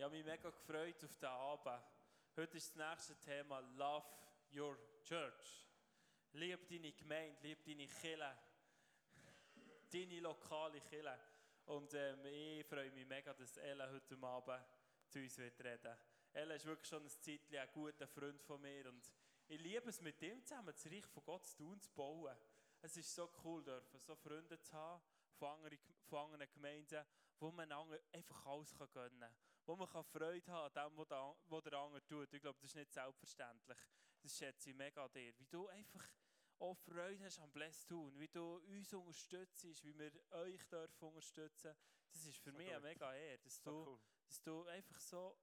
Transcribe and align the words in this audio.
Ich 0.00 0.04
habe 0.04 0.16
mich 0.16 0.24
mega 0.24 0.48
gefreut 0.48 1.04
auf 1.04 1.18
den 1.18 1.28
Abend. 1.28 1.84
Heute 2.34 2.56
ist 2.56 2.74
das 2.74 2.90
nächste 2.90 3.16
Thema 3.16 3.60
Love 3.76 4.06
Your 4.50 4.78
Church. 5.04 5.68
Lieb 6.32 6.66
deine 6.70 6.90
Gemeinde, 6.92 7.36
lieb 7.42 7.62
deine 7.66 7.86
Kirche, 7.86 8.38
deine 9.92 10.20
lokale 10.20 10.80
Kirche. 10.80 11.20
Und 11.66 11.92
ähm, 11.92 12.24
ich 12.24 12.64
freue 12.64 12.90
mich 12.92 13.06
mega, 13.06 13.34
dass 13.34 13.58
Ella 13.58 13.90
heute 13.90 14.16
Abend 14.22 14.64
zu 15.06 15.18
uns 15.18 15.36
wird 15.36 15.62
reden 15.62 15.94
Ella 16.32 16.54
ist 16.54 16.64
wirklich 16.64 16.88
schon 16.88 17.02
ein 17.02 17.10
Zeitchen 17.10 17.58
ein 17.58 17.68
guter 17.70 18.08
Freund 18.08 18.40
von 18.40 18.58
mir 18.58 18.88
und 18.88 19.12
ich 19.48 19.60
liebe 19.60 19.90
es, 19.90 20.00
mit 20.00 20.22
ihm 20.22 20.42
zusammen 20.46 20.72
das 20.72 20.86
Reich 20.86 21.04
von 21.08 21.24
Gott 21.24 21.44
zu 21.44 21.58
tun, 21.58 21.80
bauen. 21.94 22.34
Es 22.80 22.96
ist 22.96 23.14
so 23.14 23.30
cool, 23.44 23.62
dürfen, 23.62 24.00
so 24.00 24.16
Freunde 24.16 24.58
zu 24.62 24.72
haben 24.72 25.02
von 25.34 25.48
anderen, 25.48 25.78
von 26.08 26.20
anderen 26.20 26.50
Gemeinden, 26.50 27.04
wo 27.38 27.50
man 27.50 27.70
einfach 27.70 28.46
alles 28.46 28.74
gönnen 28.94 29.20
kann 29.20 29.49
wo 29.70 29.76
man 29.76 30.04
Freude 30.04 30.52
haben 30.52 30.72
kann 30.72 30.82
an 30.84 30.90
dem, 30.90 31.30
was 31.46 31.62
der 31.62 31.72
andere 31.74 32.04
tut. 32.04 32.32
Ich 32.32 32.42
glaube, 32.42 32.58
das 32.60 32.70
ist 32.70 32.76
nicht 32.76 32.92
selbstverständlich. 32.92 33.78
Das 34.20 34.36
schätze 34.36 34.70
ich 34.70 34.76
mega 34.76 35.04
an 35.04 35.12
dir. 35.12 35.32
Wie 35.38 35.46
du 35.46 35.68
einfach 35.68 36.08
auch 36.58 36.76
Freude 36.78 37.24
hast 37.24 37.38
am 37.38 37.52
Bless 37.52 37.86
tun, 37.86 38.18
wie 38.18 38.28
du 38.28 38.56
uns 38.56 38.92
unterstützt, 38.92 39.84
wie 39.84 39.96
wir 39.96 40.12
euch 40.32 40.66
dürfen 40.66 41.08
unterstützen. 41.08 41.74
Das 42.12 42.26
ist 42.26 42.38
für 42.38 42.50
so 42.50 42.56
mich 42.56 42.66
gut. 42.66 42.76
eine 42.76 42.88
mega 42.88 43.14
Ehre, 43.14 43.38
dass, 43.38 43.62
so 43.62 43.70
du, 43.70 43.90
cool. 43.90 44.00
dass 44.26 44.42
du 44.42 44.66
einfach 44.66 45.00
so 45.00 45.38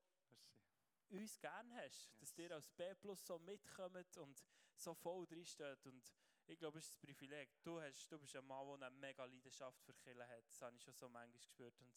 Merci. 1.07 1.23
uns 1.23 1.39
gerne 1.39 1.75
hast, 1.75 2.11
yes. 2.11 2.19
dass 2.19 2.37
ihr 2.37 2.51
als 2.51 2.69
B 2.71 2.93
Plus 2.95 3.25
so 3.25 3.39
mitkommt 3.39 4.17
und 4.17 4.43
so 4.75 4.93
voll 4.93 5.25
drinsteht. 5.25 5.85
Und 5.85 6.13
ich 6.47 6.59
glaube, 6.59 6.79
es 6.79 6.89
ist 6.89 6.95
ein 6.95 6.99
Privileg. 6.99 7.49
Du, 7.63 7.79
hast, 7.79 8.11
du 8.11 8.19
bist 8.19 8.35
ein 8.35 8.45
Mann, 8.45 8.79
der 8.79 8.87
eine 8.87 8.97
mega 8.97 9.23
Leidenschaft 9.23 9.81
für 9.83 9.93
Killen 9.93 10.27
hat. 10.27 10.49
Das 10.49 10.61
habe 10.61 10.75
ich 10.75 10.83
schon 10.83 10.93
so 10.93 11.07
manchmal 11.07 11.39
gespürt. 11.39 11.79
Und 11.79 11.95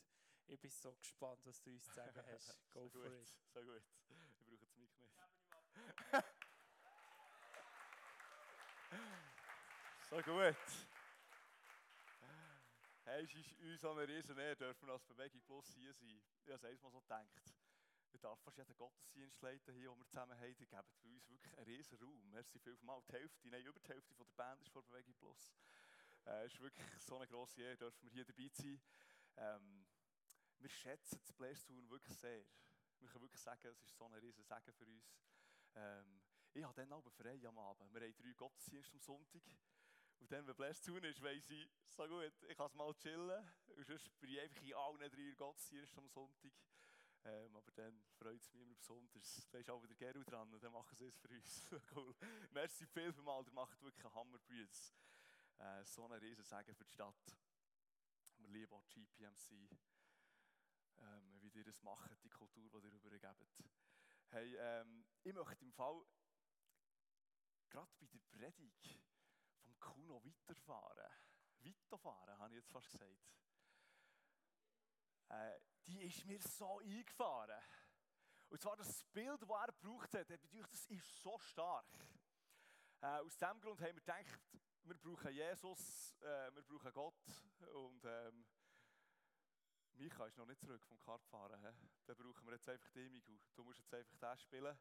ich 0.51 0.61
bin 0.61 0.71
so 0.71 0.93
gespannt, 0.95 1.41
was 1.47 1.63
du 1.63 1.71
uns 1.71 1.85
zu 1.85 1.93
sagen 1.93 2.21
hast. 2.27 2.59
Go 2.73 2.89
so 2.89 2.91
for 2.91 3.03
gut, 3.03 3.13
it. 3.13 3.29
So 3.55 3.63
gut. 3.63 3.83
Ich 4.39 4.47
brauche 4.47 4.59
das 4.59 4.77
Mikro 4.77 5.05
nicht. 5.05 5.17
so 10.11 10.17
gut. 10.23 10.57
Hey, 13.05 13.25
es 13.25 13.33
ist 13.35 13.59
uns 13.61 13.85
eine 13.85 14.09
riesen 14.09 14.39
Ehre, 14.39 14.57
dürfen 14.57 14.87
wir 14.87 14.95
als 14.95 15.05
Bewegung 15.05 15.41
Plus 15.43 15.73
hier 15.75 15.95
sein. 15.95 16.21
Ich 16.45 16.53
habe 16.53 16.69
es 16.69 16.83
mal 16.83 16.91
so 16.91 17.01
gedacht. 17.01 17.55
Ich 18.13 18.21
darf 18.21 18.41
fast 18.41 18.59
jeden 18.59 18.77
Gottesdienst 18.77 19.41
leiten 19.43 19.73
hier, 19.75 19.91
den 19.91 19.99
wir 19.99 20.07
zusammen 20.07 20.37
haben. 20.37 20.57
Die 20.57 20.67
geben 20.67 20.85
bei 21.01 21.09
uns 21.09 21.29
wirklich 21.29 21.57
einen 21.57 21.67
riesen 21.67 21.97
Raum. 21.99 22.29
Merci 22.33 22.59
vielmals. 22.59 23.07
Die 23.07 23.13
Hälfte, 23.13 23.49
nein, 23.49 23.65
über 23.65 23.79
die 23.79 23.89
Hälfte 23.89 24.15
von 24.15 24.27
der 24.27 24.35
Band 24.35 24.61
ist 24.63 24.73
von 24.73 24.85
Bewegung 24.85 25.15
Plus. 25.15 25.55
Äh, 26.27 26.45
es 26.45 26.55
ist 26.55 26.61
wirklich 26.61 26.87
so 26.99 27.17
eine 27.17 27.29
grosse 27.29 27.63
Ehre, 27.63 27.77
dürfen 27.77 28.03
wir 28.03 28.11
hier 28.11 28.25
dabei 28.25 28.49
sein. 28.53 28.81
Ähm, 29.37 29.87
wir 30.61 30.69
schätzen 30.69 31.19
das 31.23 31.33
Blästun 31.33 31.89
wirklich 31.91 32.17
sehr. 32.19 32.45
Wir 32.99 33.09
können 33.09 33.25
wirklich 33.25 33.41
sagen, 33.41 33.67
es 33.69 33.83
ist 33.83 33.97
so 33.97 34.05
ein 34.05 34.15
riesen 34.15 34.45
Segen 34.45 34.73
für 34.73 34.87
uns. 34.87 35.17
Ähm, 35.75 36.23
ich 36.53 36.63
habe 36.63 36.75
dann 36.75 36.93
aber 36.93 37.11
frei 37.11 37.41
am 37.47 37.59
Abend. 37.59 37.93
Wir 37.95 38.03
haben 38.03 38.17
drei 38.17 38.33
Gottesdienste 38.33 38.95
am 38.95 39.01
Sonntag. 39.01 39.43
Und 40.19 40.31
dann, 40.31 40.47
wenn 40.47 40.55
Blästun 40.55 41.03
ist, 41.05 41.23
weiss 41.23 41.49
ich, 41.49 41.71
so 41.87 42.07
gut, 42.07 42.33
ich 42.47 42.57
kann 42.57 42.67
es 42.67 42.75
mal 42.75 42.95
chillen. 42.95 43.49
Und 43.69 43.87
sonst 43.87 44.21
bin 44.21 44.31
ich 44.31 44.41
einfach 44.41 44.63
in 44.63 44.75
allen 44.75 45.11
drei 45.11 45.35
Gottesdiensten 45.35 45.99
am 45.99 46.09
Sonntag. 46.09 46.53
Ähm, 47.25 47.57
aber 47.57 47.71
dann 47.73 48.03
freut 48.19 48.41
es 48.41 48.53
mich 48.53 48.63
immer 48.63 48.75
besonders. 48.75 49.49
Da 49.51 49.59
ist 49.59 49.71
auch 49.71 49.83
wieder 49.83 49.95
Gerald 49.95 50.31
dran, 50.31 50.59
dann 50.59 50.73
machen 50.73 50.97
sie 50.97 51.07
es 51.07 51.17
für 51.19 51.29
uns. 51.29 51.69
cool. 51.97 52.15
Merci 52.51 52.87
viel 52.87 53.13
für 53.13 53.23
mal, 53.23 53.45
der 53.45 53.53
macht 53.53 53.81
wirklich 53.83 54.05
einen 54.05 54.15
Hammerbrüds. 54.15 54.95
Äh, 55.59 55.85
so 55.85 56.05
ein 56.07 56.13
riesen 56.13 56.45
Segen 56.45 56.75
für 56.75 56.85
die 56.85 56.93
Stadt. 56.93 57.37
Wir 58.39 58.49
lieben 58.49 58.73
auch 58.73 58.89
GPMC 58.89 59.69
ähm, 61.01 61.41
wie 61.43 61.59
ihr 61.59 61.65
das 61.65 61.83
macht, 61.83 62.23
die 62.23 62.31
Kultur, 62.31 62.81
die 62.81 62.89
ihr 62.89 63.03
übergebt. 63.03 63.65
Hey, 64.29 64.57
ähm, 64.57 65.05
ich 65.23 65.33
möchte 65.33 65.65
im 65.65 65.73
Fall 65.73 66.05
gerade 67.69 67.93
bei 67.99 68.07
der 68.07 68.19
Predigt 68.21 69.01
vom 69.63 69.79
Kuno 69.81 70.23
weiterfahren. 70.25 71.13
Weiterfahren, 71.59 72.39
habe 72.39 72.55
ich 72.55 72.61
jetzt 72.61 72.71
fast 72.71 72.91
gesagt. 72.91 73.35
Äh, 75.29 75.61
die 75.87 76.03
ist 76.03 76.25
mir 76.25 76.41
so 76.41 76.79
eingefahren. 76.79 77.61
Und 78.49 78.61
zwar 78.61 78.77
das 78.77 79.05
Bild, 79.13 79.41
das 79.41 79.49
er 79.49 79.67
gebraucht 79.67 80.15
hat, 80.15 80.31
das 80.31 80.87
ist 80.87 81.23
so 81.23 81.39
stark. 81.39 81.87
Äh, 83.01 83.07
aus 83.07 83.37
diesem 83.37 83.61
Grund 83.61 83.81
haben 83.81 83.95
wir 83.95 84.01
gedacht, 84.01 84.41
wir 84.83 84.99
brauchen 84.99 85.33
Jesus, 85.33 86.17
äh, 86.21 86.53
wir 86.53 86.63
brauchen 86.63 86.93
Gott 86.93 87.23
und 87.73 88.05
ähm, 88.05 88.45
Micha 89.95 90.27
ist 90.27 90.39
noch 90.39 90.47
nicht 90.47 90.61
zurück 90.61 90.83
vom 90.87 90.99
Kartfahren. 90.99 91.61
He? 91.61 91.89
Dann 92.07 92.17
brauchen 92.17 92.47
wir 92.47 92.55
jetzt 92.55 92.69
einfach 92.69 92.91
die 92.91 93.09
Migu. 93.09 93.39
Du 93.55 93.65
musst 93.65 93.81
jetzt 93.81 93.95
einfach 93.95 94.17
das 94.19 94.43
spielen. 94.43 94.79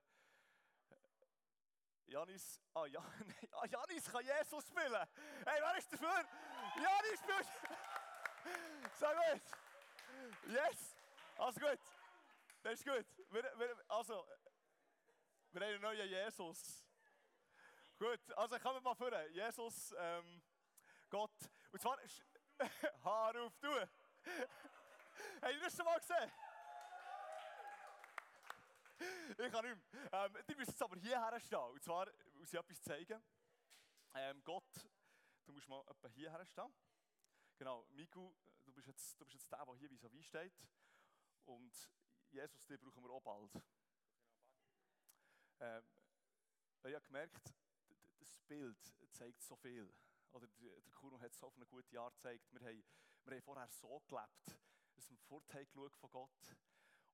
Janis, 2.05 2.59
ah, 2.73 2.85
ja, 2.85 2.99
ah, 3.51 3.65
Janis 3.67 4.05
kann 4.05 4.25
Jesus 4.25 4.67
spielen. 4.67 5.07
Hey, 5.45 5.61
wer 5.61 5.77
ist 5.77 5.93
dafür? 5.93 6.25
Janis 6.75 7.19
spielt. 7.19 7.47
So 8.99 9.05
gut. 9.05 9.41
Yes. 10.47 10.95
Also 11.37 11.59
gut. 11.59 11.79
Das 12.63 12.73
ist 12.73 12.85
gut. 12.85 13.05
Wir, 13.29 13.43
wir, 13.57 13.77
also, 13.89 14.25
wir 15.51 15.61
haben 15.61 15.73
einen 15.73 15.81
neuen 15.81 16.07
Jesus. 16.07 16.85
Gut, 17.97 18.31
also 18.37 18.59
kommen 18.59 18.75
wir 18.77 18.81
mal 18.81 18.95
vor. 18.95 19.11
Jesus, 19.27 19.93
ähm, 19.97 20.41
Gott. 21.09 21.31
Und 21.71 21.81
zwar, 21.81 21.97
Haar 23.03 23.35
auf, 23.41 23.57
du. 23.59 23.69
Habt 25.41 25.53
ihr 25.53 25.59
das 25.61 25.75
schon 25.75 25.85
mal 25.85 25.99
gesehen? 25.99 26.31
Ich 29.31 29.51
kann 29.51 29.65
nicht 29.65 29.93
mehr. 29.93 30.25
Ähm, 30.25 30.37
die 30.47 30.55
müssen 30.55 30.71
jetzt 30.71 30.81
aber 30.81 30.97
hierher 30.97 31.39
stehen. 31.39 31.59
Und 31.59 31.83
zwar 31.83 32.07
muss 32.33 32.51
ich 32.51 32.59
etwas 32.59 32.81
zeigen. 32.81 33.23
Ähm, 34.15 34.43
Gott, 34.43 34.89
du 35.45 35.53
musst 35.53 35.67
mal 35.69 35.83
etwa 35.87 36.07
hierher 36.09 36.45
stehen. 36.45 36.73
Genau, 37.57 37.85
Miku, 37.91 38.33
du 38.65 38.73
bist 38.73 38.87
jetzt, 38.87 39.19
du 39.19 39.25
bist 39.25 39.35
jetzt 39.35 39.51
der, 39.51 39.65
der 39.65 39.75
hier 39.75 39.89
wie 39.89 40.23
steht. 40.23 40.53
Und 41.45 41.89
Jesus, 42.29 42.65
den 42.65 42.79
brauchen 42.79 43.03
wir 43.03 43.11
auch 43.11 43.21
bald. 43.21 43.63
Ähm, 45.61 45.83
ich 46.83 46.95
habe 46.95 47.05
gemerkt, 47.05 47.53
das 48.19 48.39
Bild 48.47 48.77
zeigt 49.11 49.41
so 49.41 49.55
viel. 49.55 49.93
Oder 50.31 50.47
der 50.47 50.93
Kuno 50.93 51.19
hat 51.19 51.31
es 51.31 51.39
so 51.39 51.47
auf 51.47 51.55
eine 51.55 51.65
gute 51.65 51.99
Art 51.99 52.13
gezeigt. 52.15 52.51
Wir 52.53 52.61
haben, 52.61 52.83
wir 53.25 53.35
haben 53.35 53.41
vorher 53.41 53.67
so 53.67 53.99
gelebt 54.07 54.59
aus 54.99 55.07
dem 55.07 55.17
Vorteil 55.17 55.65
von 55.65 56.11
Gott. 56.11 56.57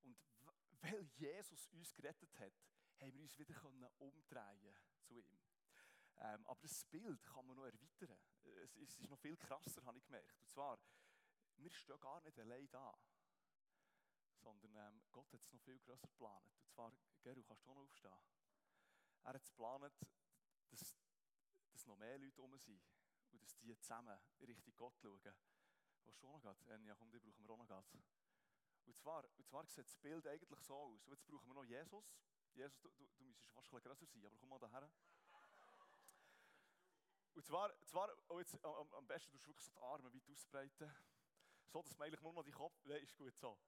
Und 0.02 0.18
weil 0.82 1.08
Jesus 1.18 1.68
uns 1.68 1.94
gerettet 1.94 2.40
hat, 2.40 2.54
haben 3.00 3.14
wir 3.14 3.22
uns 3.22 3.38
wieder 3.38 3.64
umdrehen 4.00 4.76
zu 5.04 5.14
ihm. 5.14 5.40
Ähm, 6.18 6.48
aber 6.48 6.62
das 6.62 6.84
Bild 6.86 7.24
kann 7.24 7.46
man 7.46 7.58
noch 7.58 7.66
erweitern. 7.66 8.18
Es 8.64 8.76
ist, 8.78 9.08
noch 9.08 9.20
viel 9.20 9.38
krasser, 9.38 9.84
habe 9.86 10.00
ich 10.00 10.06
gemerkt. 10.06 10.40
Und 10.40 10.50
zwar, 10.50 10.80
wir 11.58 11.72
stehen 11.72 12.00
gar 12.00 12.22
nicht 12.22 12.40
allein 12.40 12.68
da. 12.72 12.98
Sondern 14.38 14.76
ähm, 14.76 15.04
Gott 15.12 15.32
hat 15.32 15.42
es 15.42 15.52
noch 15.52 15.62
viel 15.62 15.80
grösser 15.80 16.08
geplant. 16.08 16.58
Und 16.58 16.70
zwar, 16.72 16.92
Geru, 17.22 17.44
kannst 17.44 17.66
du 17.66 17.70
auch 17.70 17.76
noch 17.76 17.84
aufstehen? 17.84 18.20
Er 19.24 19.34
hat 19.34 19.42
es 19.44 19.50
geplant, 19.50 19.94
dass, 20.70 20.96
dass 21.72 21.86
noch 21.86 21.98
mehr 21.98 22.18
Leute 22.18 22.42
um 22.42 22.58
sind. 22.58 22.82
Und 23.32 23.44
dass 23.44 23.56
die 23.58 23.78
zusammen 23.78 24.18
Richtung 24.40 24.74
Gott 24.76 24.98
schauen. 24.98 25.36
Was 26.06 26.18
schon 26.18 26.32
noch 26.32 26.42
geht. 26.42 26.68
Äh, 26.68 26.86
ja, 26.86 26.96
komm, 26.96 27.12
die 27.12 27.20
brauchen 27.20 27.48
wir 27.48 27.50
auch 27.54 27.58
noch 27.58 27.68
geht. 27.68 28.04
Und 28.86 28.96
zwar, 28.98 29.26
und 29.38 29.48
zwar 29.48 29.66
sieht 29.66 29.86
das 29.86 29.98
Bild 29.98 30.28
eigentlich 30.28 30.60
so 30.62 30.76
aus. 30.76 31.06
Und 31.06 31.14
jetzt 31.14 31.26
brauchen 31.26 31.48
wir 31.48 31.54
noch 31.54 31.66
Jesus. 31.66 32.06
Jesus, 32.54 32.80
du, 32.80 32.90
du, 32.92 33.06
du 33.18 33.24
müsstest 33.24 33.52
fast 33.52 33.74
ein 33.74 33.82
größer 33.82 34.06
sein, 34.06 34.26
aber 34.26 34.38
komm 34.38 34.50
mal 34.50 34.60
daher. 34.60 34.90
Und 37.34 37.46
zwar, 37.46 37.74
zwar 37.86 38.10
oh 38.30 38.40
jetzt, 38.40 38.64
am, 38.64 38.94
am 38.94 39.08
besten 39.08 39.38
du 39.38 39.48
wirklich 39.48 39.66
so 39.66 39.72
die 39.74 39.82
Arme 39.82 40.14
weit 40.14 40.30
ausbreiten. 40.30 40.96
So, 41.68 41.82
dass 41.82 41.98
man 41.98 42.08
eigentlich 42.08 42.22
nur 42.22 42.34
noch 42.34 42.44
die 42.44 42.52
Kopf... 42.52 42.80
Nein, 42.86 43.02
ist 43.04 43.18
gut 43.18 43.36
so. 43.38 43.60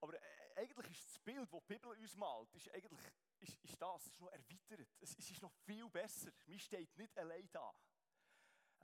Aber 0.00 0.14
äh, 0.14 0.54
eigentlich 0.56 0.90
ist 0.90 1.06
das 1.06 1.18
Bild, 1.20 1.52
das 1.52 1.60
die 1.60 1.74
Bibel 1.74 1.90
uns 1.90 2.16
malt, 2.16 2.54
ist 2.54 2.70
eigentlich 2.70 3.00
ist, 3.40 3.64
ist 3.64 3.80
das, 3.80 4.06
ist 4.06 4.20
noch 4.20 4.30
erweitert. 4.30 4.88
Es, 5.00 5.16
es, 5.18 5.30
ist 5.30 5.42
noch 5.42 5.52
viel 5.64 5.88
besser. 5.90 6.30
Man 6.46 6.58
steht 6.58 6.96
nicht 6.96 7.16
allein 7.18 7.50
da. 7.50 7.74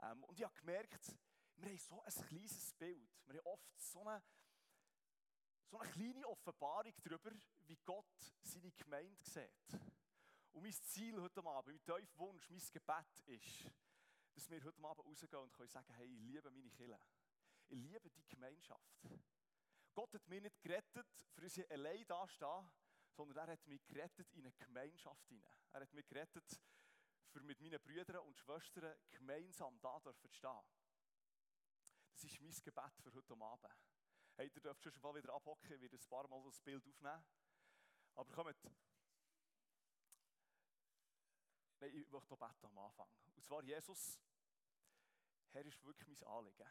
Ähm, 0.02 0.24
und 0.24 0.38
ich 0.38 0.44
habe 0.44 0.54
gemerkt, 0.54 1.12
wir 1.60 1.70
haben 1.70 1.78
so 1.78 2.02
ein 2.02 2.26
kleines 2.26 2.72
Bild. 2.74 3.10
Wir 3.26 3.38
haben 3.38 3.46
oft 3.46 3.80
so 3.80 4.00
eine, 4.00 4.22
so 5.66 5.78
eine 5.78 5.90
kleine 5.90 6.28
Offenbarung 6.28 6.94
darüber, 7.02 7.30
wie 7.66 7.76
Gott 7.84 8.34
seine 8.42 8.72
Gemeinde 8.72 9.24
sieht. 9.24 9.80
Und 10.52 10.62
mein 10.62 10.72
Ziel 10.72 11.20
heute 11.20 11.44
Abend, 11.44 11.66
mein 11.86 12.00
tiefer 12.00 12.18
Wunsch, 12.18 12.48
mein 12.50 12.62
Gebet 12.72 13.20
ist, 13.26 13.70
dass 14.34 14.48
wir 14.48 14.62
heute 14.62 14.84
Abend 14.84 15.04
rausgehen 15.04 15.42
und 15.42 15.52
können 15.52 15.68
sagen, 15.68 15.92
hey, 15.94 16.06
ich 16.06 16.20
liebe 16.20 16.50
meine 16.50 16.70
Kinder. 16.70 17.00
Ich 17.68 17.78
liebe 17.78 18.08
die 18.10 18.26
Gemeinschaft. 18.28 19.08
Gott 19.94 20.14
hat 20.14 20.26
mich 20.28 20.40
nicht 20.40 20.60
gerettet, 20.60 21.06
für 21.34 21.42
uns 21.42 21.58
allein 21.70 22.06
dastehen, 22.06 22.70
sondern 23.10 23.48
er 23.48 23.52
hat 23.52 23.66
mich 23.66 23.84
gerettet 23.86 24.32
in 24.32 24.46
eine 24.46 24.52
Gemeinschaft 24.54 25.26
hinein. 25.28 25.60
Er 25.72 25.80
hat 25.80 25.92
mich 25.92 26.06
gerettet, 26.06 26.60
für 27.30 27.42
mit 27.42 27.60
meinen 27.60 27.80
Brüdern 27.80 28.24
und 28.24 28.36
Schwestern 28.38 28.96
gemeinsam 29.10 29.78
da 29.80 30.00
zu 30.16 30.28
stehen. 30.28 30.62
Das 32.18 32.24
ist 32.32 32.40
mein 32.40 32.50
Gebet 32.50 32.96
für 33.00 33.14
heute 33.14 33.32
Abend. 33.40 33.72
Hey, 34.34 34.50
ihr 34.52 34.60
dürft 34.60 34.82
schon 34.82 35.02
mal 35.02 35.14
wieder 35.14 35.32
abhocken, 35.32 35.72
ich 35.72 35.80
werde 35.80 35.96
ein 35.96 36.08
paar 36.08 36.26
Mal 36.26 36.42
das 36.42 36.60
Bild 36.62 36.84
aufnehmen. 36.84 37.24
Aber 38.16 38.32
kommt. 38.32 38.56
Nein, 41.78 41.94
ich 41.94 42.10
möchte 42.10 42.30
noch 42.30 42.38
beten 42.40 42.66
am 42.66 42.78
Anfang. 42.78 43.08
Und 43.36 43.44
zwar, 43.44 43.62
Jesus, 43.62 44.18
Herr, 45.52 45.64
ist 45.64 45.80
wirklich 45.84 46.08
mein 46.08 46.28
Anliegen. 46.28 46.68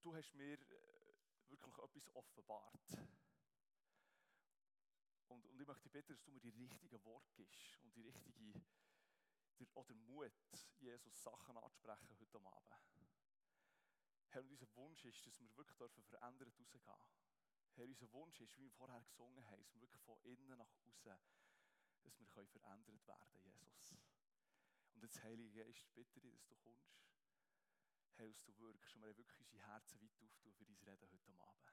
Du 0.00 0.16
hast 0.16 0.32
mir 0.32 0.54
äh, 0.54 1.14
wirklich 1.48 1.76
etwas 1.76 2.16
offenbart. 2.16 2.96
Und, 5.26 5.44
und 5.44 5.60
ich 5.60 5.66
möchte 5.66 5.90
bitten, 5.90 6.14
dass 6.14 6.22
du 6.22 6.30
mir 6.30 6.40
die 6.40 6.48
richtigen 6.48 7.04
Worte 7.04 7.30
gibst 7.34 7.78
und 7.82 7.94
die 7.94 8.00
richtige, 8.00 8.64
der, 9.58 9.76
oder 9.76 9.94
Mut, 9.96 10.32
Jesus 10.78 11.22
Sachen 11.22 11.58
anzusprechen 11.58 12.18
heute 12.18 12.38
Abend. 12.38 13.07
Herr, 14.30 14.42
und 14.42 14.50
unser 14.50 14.74
Wunsch 14.76 15.04
ist, 15.04 15.26
dass 15.26 15.40
wir 15.40 15.56
wirklich 15.56 15.76
dürfen 15.76 16.02
verändert 16.04 16.48
rausgehen. 16.48 16.84
Herr, 17.74 17.84
unser 17.84 18.12
Wunsch 18.12 18.40
ist, 18.40 18.56
wie 18.56 18.64
wir 18.64 18.72
vorher 18.72 19.00
gesungen 19.02 19.44
haben, 19.46 19.58
dass 19.58 19.74
wir 19.74 19.80
wirklich 19.80 20.02
von 20.02 20.18
innen 20.22 20.58
nach 20.58 20.72
außen, 20.86 21.18
dass 22.02 22.18
wir 22.18 22.26
können 22.26 22.48
verändert 22.48 23.06
werden, 23.06 23.40
Jesus. 23.42 23.94
Und 24.94 25.02
jetzt, 25.02 25.22
Heilige 25.22 25.64
Geist, 25.64 25.94
bitte 25.94 26.20
dich, 26.20 26.32
dass 26.32 26.46
du 26.48 26.56
kommst. 26.56 26.98
Herr, 28.16 28.28
dass 28.28 28.42
du 28.42 28.58
wirkst 28.58 28.96
und 28.96 29.02
wir 29.02 29.16
wirklich 29.16 29.38
unsere 29.38 29.62
Herzen 29.62 30.00
weit 30.00 30.16
auftun 30.20 30.52
für 30.52 30.64
dein 30.64 30.76
Reden 30.78 31.08
heute 31.10 31.40
Abend. 31.40 31.72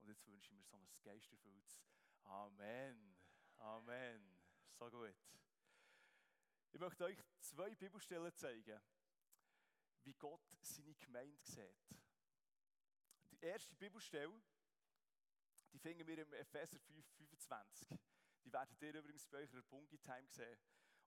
Und 0.00 0.08
jetzt 0.08 0.26
wünsche 0.26 0.46
ich 0.46 0.56
mir 0.56 0.64
so 0.64 0.76
ein 0.76 0.88
geisterfülltes 1.02 1.78
Amen. 2.24 3.16
Amen. 3.56 4.38
So 4.78 4.90
gut. 4.90 5.14
Ich 6.72 6.80
möchte 6.80 7.04
euch 7.04 7.18
zwei 7.40 7.74
Bibelstellen 7.74 8.32
zeigen, 8.34 8.80
wie 10.04 10.14
Gott 10.14 10.42
seine 10.62 10.94
Gemeinde 10.94 11.38
sieht. 11.42 12.00
Die 13.30 13.40
erste 13.40 13.74
Bibelstelle, 13.76 14.40
die 15.72 15.78
finden 15.78 16.06
wir 16.06 16.18
im 16.18 16.32
Epheser 16.32 16.78
5, 16.78 17.06
25. 17.16 17.98
Die 18.44 18.52
werdet 18.52 18.82
ihr 18.82 18.94
übrigens 18.94 19.26
bei 19.28 19.38
eurer 19.38 19.62
Bungi-Time 19.62 20.28
sehen. 20.28 20.58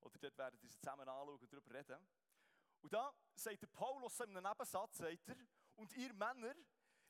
Oder 0.01 0.19
dort 0.19 0.37
werden 0.37 0.59
ihr 0.61 0.69
sie 0.69 0.79
zusammen 0.79 1.07
anschauen 1.07 1.39
und 1.39 1.51
darüber 1.51 1.73
reden. 1.73 2.07
Und 2.81 2.93
da 2.93 3.13
sagt 3.35 3.61
der 3.61 3.67
Paulus 3.67 4.19
in 4.19 4.35
einem 4.35 4.43
Nebensatz, 4.43 4.97
sagt 4.97 5.29
er, 5.29 5.37
und 5.75 5.91
ihr 5.93 6.13
Männer, 6.13 6.53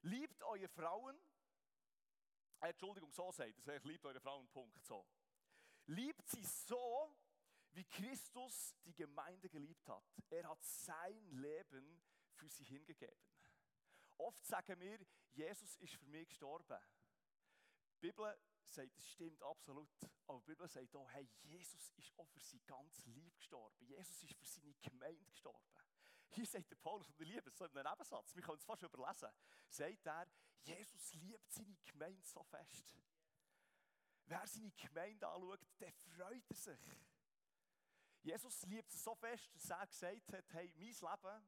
liebt 0.01 0.41
eure 0.44 0.68
Frauen, 0.69 1.19
äh, 2.62 2.69
Entschuldigung, 2.69 3.12
so 3.12 3.31
sagt 3.31 3.68
er, 3.68 3.80
liebt 3.81 4.06
eure 4.06 4.19
Frauen, 4.19 4.47
Punkt, 4.50 4.85
so. 4.85 5.06
Liebt 5.88 6.27
sie 6.27 6.44
so, 6.44 7.18
wie 7.74 7.86
Christus 7.86 8.75
die 8.86 8.94
Gemeinde 8.94 9.50
geliebt 9.50 9.88
hat. 9.88 10.04
Er 10.30 10.48
hat 10.48 10.64
sein 10.64 11.30
Leben 11.31 12.02
für 12.34 12.50
sie 12.50 12.64
hingegeben. 12.64 13.18
Oft 14.18 14.46
sagen 14.46 14.80
wir, 14.80 15.00
Jesus 15.31 15.75
ist 15.78 15.96
für 15.96 16.06
mich 16.06 16.28
gestorben. 16.28 16.80
Die 17.96 18.08
Bibel 18.08 18.38
sagt, 18.66 18.98
es 18.98 19.10
stimmt 19.12 19.42
absolut. 19.44 19.90
Aber 20.28 20.40
die 20.40 20.52
Bibel 20.52 20.68
sagt 20.68 20.96
auch, 20.96 21.10
hey, 21.12 21.28
Jesus 21.42 21.90
ist 21.98 22.18
auch 22.18 22.28
für 22.30 22.40
sein 22.40 22.62
ganz 22.66 23.04
Lieb 23.06 23.36
gestorben. 23.38 23.86
Jesus 23.86 24.24
ist 24.24 24.34
für 24.36 24.46
seine 24.46 24.74
Gemeinde 24.76 25.26
gestorben. 25.26 25.60
Hier 26.30 26.46
sagt 26.46 26.72
der 26.72 26.76
Paulus 26.78 27.10
und 27.10 27.22
ich 27.22 27.28
liebe 27.28 27.52
so 27.52 27.66
in 27.66 27.78
einem 27.78 27.92
Nebensatz, 27.92 28.36
wir 28.36 28.42
können 28.42 28.58
es 28.58 28.64
fast 28.64 28.81
überlesen, 28.81 29.30
sagt 29.69 30.06
er, 30.08 30.28
Jesus 30.64 31.14
liebt 31.14 31.52
seine 31.52 31.78
Gemeinde 31.86 32.24
so 32.24 32.44
fest. 32.44 32.98
Wer 34.26 34.48
seine 34.48 34.72
Gemeinde 34.72 35.28
anschaut, 35.28 35.60
der 35.80 35.92
freut 35.92 36.50
er 36.50 36.56
sich. 36.56 37.12
Jesus 38.24 38.64
liebt 38.64 38.90
es 38.90 39.04
so 39.04 39.14
fest, 39.16 39.54
dass 39.54 39.70
er 39.70 39.86
gesagt 39.86 40.31
hat, 40.31 40.54
hey, 40.54 40.72
mein 40.78 40.88
Leben 40.88 41.48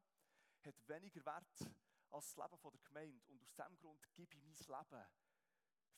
hat 0.65 0.87
weniger 0.89 1.25
Wert 1.25 1.71
als 2.11 2.33
das 2.33 2.35
Leben 2.35 2.61
der 2.61 2.81
Gemeinde. 2.83 3.31
Und 3.31 3.41
aus 3.41 3.55
diesem 3.55 3.77
Grund 3.77 4.13
gebe 4.13 4.35
ich 4.35 4.67
mein 4.67 4.79
Leben 4.79 5.05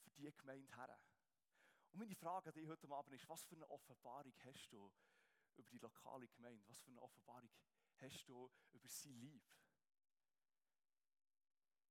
für 0.04 0.12
diese 0.12 0.32
Gemeinde 0.34 0.76
her. 0.76 1.00
Und 1.92 2.00
meine 2.00 2.16
Frage 2.16 2.50
an 2.50 2.54
dich 2.54 2.68
heute 2.68 2.88
Abend 2.90 3.12
ist, 3.14 3.28
was 3.28 3.44
für 3.46 3.56
eine 3.56 3.68
Offenbarung 3.72 4.34
hast 4.46 4.70
du 4.72 4.92
über 5.56 5.70
die 5.72 5.80
lokale 5.80 6.28
Gemeinde? 6.28 6.64
Was 6.68 6.80
für 6.82 6.92
eine 6.92 7.02
Offenbarung 7.02 7.50
hast 7.96 8.30
du 8.30 8.52
über 8.72 8.88
sein 8.88 9.14
Lieb? 9.14 9.44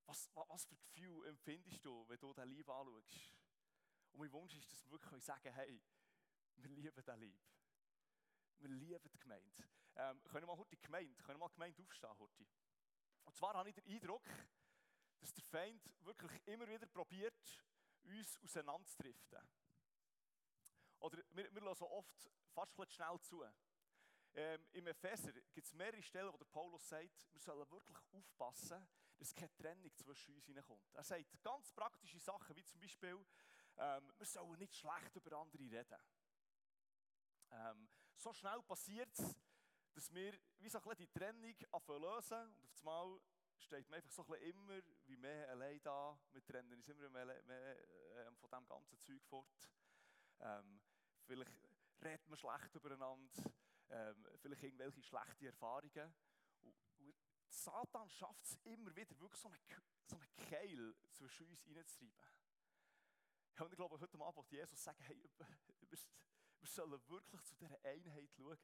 Was, 0.05 0.31
was 0.35 0.65
für 0.65 0.77
Gefühl 0.77 1.27
empfindest 1.27 1.85
du, 1.85 2.09
wenn 2.09 2.21
du 2.21 2.33
diesen 2.33 2.49
Lieb 2.51 2.69
anschaust? 2.69 3.35
Und 4.13 4.21
mein 4.21 4.33
Wunsch 4.33 4.55
ist, 4.55 4.71
dass 4.71 4.85
wir 4.85 4.93
wirklich 4.93 5.25
sagen 5.25 5.53
hey, 5.53 5.83
wir 6.55 6.71
lieben 6.71 6.95
diesen 6.95 7.21
Lieb. 7.21 7.41
Wir 8.59 8.71
lieben 8.71 9.11
die 9.11 9.19
Gemeinde. 9.19 9.65
Ähm, 9.97 10.23
können 10.25 10.43
wir 10.43 10.55
mal 10.55 10.59
heute 10.59 10.77
die 10.77 10.81
Gemeinde, 10.81 11.15
können 11.23 11.39
wir 11.39 11.47
mal 11.47 11.53
Gemeinde 11.53 11.83
aufstehen 11.83 12.19
heute? 12.19 12.47
Und 13.25 13.35
zwar 13.37 13.55
habe 13.55 13.69
ich 13.69 13.75
den 13.75 13.87
Eindruck, 13.87 14.27
dass 15.19 15.33
der 15.33 15.45
Feind 15.45 15.83
wirklich 16.05 16.33
immer 16.47 16.69
wieder 16.69 16.87
probiert, 16.87 17.65
uns 18.05 18.39
auseinanderzudriften. 18.43 19.41
Oder 21.01 21.19
wir, 21.33 21.55
wir 21.55 21.63
hören 21.63 21.83
oft 21.83 22.31
fast 22.53 22.79
ein 22.79 22.91
schnell 22.91 23.21
zu. 23.21 23.45
Ähm, 24.35 24.67
Im 24.73 24.87
Epheser 24.87 25.33
gibt 25.33 25.67
es 25.67 25.73
mehrere 25.73 26.03
Stellen, 26.03 26.33
wo 26.33 26.37
der 26.37 26.45
Paulus 26.47 26.87
sagt, 26.89 27.27
wir 27.33 27.41
sollen 27.41 27.71
wirklich 27.71 27.97
aufpassen, 28.13 28.87
dass 29.19 29.35
keine 29.35 29.55
Trennung 29.57 29.95
zwischen 29.95 30.35
uns 30.35 30.45
hineinkommt. 30.45 30.95
Er 30.95 31.05
sagt 31.05 31.43
ganz 31.43 31.73
praktische 31.73 32.19
Sachen, 32.19 32.55
wie 32.55 32.65
zum 32.65 32.79
Beispiel, 32.81 33.25
ähm, 33.79 34.13
wir 34.17 34.27
sollen 34.27 34.59
nicht 34.59 34.75
schlecht 34.75 35.17
über 35.17 35.39
andere 35.39 35.63
reden. 35.63 36.03
Ähm, 37.51 37.89
so 38.17 38.33
schnell 38.33 38.63
passiert 38.63 39.13
es, 39.19 39.37
dass 39.95 40.13
wir 40.13 40.39
wie 40.59 40.69
so 40.69 40.79
ein 40.79 40.97
die 40.97 41.07
Trennung 41.07 41.43
lösen 41.43 42.55
und 42.55 42.73
auf 42.73 42.79
einmal 42.81 43.21
steht 43.59 43.89
man 43.89 43.97
einfach 43.97 44.11
so 44.11 44.25
ein 44.33 44.43
immer 44.43 44.81
wie 45.07 45.17
mehr 45.17 45.49
allein 45.51 45.81
da. 45.83 46.19
Wir 46.33 46.45
trennen 46.45 46.73
uns 46.73 46.89
immer 46.89 47.09
mehr, 47.09 47.43
mehr 47.45 47.77
äh, 48.17 48.35
von 48.37 48.51
dem 48.51 48.67
ganzen 48.67 48.99
Zeug 48.99 49.23
fort. 49.25 49.49
Ähm, 50.41 50.81
vielleicht 51.25 51.53
redet 52.03 52.29
man 52.29 52.39
schlecht 52.39 52.75
übereinander, 52.75 53.33
ähm, 53.89 54.27
vielleicht 54.39 54.63
irgendwelche 54.63 55.03
schlechte 55.03 55.47
Erfahrungen. 55.47 56.15
Und, 56.63 56.77
und 56.99 57.15
Satan 57.49 58.09
schafft 58.11 58.45
es 58.45 58.59
immer 58.65 58.95
wieder, 58.95 59.19
wirklich 59.19 59.41
so 59.41 59.49
einen, 59.49 59.61
so 60.05 60.17
einen 60.17 60.37
Keil 60.37 60.95
zwischen 61.13 61.47
uns 61.47 61.67
reinzutreiben. 61.67 62.47
Ja, 63.59 63.65
und 63.65 63.73
ich 63.73 63.77
glaube, 63.77 63.99
heute 63.99 64.21
Abend 64.21 64.37
wird 64.37 64.53
Jesus 64.53 64.83
sagen, 64.83 65.03
hey, 65.05 65.31
wir, 66.67 66.73
sollen 66.73 67.09
wirklich 67.09 67.43
zu 67.43 67.55
dieser 67.57 67.79
Einheit 67.85 68.33
schauen. 68.33 68.59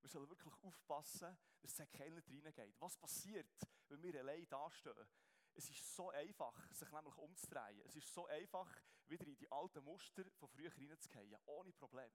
Wir 0.00 0.10
sollen 0.10 0.28
wirklich 0.28 0.54
aufpassen, 0.62 1.36
dass 1.60 1.78
es 1.78 1.90
keiner 1.92 2.20
reingeht. 2.26 2.74
Was 2.80 2.96
passiert, 2.96 3.48
wenn 3.88 4.02
wir 4.02 4.18
allein 4.20 4.48
dastehen? 4.48 5.08
Es 5.54 5.70
ist 5.70 5.94
so 5.94 6.10
einfach, 6.10 6.72
sich 6.72 6.90
nämlich 6.90 7.16
umzudrehen. 7.16 7.80
Es 7.86 7.94
ist 7.94 8.12
so 8.12 8.26
einfach, 8.26 8.68
wieder 9.06 9.26
in 9.26 9.36
die 9.36 9.50
alten 9.52 9.84
Muster 9.84 10.24
von 10.32 10.48
früher 10.48 10.72
reinzugehen, 10.76 11.38
ohne 11.46 11.72
Problem. 11.72 12.10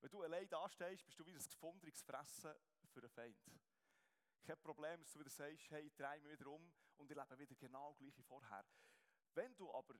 Wenn 0.00 0.10
du 0.10 0.22
allein 0.22 0.48
dastehst, 0.48 1.06
bist 1.06 1.18
du 1.18 1.24
wieder 1.24 1.38
ein 1.38 1.48
gefundenes 1.48 2.02
Fressen 2.02 2.52
für 2.92 3.00
einen 3.00 3.08
Feind. 3.08 3.38
Kein 4.44 4.60
Problem, 4.60 5.00
dass 5.00 5.12
du 5.12 5.20
wieder 5.20 5.30
sagst, 5.30 5.70
hey, 5.70 5.86
ich 5.86 5.94
drehe 5.94 6.20
mich 6.20 6.38
wieder 6.38 6.50
um 6.50 6.72
und 6.96 7.10
ich 7.10 7.16
lebe 7.16 7.38
wieder 7.38 7.54
genau 7.54 7.94
gleich 7.94 8.16
wie 8.18 8.22
vorher. 8.22 8.66
Wenn 9.32 9.56
du 9.56 9.72
aber 9.72 9.94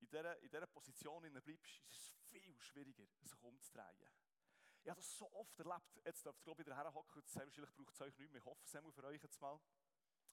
in 0.00 0.08
dieser, 0.08 0.38
in 0.38 0.50
dieser 0.50 0.66
Position 0.66 1.22
bleibst, 1.22 1.82
ist 1.88 1.98
es 1.98 2.14
viel 2.30 2.60
schwieriger, 2.60 3.06
sich 3.22 3.42
umzudrehen. 3.42 4.10
Ich 4.82 4.90
habe 4.90 5.00
das 5.00 5.16
so 5.16 5.32
oft 5.32 5.58
erlebt. 5.58 6.00
Jetzt 6.04 6.24
dürft 6.26 6.40
ihr 6.40 6.44
glaube 6.44 6.62
ich 6.62 6.66
wieder 6.66 6.76
herhocken. 6.76 7.22
Wahrscheinlich 7.22 7.74
braucht 7.74 7.94
es 7.94 8.00
euch 8.02 8.18
nicht 8.18 8.30
mehr. 8.30 8.40
Ich 8.40 8.44
hoffe 8.44 8.62
es 8.64 8.94
für 8.94 9.04
euch 9.04 9.22
jetzt 9.22 9.40
mal. 9.40 9.58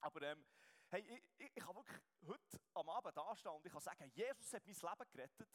Aber 0.02 0.22
ähm, 0.24 0.46
hey, 0.90 1.02
ich, 1.02 1.24
ich, 1.38 1.56
ich 1.56 1.64
kann 1.64 1.76
wirklich 1.76 2.02
heute 2.26 2.60
am 2.74 2.90
Abend 2.90 3.16
da 3.16 3.36
stehen 3.36 3.52
und 3.52 3.66
ich 3.66 3.72
kann 3.72 3.82
sagen, 3.82 4.12
Jesus 4.14 4.52
hat 4.52 4.66
mein 4.66 4.76
Leben 4.76 5.12
gerettet. 5.12 5.50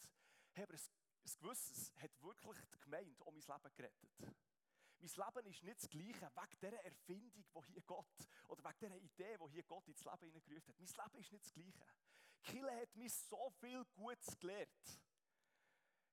Hey, 0.52 0.64
aber 0.64 0.72
ein, 0.72 0.80
ein 0.80 1.32
Gewisses 1.40 1.92
hat 1.96 2.22
wirklich 2.22 2.64
die 2.72 2.78
Gemeinde 2.80 3.25
um 3.25 3.34
mein 3.34 3.42
Leben 3.42 3.75
gerettet. 3.75 4.36
Mein 4.99 5.11
Leben 5.11 5.47
ist 5.50 5.62
nicht 5.62 5.83
das 5.83 5.91
Gleiche 5.91 6.31
wegen 6.35 6.61
dieser 6.61 6.85
Erfindung, 6.85 7.45
die 7.55 7.73
hier 7.73 7.83
Gott, 7.83 8.29
oder 8.49 8.65
wegen 8.65 8.79
dieser 8.81 8.97
Idee, 8.97 9.37
die 9.38 9.53
hier 9.53 9.62
Gott 9.65 9.87
ins 9.88 10.05
Leben 10.05 10.21
hineingerufen 10.21 10.75
hat. 10.75 10.79
Mein 10.79 10.88
Leben 10.88 11.21
ist 11.21 11.33
nicht 11.33 11.45
das 11.45 11.53
Gleiche. 11.53 11.87
Kille 12.43 12.81
hat 12.81 12.95
mich 12.97 13.12
so 13.15 13.50
viel 13.61 13.85
Gutes 13.95 14.38
gelehrt. 14.38 15.00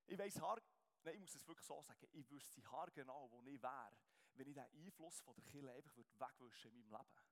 Ich 0.08 0.18
weiss, 0.18 0.36
nein, 0.36 1.14
ich 1.14 1.20
muss 1.20 1.36
es 1.36 1.48
wirklich 1.48 1.66
so 1.66 1.82
sagen, 1.82 2.08
ich 2.12 2.30
wüsste 2.30 2.62
haargenau, 2.72 3.30
wo 3.32 3.42
ich 3.44 3.62
wäre, 3.62 3.98
wenn 4.34 4.48
ich 4.48 4.56
den 4.56 4.86
Einfluss 4.86 5.22
von 5.22 5.36
der 5.36 5.44
Kille 5.44 5.72
einfach 5.72 5.96
wegwischen 5.96 6.72
in 6.72 6.90
meinem 6.90 6.92
Leben. 6.92 7.24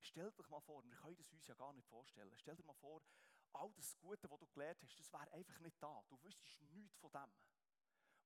Stell 0.00 0.30
dir 0.30 0.48
mal 0.48 0.60
vor, 0.60 0.84
wir 0.84 0.92
können 0.92 1.16
das 1.16 1.32
uns 1.32 1.46
ja 1.46 1.54
gar 1.54 1.72
nicht 1.72 1.86
vorstellen. 1.88 2.32
Stell 2.36 2.56
dir 2.56 2.64
mal 2.64 2.74
vor, 2.74 3.02
all 3.52 3.72
das 3.72 3.96
Gute, 3.98 4.30
was 4.30 4.38
du 4.38 4.46
gelernt 4.48 4.82
hast, 4.82 4.98
das 4.98 5.12
wäre 5.12 5.30
einfach 5.32 5.58
nicht 5.60 5.82
da. 5.82 6.02
Du 6.08 6.22
wüsstest 6.22 6.60
nichts 6.72 6.98
von 6.98 7.10
dem. 7.10 7.32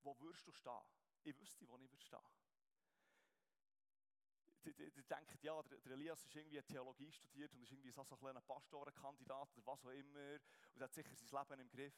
Wo 0.03 0.19
würdest 0.19 0.47
du 0.47 0.53
stehen? 0.53 0.73
Ich 1.23 1.39
wüsste, 1.39 1.69
wo 1.69 1.79
ich 1.79 1.91
würde 1.91 2.05
stehen. 2.05 2.48
Die, 4.65 4.75
die, 4.75 4.91
die 4.91 5.03
denken, 5.05 5.39
ja, 5.43 5.63
der, 5.63 5.79
der, 5.81 5.93
Elias 5.93 6.25
ist 6.25 6.35
irgendwie 6.35 6.61
Theologie 6.63 7.13
studiert 7.13 7.55
und 7.55 7.63
ist 7.63 7.73
irgendwie 7.73 7.93
so, 7.93 8.05
so 8.05 8.27
ein 8.27 8.43
Pastorenkandidat 8.43 9.57
oder 9.57 9.67
was 9.67 9.85
auch 9.85 9.91
immer 9.91 10.39
und 10.75 10.83
hat 10.83 10.93
sicher 10.93 11.15
sein 11.15 11.29
Leben 11.41 11.61
im 11.61 11.71
Griff. 11.71 11.95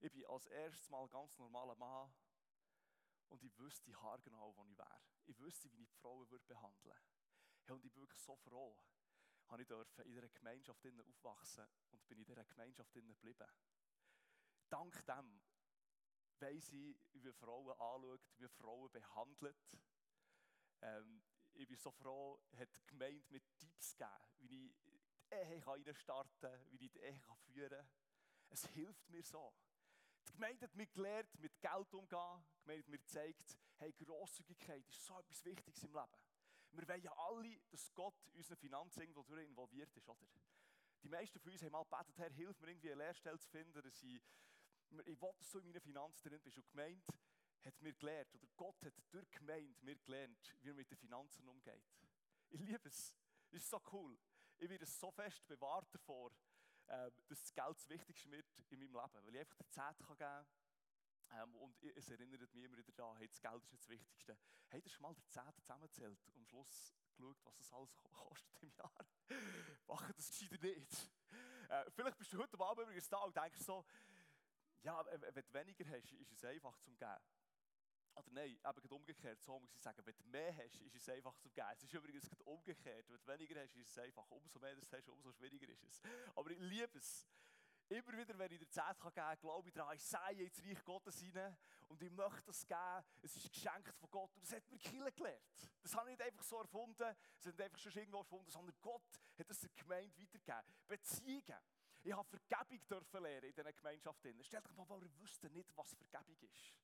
Ich 0.00 0.12
bin 0.12 0.26
als 0.26 0.46
erstes 0.46 0.90
Mal 0.90 1.08
ganz 1.08 1.38
normaler 1.38 1.74
Mann 1.76 2.12
und 3.28 3.42
ich 3.42 3.58
wüsste 3.58 3.94
haargenau, 4.02 4.54
wo 4.56 4.64
ich 4.66 4.76
wäre. 4.76 5.00
Ich 5.26 5.38
wüsste, 5.38 5.72
wie 5.72 5.82
ich 5.82 5.88
die 5.88 5.96
Frauen 5.96 6.30
würde 6.30 6.44
behandeln 6.44 6.84
würde. 6.84 7.72
Und 7.72 7.84
ich 7.84 7.92
bin 7.92 8.02
wirklich 8.02 8.20
so 8.20 8.36
froh. 8.36 8.76
habe 9.48 9.62
ich 9.62 9.70
in 9.70 10.04
dieser 10.04 10.28
Gemeinschaft 10.28 10.84
aufwachsen 10.86 11.66
und 11.92 12.06
bin 12.06 12.18
in 12.18 12.26
dieser 12.26 12.44
Gemeinschaft 12.44 12.92
geblieben. 12.92 13.48
Dank 14.68 15.06
dem 15.06 15.40
weiss 16.40 16.72
ich, 16.72 16.96
wie 17.12 17.32
Frauen 17.32 17.72
anschaut, 17.78 18.20
wie 18.38 18.48
Frauen 18.48 18.90
behandelt. 18.90 19.78
Ähm, 20.84 21.22
ich 21.54 21.66
bin 21.66 21.78
so 21.78 21.90
froh, 21.90 22.40
hat 22.56 22.68
die 22.76 22.86
Gemeinde 22.86 23.24
mit 23.30 23.42
Tipps 23.58 23.96
gegeben, 23.96 24.12
wie 24.40 24.66
ich 24.66 24.76
die 24.84 25.00
Ehe 25.30 25.66
reinstarten 25.66 26.40
kann, 26.40 26.70
wie 26.70 26.86
ich 26.86 26.92
die 26.92 27.00
Ehe 27.00 27.20
führen 27.46 27.70
kann. 27.70 27.88
Es 28.50 28.66
hilft 28.66 29.08
mir 29.08 29.22
so. 29.22 29.54
Die 30.28 30.32
Gemeinde 30.32 30.66
hat 30.66 30.74
mir 30.74 30.86
gelernt, 30.86 31.38
mit 31.40 31.60
Geld 31.60 31.94
umzugehen. 31.94 32.44
Die 32.56 32.62
Gemeinde 32.62 32.82
hat 32.82 32.88
mir 32.88 32.98
gezeigt, 32.98 33.58
hey, 33.76 33.92
Grosszügigkeit 33.92 34.86
ist 34.88 35.04
so 35.04 35.18
etwas 35.18 35.44
Wichtiges 35.44 35.82
im 35.84 35.92
Leben. 35.92 36.18
Wir 36.72 36.88
wollen 36.88 37.02
ja 37.02 37.12
alle, 37.16 37.60
dass 37.70 37.94
Gott 37.94 38.26
in 38.28 38.38
unseren 38.38 38.56
Finanzen 38.58 39.02
involviert 39.02 39.96
ist, 39.96 40.08
oder? 40.08 40.26
Die 41.02 41.08
meisten 41.08 41.38
von 41.38 41.52
uns 41.52 41.62
haben 41.62 41.72
mal 41.72 41.84
gebetet, 41.84 42.18
Herr, 42.18 42.30
hilf 42.30 42.60
mir 42.60 42.68
irgendwie 42.68 42.92
eine 42.92 43.04
Lehrstelle 43.04 43.38
zu 43.38 43.48
finden, 43.48 43.80
dass 43.80 44.02
ich, 44.02 44.20
ich 44.90 45.20
will, 45.20 45.32
dass 45.38 45.50
du 45.50 45.58
in 45.58 45.66
meinen 45.66 45.80
Finanzen 45.80 46.28
drin 46.28 46.40
bist. 46.42 46.56
Und 46.56 46.66
die 46.66 46.70
Gemeinde 46.70 47.04
hat 47.64 47.80
mir 47.80 47.92
gelernt, 47.94 48.34
oder 48.34 48.46
Gott 48.56 48.82
hat 48.84 48.94
durch 49.10 49.26
die 49.26 49.38
Gemeinde 49.38 49.74
mir 49.82 49.96
gelernt, 49.96 50.54
wie 50.60 50.68
er 50.68 50.74
mit 50.74 50.90
den 50.90 50.98
Finanzen 50.98 51.48
umgeht. 51.48 51.84
Ich 52.50 52.60
liebe 52.60 52.88
es. 52.88 53.16
Ist 53.50 53.68
so 53.68 53.80
cool. 53.92 54.18
Ich 54.58 54.68
werde 54.68 54.86
so 54.86 55.10
fest 55.10 55.46
bewahrt 55.46 55.92
davor, 55.92 56.32
ähm, 56.88 57.12
dass 57.28 57.40
das 57.40 57.54
Geld 57.54 57.76
das 57.76 57.88
Wichtigste 57.88 58.30
wird 58.30 58.46
in 58.70 58.78
meinem 58.80 58.92
Leben. 58.92 59.26
Weil 59.26 59.34
ich 59.34 59.40
einfach 59.40 59.56
den 59.56 59.70
Zehnt 59.70 59.98
geben 59.98 60.16
kann. 60.16 60.46
Ähm, 61.30 61.56
und 61.56 61.82
es 61.82 62.08
erinnert 62.10 62.52
mich 62.52 62.64
immer 62.64 62.76
wieder 62.76 62.92
daran, 62.92 63.16
hey, 63.16 63.28
das 63.28 63.40
Geld 63.40 63.62
ist 63.64 63.72
das 63.72 63.88
Wichtigste. 63.88 64.36
Hey, 64.68 64.82
das 64.82 64.92
schon 64.92 65.02
mal 65.02 65.14
der 65.14 65.26
Zehnt 65.28 65.56
zusammengezählt 65.56 66.26
und 66.26 66.36
am 66.36 66.44
Schluss 66.46 66.94
geschaut, 67.06 67.36
was 67.44 67.56
das 67.56 67.72
alles 67.72 67.94
kostet 68.12 68.62
im 68.62 68.72
Jahr. 68.76 68.92
Mach 69.86 70.12
das 70.12 70.28
gescheiter 70.28 70.62
nicht. 70.62 71.10
Äh, 71.68 71.90
vielleicht 71.90 72.18
bist 72.18 72.32
du 72.32 72.38
heute 72.38 72.60
Abend 72.60 72.82
übrigens 72.82 73.08
da 73.08 73.18
und 73.18 73.36
denkst 73.36 73.60
so, 73.60 73.84
ja, 74.82 75.04
wenn 75.06 75.44
du 75.44 75.54
weniger 75.54 75.84
hast, 75.96 76.12
ist 76.12 76.32
es 76.32 76.44
einfach 76.44 76.78
zum 76.80 76.96
Geben. 76.98 77.33
Oder 78.14 78.30
nein, 78.30 78.56
eben 78.64 78.90
umgekehrt, 78.90 79.42
so 79.42 79.58
muss 79.58 79.74
ich 79.74 79.80
sagen, 79.80 80.00
wenn 80.04 80.16
du 80.16 80.24
mehr 80.24 80.56
hast, 80.56 80.80
ist 80.80 80.94
es 80.94 81.08
einfach 81.08 81.36
zu 81.38 81.50
geben. 81.50 81.68
Es 81.72 81.82
ist 81.82 81.92
übrigens 81.92 82.30
umgekehrt, 82.44 83.08
wenn 83.08 83.18
du 83.18 83.26
weniger 83.26 83.60
hast, 83.60 83.74
ist 83.76 83.90
es 83.90 83.98
einfach, 83.98 84.30
umso 84.30 84.58
mehr 84.60 84.74
du 84.74 84.82
hast, 84.82 85.08
umso 85.08 85.32
schwieriger 85.32 85.68
ist 85.68 85.82
es. 85.84 86.00
Aber 86.34 86.50
ich 86.50 86.58
liebe 86.58 86.98
es. 86.98 87.26
Immer 87.88 88.16
wieder, 88.16 88.38
wenn 88.38 88.50
ich 88.50 88.58
dir 88.58 88.70
Zeit 88.70 88.98
geben 88.98 89.14
kann, 89.14 89.38
glaube 89.38 89.68
ich 89.68 89.74
daran, 89.74 89.94
ich 89.94 90.02
sehe 90.02 90.44
ins 90.44 90.58
Reich 90.64 90.84
Gottes 90.84 91.20
hinein 91.20 91.56
und 91.88 92.02
ich 92.02 92.10
möchte 92.10 92.42
das 92.46 92.66
geben. 92.66 93.04
Es 93.20 93.36
ist 93.36 93.52
geschenkt 93.52 93.94
von 93.98 94.10
Gott 94.10 94.34
und 94.34 94.42
das 94.42 94.52
hat 94.52 94.70
mir 94.70 94.78
Kille 94.78 95.12
gelernt. 95.12 95.70
Das 95.82 95.94
habe 95.94 96.10
ich 96.10 96.16
nicht 96.16 96.26
einfach 96.26 96.44
so 96.44 96.58
erfunden, 96.58 97.14
es 97.38 97.46
hat 97.46 97.60
einfach 97.60 97.78
schon 97.78 97.92
irgendwo 97.92 98.18
erfunden, 98.18 98.50
sondern 98.50 98.74
Gott 98.80 99.20
hat 99.38 99.50
es 99.50 99.60
der 99.60 99.70
Gemeinde 99.76 100.16
weitergegeben. 100.18 100.74
Beziehungen. 100.86 101.60
Ich 102.02 102.12
habe 102.12 102.28
Vergebung 102.28 102.86
dürfen 102.88 103.22
lernen 103.22 103.48
in 103.48 103.54
dieser 103.54 103.72
Gemeinschaft. 103.72 104.18
Stell 104.40 104.60
dir 104.60 104.72
mal 104.72 104.84
vor, 104.86 105.02
ihr 105.02 105.20
wüsst 105.20 105.42
nicht, 105.44 105.76
was 105.76 105.94
Vergebung 105.94 106.36
ist. 106.40 106.74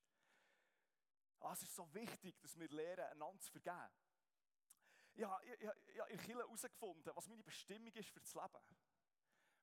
Ah, 1.41 1.53
es 1.53 1.63
ist 1.63 1.75
so 1.75 1.93
wichtig, 1.95 2.39
dass 2.41 2.59
wir 2.59 2.69
lernen, 2.69 3.07
einander 3.07 3.41
zu 3.41 3.51
vergeben. 3.51 3.91
Ich 5.15 5.25
habe, 5.25 5.45
ich, 5.45 5.53
ich, 5.53 5.71
ich 5.95 6.01
habe 6.01 6.11
in 6.11 6.19
Kirche 6.19 6.39
herausgefunden, 6.39 7.13
was 7.15 7.29
meine 7.29 7.43
Bestimmung 7.43 7.93
ist 7.95 8.11
für 8.11 8.21
das 8.21 8.35
Leben. 8.35 8.65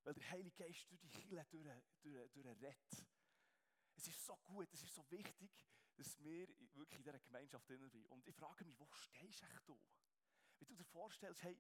Weil 0.04 0.14
der 0.14 0.30
Heilige 0.32 0.56
Geist 0.64 0.90
durch 0.90 1.00
die 1.02 1.10
Kirche 1.10 1.46
durch, 1.52 1.68
durch, 2.02 2.32
durchredet. 2.32 3.06
Es 3.96 4.08
ist 4.08 4.26
so 4.26 4.38
gut, 4.38 4.72
es 4.74 4.84
ist 4.84 4.94
so 4.94 5.10
wichtig, 5.10 5.52
dass 5.96 6.18
wir 6.24 6.48
wirklich 6.76 7.00
in 7.00 7.04
dieser 7.04 7.20
Gemeinschaft 7.20 7.68
drin 7.68 7.90
sind. 7.90 8.06
Und 8.08 8.28
ich 8.28 8.36
frage 8.36 8.64
mich, 8.66 8.78
wo 8.80 8.88
stehst 8.92 9.44
du? 9.66 9.80
Wenn 10.60 10.68
du 10.68 10.76
dir 10.76 10.86
vorstellst, 10.86 11.44
hey, 11.44 11.60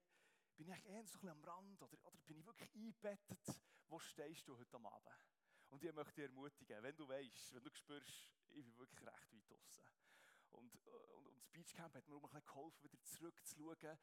bin 0.55 0.69
ich 0.69 0.86
eher 0.86 1.05
so 1.05 1.19
ein 1.19 1.29
am 1.29 1.43
Rand 1.43 1.81
oder, 1.81 1.97
oder 2.05 2.17
bin 2.25 2.39
ich 2.39 2.45
wirklich 2.45 2.74
eingebettet? 2.75 3.62
Wo 3.88 4.00
stehst 4.00 4.47
du 4.47 4.57
heute 4.57 4.75
Abend? 4.77 5.27
Und 5.69 5.83
ich 5.83 5.93
möchte 5.93 6.13
dich 6.13 6.25
ermutigen, 6.25 6.81
wenn 6.83 6.95
du 6.95 7.07
weißt, 7.07 7.53
wenn 7.53 7.63
du 7.63 7.69
spürst, 7.75 8.31
ich 8.50 8.63
bin 8.63 8.77
wirklich 8.77 9.01
recht 9.01 9.33
weit 9.33 9.50
draußen. 9.50 9.83
Und, 10.57 10.75
äh, 10.85 10.89
und, 11.15 11.27
und 11.27 11.37
das 11.37 11.47
Beachcamp 11.49 11.93
hat 11.95 12.07
mir 12.07 12.15
auch 12.15 12.23
ein 12.23 12.29
bisschen 12.29 12.45
geholfen, 12.45 12.83
wieder 12.83 13.03
zurückzuschauen 13.03 13.97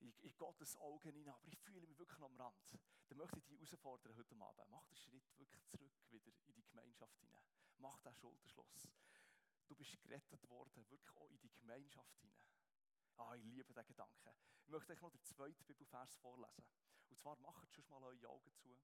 in, 0.00 0.12
in 0.18 0.36
Gottes 0.36 0.76
Augen 0.76 1.12
hinein. 1.12 1.34
Aber 1.34 1.46
ich 1.46 1.58
fühle 1.58 1.86
mich 1.86 1.98
wirklich 1.98 2.18
noch 2.18 2.30
am 2.30 2.40
Rand. 2.40 2.78
Dann 3.08 3.18
möchte 3.18 3.38
ich 3.38 3.44
dich 3.44 3.58
herausfordern 3.58 4.16
heute 4.16 4.34
Abend. 4.40 4.70
Mach 4.70 4.86
den 4.86 4.96
Schritt 4.96 5.38
wirklich 5.38 5.64
zurück 5.66 5.92
wieder 6.10 6.32
in 6.46 6.54
die 6.54 6.64
Gemeinschaft 6.64 7.18
hinein. 7.20 7.44
Mach 7.78 8.00
den 8.00 8.14
Schulterschluss. 8.14 8.90
Du 9.66 9.74
bist 9.74 10.00
gerettet 10.00 10.48
worden, 10.48 10.88
wirklich 10.90 11.16
auch 11.16 11.30
in 11.30 11.40
die 11.40 11.52
Gemeinschaft 11.52 12.16
hinein. 12.20 12.48
Ah, 13.16 13.34
ich 13.34 13.44
liebe 13.44 13.64
diesen 13.64 13.86
Gedanken. 13.86 14.34
Ich 14.62 14.68
möchte 14.68 14.92
euch 14.92 15.00
noch 15.00 15.10
den 15.10 15.22
zweiten 15.22 15.64
Bibelvers 15.64 16.14
vorlesen. 16.16 16.64
Und 17.08 17.18
zwar 17.18 17.36
macht 17.40 17.72
schon 17.72 17.86
mal 17.88 18.02
eure 18.04 18.28
Augen 18.28 18.52
zu. 18.54 18.78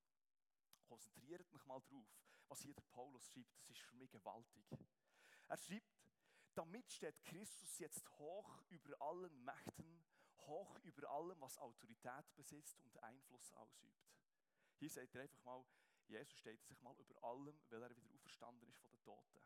Konzentriert 0.85 1.51
mich 1.53 1.65
mal 1.65 1.81
drauf, 1.81 2.07
was 2.49 2.61
hier 2.61 2.75
der 2.75 2.83
Paulus 2.83 3.27
schreibt. 3.27 3.57
Das 3.69 3.71
ist 3.71 3.83
für 3.83 3.97
mich 3.97 4.11
gewaltig. 4.11 4.65
Er 5.49 5.57
schreibt, 5.57 5.94
damit 6.55 6.91
steht 6.93 7.23
Christus 7.25 7.79
jetzt 7.79 8.09
hoch 8.19 8.63
über 8.69 9.01
allen 9.01 9.45
Mächten, 9.45 10.05
hoch 10.39 10.79
über 10.83 11.11
allem, 11.11 11.41
was 11.41 11.59
Autorität 11.59 12.35
besitzt 12.37 12.81
und 12.83 13.03
Einfluss 13.03 13.53
ausübt. 13.53 14.13
Hier 14.77 14.91
seht 14.91 15.15
ihr 15.15 15.23
einfach 15.23 15.43
mal, 15.45 15.65
Jesus 16.07 16.39
steht 16.39 16.63
sich 16.65 16.81
mal 16.83 16.97
über 16.99 17.25
allem, 17.25 17.59
weil 17.71 17.83
er 17.83 17.91
wieder 17.91 18.11
auferstanden 18.15 18.69
ist 18.69 18.79
von 18.79 18.91
den 18.91 19.03
Toten. 19.03 19.41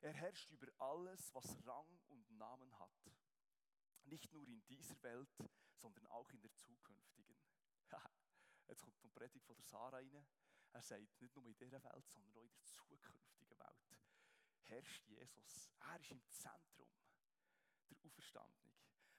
Er 0.00 0.12
herrscht 0.12 0.50
über 0.50 0.68
alles, 0.78 1.34
was 1.34 1.66
Rang 1.66 1.98
und 2.08 2.30
Namen 2.30 2.78
hat. 2.78 3.10
Nicht 4.04 4.32
nur 4.32 4.46
in 4.46 4.64
dieser 4.66 5.00
Welt, 5.02 5.36
sondern 5.74 6.06
auch 6.06 6.30
in 6.30 6.40
der 6.40 6.54
zukünftigen. 6.54 7.36
Jetzt 8.68 8.82
kommt 8.82 9.02
die 9.02 9.08
Predigt 9.08 9.44
von 9.44 9.56
der 9.56 9.64
Sarah 9.64 9.96
rein. 9.96 10.26
Er 10.72 10.82
sagt, 10.82 11.20
nicht 11.20 11.34
nur 11.34 11.46
in 11.46 11.56
dieser 11.56 11.82
Welt, 11.82 12.06
sondern 12.08 12.36
auch 12.36 12.42
in 12.42 12.52
der 12.52 13.22
Welt 13.22 13.37
herrscht 14.68 15.06
Jesus. 15.06 15.70
Er 15.80 16.00
ist 16.00 16.10
im 16.10 16.22
Zentrum 16.28 16.88
der 17.90 18.04
Auferstandung. 18.04 18.72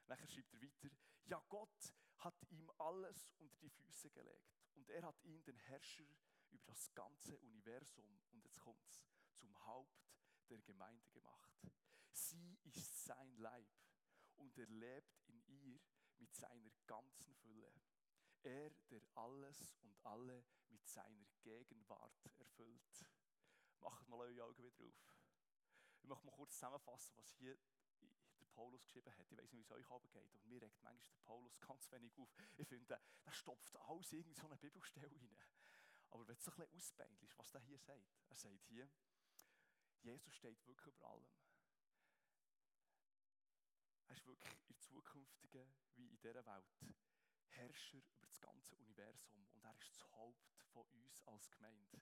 Nachher 0.08 0.28
schreibt 0.28 0.54
er 0.54 0.62
weiter, 0.62 0.90
ja 1.26 1.44
Gott 1.50 1.94
hat 2.18 2.36
ihm 2.50 2.70
alles 2.78 3.34
unter 3.40 3.58
die 3.58 3.70
Füße 3.70 4.10
gelegt 4.12 4.68
und 4.76 4.90
er 4.90 5.04
hat 5.04 5.24
ihn 5.24 5.44
den 5.44 5.58
Herrscher 5.58 6.06
über 6.52 6.66
das 6.66 6.94
ganze 6.94 7.38
Universum, 7.40 8.20
und 8.32 8.44
jetzt 8.44 8.60
kommt's, 8.60 9.04
zum 9.36 9.66
Haupt 9.66 10.10
der 10.50 10.62
Gemeinde 10.62 11.10
gemacht. 11.12 11.72
Sie 12.12 12.58
ist 12.64 13.06
sein 13.06 13.38
Leib 13.38 13.70
und 14.36 14.58
er 14.58 14.68
lebt 14.68 15.22
in 15.28 15.42
ihr 15.48 15.80
mit 16.18 16.34
seiner 16.34 16.72
ganzen 16.88 17.34
Fülle. 17.36 17.72
Er, 18.42 18.72
der 18.90 19.02
alles 19.16 19.76
und 19.82 19.98
alle 20.06 20.44
mit 20.70 20.86
seiner 20.88 21.26
Gegenwart 21.42 22.32
erfüllt. 22.38 23.06
Macht 23.80 24.08
mal 24.08 24.20
eure 24.20 24.44
Augen 24.44 24.64
wieder 24.64 24.86
auf. 24.86 25.19
Ich 26.02 26.08
möchte 26.08 26.26
mal 26.26 26.32
kurz 26.32 26.54
zusammenfassen, 26.54 27.16
was 27.18 27.32
hier 27.34 27.58
der 28.40 28.46
Paulus 28.48 28.84
geschrieben 28.84 29.10
hat. 29.12 29.32
Ich 29.32 29.38
weiß 29.38 29.52
nicht, 29.52 29.54
wie 29.54 29.62
es 29.62 29.72
euch 29.72 29.92
abgeht, 29.92 30.34
aber 30.34 30.46
mir 30.46 30.62
regt 30.62 30.82
manchmal 30.82 31.12
der 31.12 31.22
Paulus 31.26 31.60
ganz 31.68 31.92
wenig 31.92 32.18
auf. 32.18 32.30
Ich 32.58 32.68
finde, 32.68 33.00
da 33.24 33.32
stopft 33.32 33.76
alles 33.78 34.12
in 34.14 34.34
so 34.34 34.48
eine 34.48 34.58
Bibelstelle 34.58 35.16
rein. 35.22 35.38
Aber 36.12 36.28
wenn 36.28 36.40
so 36.40 36.52
ein 36.52 36.58
bisschen 36.58 36.76
ausbeinst, 36.76 37.38
was 37.38 37.54
er 37.54 37.62
hier 37.62 37.80
sagt, 37.80 38.04
er 38.30 38.36
sagt 38.36 38.64
hier, 38.66 38.90
Jesus 40.02 40.34
steht 40.34 40.66
wirklich 40.66 40.96
über 40.96 41.10
allem. 41.10 41.28
Er 44.08 44.16
ist 44.16 44.26
wirklich 44.26 44.52
in 44.52 44.68
der 44.68 44.80
zukünftigen 44.80 45.74
wie 45.96 46.06
in 46.06 46.18
dieser 46.18 46.46
Welt 46.46 46.66
Herrscher 47.50 47.98
über 47.98 48.28
das 48.28 48.40
ganze 48.40 48.76
Universum 48.76 49.46
und 49.54 49.64
er 49.64 49.76
ist 49.76 49.90
das 49.90 50.12
Haupt 50.12 50.58
von 50.72 50.88
uns 50.90 51.22
als 51.28 51.52
Gemeinde. 51.52 52.02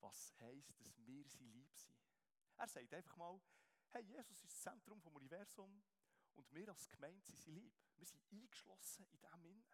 Was 0.00 0.34
heisst, 0.40 0.78
dass 0.80 0.96
wir 1.06 1.24
sein 1.26 1.50
Lieb 1.52 1.74
sind. 1.74 2.09
Er 2.60 2.68
sagt 2.68 2.92
einfach 2.92 3.16
mal, 3.16 3.40
hey, 3.88 4.02
Jesus 4.02 4.32
ist 4.32 4.44
das 4.44 4.60
Zentrum 4.60 5.00
vom 5.00 5.16
Universum 5.16 5.82
und 6.34 6.52
wir 6.52 6.68
als 6.68 6.90
Gemeinde 6.90 7.24
sind 7.24 7.40
sein 7.40 7.54
Lieb. 7.54 7.72
Wir 7.96 8.06
sind 8.06 8.22
eingeschlossen 8.30 9.06
in 9.06 9.18
dem 9.18 9.44
Innen. 9.46 9.64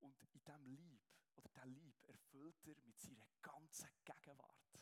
Und 0.00 0.20
in 0.20 0.42
diesem 0.44 0.66
Lieb, 0.66 1.00
oder 1.36 1.48
der 1.50 1.66
Lieb, 1.66 2.02
erfüllt 2.08 2.66
er 2.66 2.74
mit 2.82 2.98
seiner 2.98 3.28
ganzen 3.40 3.88
Gegenwart. 4.04 4.80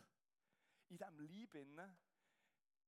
In 0.88 0.96
diesem 0.96 1.20
Lieb 1.20 1.54
innen 1.56 1.98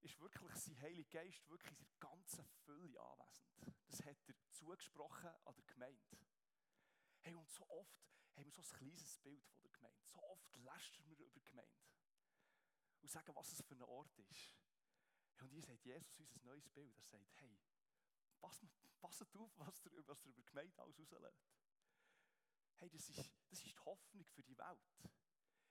ist 0.01 0.19
wirklich 0.19 0.55
sein 0.55 0.81
Heiliger 0.81 1.21
Geist 1.21 1.47
wirklich 1.51 1.73
in 1.73 1.77
seiner 1.77 1.99
ganzen 1.99 2.47
Fülle 2.65 2.99
anwesend. 3.03 3.77
Das 3.87 4.03
hat 4.07 4.29
er 4.29 4.35
zugesprochen 4.49 5.29
an 5.45 5.55
der 5.55 5.65
Gemeinde. 5.67 6.19
Hey, 7.21 7.35
und 7.35 7.51
so 7.51 7.69
oft 7.69 8.03
haben 8.35 8.47
wir 8.47 8.53
so 8.53 8.63
ein 8.63 8.79
kleines 8.79 9.19
Bild 9.19 9.47
von 9.47 9.63
der 9.63 9.73
Gemeinde. 9.73 10.03
So 10.07 10.23
oft 10.23 10.57
lästern 10.57 11.07
wir 11.11 11.19
über 11.19 11.39
die 11.39 11.45
Gemeinde 11.45 11.92
und 13.03 13.11
sagen, 13.11 13.35
was 13.35 13.53
es 13.53 13.63
für 13.63 13.75
ein 13.75 13.83
Ort 13.83 14.19
ist. 14.31 14.55
Und 15.41 15.51
hier 15.51 15.63
sagt 15.63 15.85
Jesus 15.85 16.21
uns 16.21 16.35
ein 16.37 16.43
neues 16.45 16.69
Bild. 16.71 16.97
Er 16.97 17.05
sagt, 17.05 17.33
hey, 17.41 17.59
passt, 18.41 18.65
passt 19.01 19.37
auf, 19.37 19.53
was 19.59 19.85
er, 19.87 20.07
was 20.07 20.25
er 20.25 20.31
über 20.31 20.33
die 20.33 20.45
Gemeinde 20.45 20.79
alles 20.81 20.99
rauslässt. 20.99 21.51
Hey, 22.77 22.89
das 22.91 23.09
ist, 23.09 23.19
das 23.19 23.59
ist 23.59 23.67
die 23.67 23.79
Hoffnung 23.79 24.25
für 24.27 24.43
die 24.43 24.57
Welt. 24.57 25.11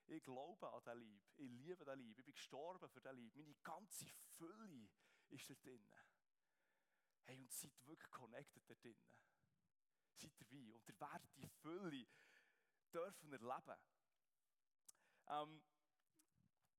Ich 0.06 0.22
glaube 0.22 0.72
an 0.72 0.84
den 0.84 0.98
Lieb. 0.98 1.24
Ich 1.36 1.48
liebe 1.48 1.84
den 1.84 1.98
Lieb. 1.98 2.18
Ich 2.18 2.24
bin 2.24 2.34
gestorben 2.34 2.88
für 2.88 3.00
den 3.00 3.16
Lieb. 3.16 3.34
Meine 3.34 3.54
ganze 3.62 4.06
Fülle 4.36 4.90
ist 5.30 5.48
da 5.48 5.54
drinnen. 5.54 5.94
Hey, 7.24 7.38
und 7.38 7.52
seid 7.52 7.72
wirklich 7.86 8.10
connected 8.10 8.68
da 8.68 8.74
drinnen. 8.74 8.98
seid 10.14 10.32
dabei 10.38 10.74
und 10.74 10.88
ihr 10.88 11.00
werdet 11.00 11.36
die 11.36 11.48
Fülle 11.48 12.06
dürfen 12.92 13.32
erleben. 13.32 13.78
Ähm, 15.28 15.62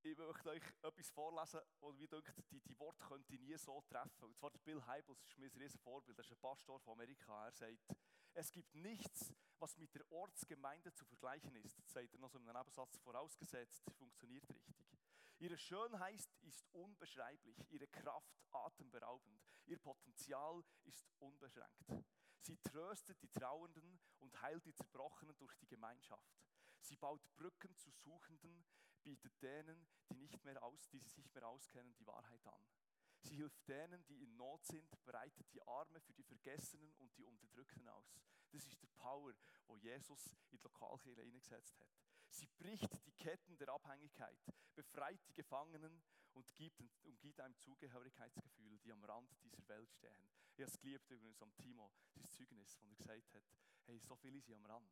ich 0.03 0.17
möchte 0.17 0.49
euch 0.49 0.63
etwas 0.81 1.09
vorlesen, 1.11 1.61
wo 1.79 1.95
wie 1.95 2.07
denkt, 2.07 2.33
die, 2.51 2.59
die 2.61 2.77
Worte 2.77 3.03
könnte 3.05 3.33
ich 3.33 3.39
nie 3.39 3.57
so 3.57 3.81
treffen. 3.81 4.25
Und 4.25 4.35
zwar 4.35 4.51
Bill 4.63 4.85
Hybels 4.85 5.23
ist 5.23 5.37
mir 5.37 5.45
ein 5.45 5.57
riesen 5.57 5.79
Vorbild. 5.79 6.17
Er 6.17 6.23
ist 6.23 6.31
ein 6.31 6.37
Pastor 6.37 6.79
von 6.81 6.93
Amerika. 6.93 7.45
Er 7.45 7.51
sagt, 7.51 7.85
es 8.33 8.51
gibt 8.51 8.73
nichts, 8.75 9.33
was 9.59 9.77
mit 9.77 9.93
der 9.95 10.11
Ortsgemeinde 10.11 10.93
zu 10.93 11.05
vergleichen 11.05 11.55
ist. 11.55 11.79
Das 11.79 11.93
sagt 11.93 12.13
er 12.13 12.19
noch 12.19 12.29
so 12.29 12.37
in 12.37 12.47
einem 12.49 12.57
Nebensatz 12.57 12.97
vorausgesetzt, 12.97 13.83
funktioniert 13.97 14.47
richtig. 14.49 14.75
Ihre 15.39 15.57
Schönheit 15.57 16.27
ist 16.41 16.65
unbeschreiblich, 16.73 17.55
ihre 17.69 17.87
Kraft 17.87 18.33
atemberaubend, 18.51 19.41
ihr 19.65 19.79
Potenzial 19.79 20.63
ist 20.83 21.07
unbeschränkt. 21.19 22.05
Sie 22.39 22.57
tröstet 22.57 23.21
die 23.21 23.29
Trauernden 23.29 23.99
und 24.19 24.41
heilt 24.41 24.65
die 24.65 24.73
Zerbrochenen 24.73 25.37
durch 25.37 25.55
die 25.55 25.67
Gemeinschaft. 25.67 26.33
Sie 26.81 26.97
baut 26.97 27.21
Brücken 27.35 27.75
zu 27.77 27.89
Suchenden, 27.91 28.65
bietet 29.03 29.41
denen, 29.41 29.87
die, 30.09 30.17
nicht 30.17 30.43
mehr 30.43 30.61
aus, 30.63 30.87
die 30.89 30.99
sich 30.99 31.15
nicht 31.17 31.33
mehr 31.33 31.47
auskennen, 31.47 31.93
die 31.95 32.07
Wahrheit 32.07 32.45
an. 32.47 32.65
Sie 33.19 33.35
hilft 33.35 33.67
denen, 33.67 34.05
die 34.07 34.21
in 34.21 34.35
Not 34.35 34.65
sind, 34.65 34.89
breitet 35.05 35.51
die 35.53 35.61
Arme 35.67 36.01
für 36.01 36.13
die 36.13 36.23
Vergessenen 36.23 36.93
und 36.95 37.15
die 37.17 37.23
Unterdrückten 37.23 37.87
aus. 37.87 38.19
Das 38.51 38.65
ist 38.65 38.81
der 38.81 38.87
Power, 38.95 39.33
wo 39.67 39.77
Jesus 39.77 40.35
in 40.51 40.57
die 40.57 40.63
Lokalkirche 40.63 41.21
eingesetzt 41.21 41.79
hat. 41.79 41.87
Sie 42.27 42.47
bricht 42.57 43.05
die 43.05 43.13
Ketten 43.13 43.57
der 43.57 43.69
Abhängigkeit, 43.69 44.39
befreit 44.75 45.19
die 45.27 45.33
Gefangenen 45.33 46.03
und 46.33 46.53
gibt, 46.55 46.81
und 47.03 47.19
gibt 47.21 47.39
einem 47.39 47.57
Zugehörigkeitsgefühl, 47.59 48.79
die 48.79 48.91
am 48.91 49.03
Rand 49.05 49.31
dieser 49.43 49.67
Welt 49.67 49.91
stehen. 49.91 50.27
Ich 50.55 50.61
habe 50.61 50.71
es 50.71 50.79
geliebt 50.79 51.09
übrigens 51.09 51.41
am 51.41 51.55
Timo, 51.55 51.91
sein 52.09 52.27
Zeugnis, 52.29 52.77
wo 52.81 52.87
er 52.87 52.95
gesagt 52.95 53.33
hat, 53.33 53.43
hey, 53.85 53.99
so 53.99 54.15
viele 54.15 54.41
sind 54.41 54.55
am 54.55 54.65
Rand. 54.65 54.91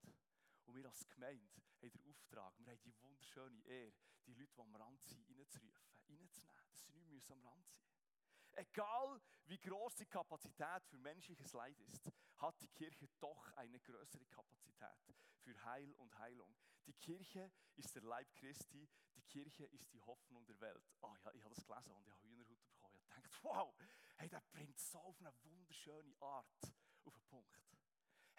Und 0.71 0.77
wir 0.77 0.85
als 0.85 1.05
Gemeinde 1.09 1.49
haben 1.53 1.79
den 1.81 1.99
Auftrag, 2.09 2.53
wir 2.59 2.71
haben 2.71 2.81
die 2.81 2.97
wunderschöne 3.01 3.61
Ehre, 3.65 3.91
die 4.25 4.31
Leute, 4.31 4.53
die 4.55 4.61
am 4.61 4.73
Rand 4.77 5.03
sind, 5.03 5.29
reinzurufen, 5.29 5.73
reinzunehmen, 6.07 6.71
dass 6.71 6.85
sie 6.85 7.03
nicht 7.09 7.29
am 7.29 7.43
Rand 7.43 7.67
sein 7.67 7.83
Egal 8.53 9.21
wie 9.47 9.59
groß 9.59 9.95
die 9.95 10.05
Kapazität 10.05 10.87
für 10.87 10.97
menschliches 10.97 11.51
Leid 11.51 11.77
ist, 11.81 12.09
hat 12.37 12.61
die 12.61 12.69
Kirche 12.69 13.09
doch 13.19 13.51
eine 13.57 13.81
größere 13.81 14.25
Kapazität 14.27 15.13
für 15.39 15.61
Heil 15.65 15.91
und 15.95 16.17
Heilung. 16.19 16.55
Die 16.85 16.93
Kirche 16.93 17.51
ist 17.75 17.93
der 17.93 18.03
Leib 18.03 18.33
Christi, 18.35 18.87
die 19.17 19.23
Kirche 19.23 19.65
ist 19.65 19.91
die 19.91 19.99
Hoffnung 19.99 20.45
der 20.45 20.61
Welt. 20.61 20.89
Oh 21.01 21.13
ja, 21.25 21.33
ich 21.33 21.43
habe 21.43 21.53
das 21.53 21.65
gelesen 21.65 21.91
und 21.91 22.05
ich 22.05 22.11
habe 22.13 22.23
Hühnerhut 22.29 22.63
bekommen. 22.63 22.95
Ich 23.03 23.11
habe 23.11 23.21
gedacht, 23.23 23.43
wow, 23.43 23.75
hey, 24.15 24.29
der 24.29 24.41
bringt 24.53 24.79
so 24.79 24.99
auf 24.99 25.19
eine 25.19 25.33
wunderschöne 25.43 26.15
Art 26.21 26.47
auf 27.03 27.13
den 27.13 27.23
Punkt. 27.25 27.70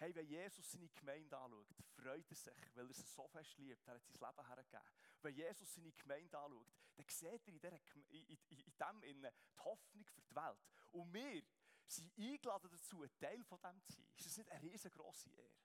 Hey, 0.03 0.13
wenn 0.15 0.27
Jesus 0.27 0.69
seine 0.69 0.89
Gemeinde 0.89 1.37
anschaut, 1.37 1.65
freut 1.95 2.29
er 2.29 2.35
sich, 2.35 2.75
weil 2.75 2.87
er 2.89 2.93
sie 2.93 3.03
so 3.03 3.25
fest 3.29 3.57
liebt. 3.57 3.87
Er 3.87 3.93
hat 3.93 4.03
sein 4.05 4.19
Leben 4.19 4.47
hergegeben. 4.47 4.83
Wenn 5.21 5.33
Jesus 5.33 5.73
seine 5.73 5.93
Gemeinde 5.93 6.37
anschaut, 6.37 6.67
dann 6.97 7.05
sieht 7.07 7.47
er 7.47 7.53
in, 7.53 7.61
dieser, 7.61 7.79
in, 8.09 8.25
in, 8.25 8.37
in 8.49 8.73
dem 8.77 9.03
in 9.03 9.21
die 9.21 9.63
Hoffnung 9.63 10.05
für 10.05 10.21
die 10.21 10.35
Welt. 10.35 10.59
Und 10.91 11.13
wir 11.13 11.41
sind 11.87 12.11
eingeladen 12.17 12.69
dazu, 12.69 13.01
ein 13.01 13.17
Teil 13.17 13.41
von 13.45 13.61
dem 13.61 13.81
zu 13.81 13.93
sein. 13.93 14.05
Ist 14.17 14.25
das 14.25 14.37
nicht 14.39 14.51
eine 14.51 14.61
riesengroße 14.61 15.29
Ehre? 15.29 15.55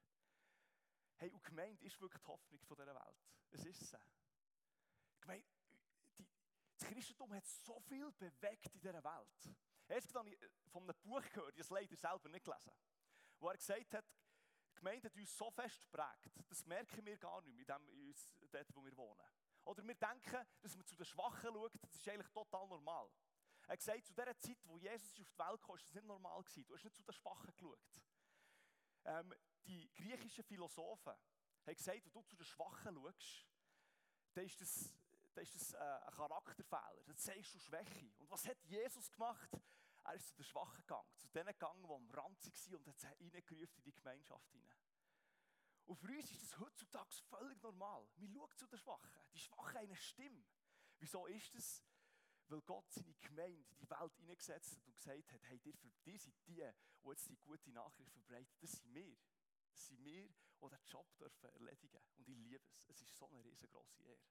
Hey, 1.16 1.32
und 1.32 1.42
Gemeinde 1.42 1.84
ist 1.84 2.00
wirklich 2.00 2.22
die 2.22 2.28
Hoffnung 2.28 2.60
von 2.60 2.76
dieser 2.76 2.94
Welt. 2.94 3.18
Es 3.50 3.64
ist 3.64 3.90
so. 3.90 3.98
Gemeinde, 5.20 5.48
die, 6.16 6.28
das 6.76 6.88
Christentum 6.88 7.34
hat 7.34 7.44
so 7.44 7.80
viel 7.80 8.12
bewegt 8.12 8.72
in 8.72 8.80
dieser 8.80 9.02
Welt. 9.02 9.56
Erst 9.88 10.14
habe 10.14 10.30
ich 10.30 10.38
von 10.68 10.84
einem 10.84 10.94
Buch 11.02 11.22
gehört, 11.22 11.58
ich 11.58 11.58
habe 11.58 11.60
es 11.60 11.70
leider 11.70 11.96
selber 11.96 12.28
nicht 12.28 12.44
gelesen, 12.44 12.72
wo 13.40 13.48
er 13.48 13.56
gesagt 13.56 13.94
hat, 13.94 14.04
Gemeinde 14.78 15.08
hat 15.08 15.16
uns 15.16 15.36
so 15.36 15.50
fest 15.50 15.80
geprägt, 15.80 16.32
das 16.48 16.64
merken 16.64 17.04
wir 17.04 17.16
gar 17.18 17.42
nicht 17.42 17.54
mehr, 17.54 17.76
in 17.78 18.14
dem, 18.14 18.50
dort, 18.50 18.74
wo 18.74 18.84
wir 18.84 18.96
wohnen. 18.96 19.26
Oder 19.64 19.84
wir 19.84 19.94
denken, 19.94 20.46
dass 20.62 20.76
man 20.76 20.86
zu 20.86 20.96
den 20.96 21.04
Schwachen 21.04 21.52
schaut, 21.52 21.72
das 21.82 21.94
ist 21.94 22.08
eigentlich 22.08 22.30
total 22.30 22.66
normal. 22.68 23.10
Er 23.66 23.72
hat 23.72 23.80
gesagt, 23.80 24.06
zu 24.06 24.14
der 24.14 24.38
Zeit, 24.38 24.56
wo 24.64 24.78
Jesus 24.78 25.10
auf 25.20 25.28
die 25.28 25.38
Welt 25.38 25.60
kam, 25.60 25.68
war 25.68 25.76
das 25.76 25.92
nicht 25.92 26.06
normal. 26.06 26.42
Gewesen. 26.42 26.64
Du 26.64 26.74
hast 26.74 26.84
nicht 26.84 26.96
zu 26.96 27.02
den 27.02 27.12
Schwachen 27.12 27.54
geschaut. 27.54 28.02
Ähm, 29.04 29.34
die 29.66 29.92
griechischen 29.92 30.44
Philosophen 30.44 31.12
haben 31.12 31.76
gesagt, 31.76 32.06
wenn 32.06 32.12
du 32.12 32.22
zu 32.22 32.36
den 32.36 32.46
Schwachen 32.46 32.94
schaust, 32.94 33.46
dann 34.32 34.46
ist 34.46 34.58
das, 34.58 34.94
dann 35.34 35.42
ist 35.42 35.54
das 35.54 35.72
äh, 35.74 35.76
ein 35.76 36.14
Charakterfehler. 36.14 37.02
Dann 37.04 37.16
zeigst 37.16 37.54
du 37.54 37.58
Schwäche. 37.58 38.10
Und 38.16 38.30
was 38.30 38.46
hat 38.48 38.56
Jesus 38.64 39.10
gemacht? 39.10 39.50
Er 40.08 40.14
ist 40.14 40.28
zu 40.28 40.36
den 40.36 40.44
Schwachen 40.44 40.80
gegangen, 40.80 41.06
zu 41.18 41.28
denen 41.28 41.48
gegangen, 41.48 41.82
die 41.82 41.92
am 41.92 42.10
Rand 42.10 42.42
waren 42.42 42.74
und 42.76 42.86
hat 42.88 42.98
sie 42.98 43.08
in 43.18 43.30
die 43.30 43.92
Gemeinschaft 43.92 44.50
hinein. 44.52 44.80
Und 45.84 45.96
für 45.96 46.08
uns 46.08 46.30
ist 46.30 46.42
das 46.42 46.58
heutzutage 46.58 47.14
völlig 47.28 47.62
normal. 47.62 48.08
Wir 48.16 48.28
schauen 48.28 48.56
zu 48.56 48.66
den 48.66 48.78
Schwachen. 48.78 49.10
Die 49.34 49.38
Schwachen 49.38 49.76
haben 49.76 49.84
eine 49.84 49.96
Stimme. 49.96 50.46
Wieso 50.98 51.26
ist 51.26 51.54
das? 51.54 51.84
Weil 52.46 52.62
Gott 52.62 52.90
seine 52.90 53.14
Gemeinde 53.16 53.70
in 53.70 53.76
die 53.76 53.90
Welt 53.90 54.16
hineingesetzt 54.16 54.76
hat 54.76 54.86
und 54.86 54.96
gesagt 54.96 55.30
hat, 55.30 55.42
hey, 55.42 55.60
ihr, 55.62 55.74
die 56.06 56.16
sind 56.16 56.34
die, 56.46 56.54
die 56.54 57.08
jetzt 57.08 57.28
die 57.28 57.36
gute 57.36 57.70
Nachricht 57.70 58.10
verbreiten, 58.10 58.56
das 58.60 58.72
sind 58.72 58.94
wir. 58.94 59.18
Das 59.70 59.86
sind 59.88 60.02
wir, 60.02 60.26
die 60.26 60.68
diesen 60.70 60.86
Job 60.86 61.06
dürfen 61.18 61.50
erledigen 61.50 62.00
Und 62.16 62.28
ich 62.28 62.36
liebe 62.38 62.64
es. 62.74 62.88
Es 62.88 63.02
ist 63.02 63.14
so 63.14 63.28
eine 63.28 63.44
riesengroße 63.44 64.02
Ehre. 64.04 64.26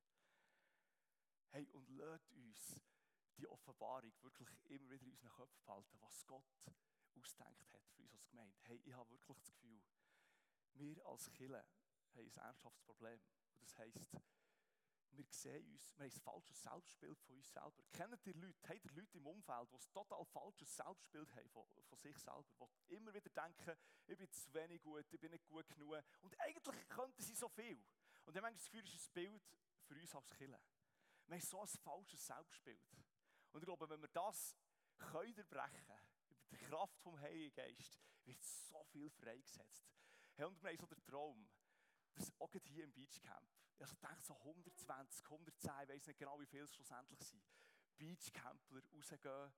Hey, 1.50 1.70
und 1.70 1.88
lasst 1.90 2.32
uns 2.34 2.82
die 3.38 3.48
Offenbarung 3.48 4.12
wirklich 4.22 4.50
immer 4.66 4.90
wieder 4.90 5.04
in 5.04 5.12
unseren 5.12 5.30
Köpfen 5.30 5.64
behalten, 5.66 5.98
was 6.02 6.26
Gott 6.26 6.72
ausdenkt 7.16 7.74
hat 7.74 7.88
für 7.90 8.02
uns 8.02 8.14
als 8.14 8.28
Gemeinde. 8.28 8.58
Hey, 8.64 8.82
ich 8.84 8.94
habe 8.94 9.10
wirklich 9.12 9.38
das 9.38 9.52
Gefühl, 9.52 9.82
wir 10.74 11.06
als 11.06 11.32
Killer 11.32 11.66
haben 12.14 12.28
ein 12.28 12.38
ernsthaftes 12.38 12.84
Problem. 12.84 13.20
Und 13.54 13.64
das 13.64 13.78
heisst, 13.78 14.12
wir 15.12 15.26
sehen 15.32 15.68
uns, 15.72 15.90
wir 15.98 16.06
haben 16.06 16.12
ein 16.12 16.22
falsches 16.22 16.62
Selbstbild 16.62 17.20
von 17.22 17.36
uns 17.36 17.52
selber. 17.52 17.84
Kennen 17.92 18.20
die 18.24 18.34
Leute, 18.34 18.70
haben 18.70 18.82
die 18.82 19.00
Leute 19.00 19.18
im 19.18 19.28
Umfeld, 19.28 19.72
die 19.72 19.76
ein 19.76 19.92
total 19.92 20.26
falsches 20.26 20.76
Selbstbild 20.76 21.36
haben 21.36 21.50
von, 21.50 21.66
von 21.84 21.98
sich 21.98 22.18
selber, 22.18 22.70
die 22.88 22.94
immer 22.96 23.14
wieder 23.14 23.30
denken, 23.30 23.76
ich 24.06 24.18
bin 24.18 24.32
zu 24.32 24.54
wenig 24.54 24.82
gut, 24.82 25.06
ich 25.12 25.20
bin 25.20 25.32
nicht 25.32 25.48
gut 25.48 25.68
genug. 25.70 26.04
Und 26.22 26.40
eigentlich 26.40 26.88
könnten 26.90 27.22
sie 27.22 27.36
so 27.36 27.50
viel. 27.50 27.84
Und 28.26 28.36
dann 28.36 28.46
ich 28.54 28.60
das 28.60 28.70
Gefühl, 28.70 28.84
ist 28.84 29.10
ein 29.10 29.14
Bild 29.14 29.44
für 29.86 29.96
uns 29.96 30.14
als 30.14 30.30
Killer. 30.32 30.62
Wir 31.28 31.36
haben 31.36 31.42
so 31.42 31.62
ein 31.62 31.68
falsches 31.68 32.26
Selbstbild. 32.26 33.07
Und 33.52 33.62
ich 33.62 33.66
glaube, 33.66 33.90
wenn 33.90 34.02
wir 34.02 34.10
das 34.10 34.56
können 34.98 35.46
brechen, 35.50 36.00
über 36.50 36.58
die 36.58 36.58
Kraft 36.58 37.00
vom 37.02 37.20
Heiligen 37.20 37.54
Geist, 37.54 38.00
wird 38.26 38.44
so 38.44 38.84
viel 38.86 39.10
freigesetzt. 39.10 39.90
Hey, 40.36 40.46
und 40.46 40.62
wir 40.62 40.70
haben 40.70 40.78
so 40.78 40.86
den 40.86 41.04
Traum, 41.04 41.50
dass 42.14 42.32
auch 42.40 42.52
hier 42.64 42.84
im 42.84 42.94
Beachcamp, 42.94 43.50
ich 43.80 43.94
denke 44.00 44.22
so 44.22 44.34
120, 44.36 45.26
110, 45.26 45.72
ich 45.84 45.90
weiß 45.90 46.08
nicht 46.08 46.20
genau, 46.20 46.40
wie 46.40 46.46
viele 46.46 46.64
es 46.64 46.74
schlussendlich 46.74 47.20
sind, 47.20 47.44
Beachcampler 47.98 48.82
rausgehen, 48.94 49.54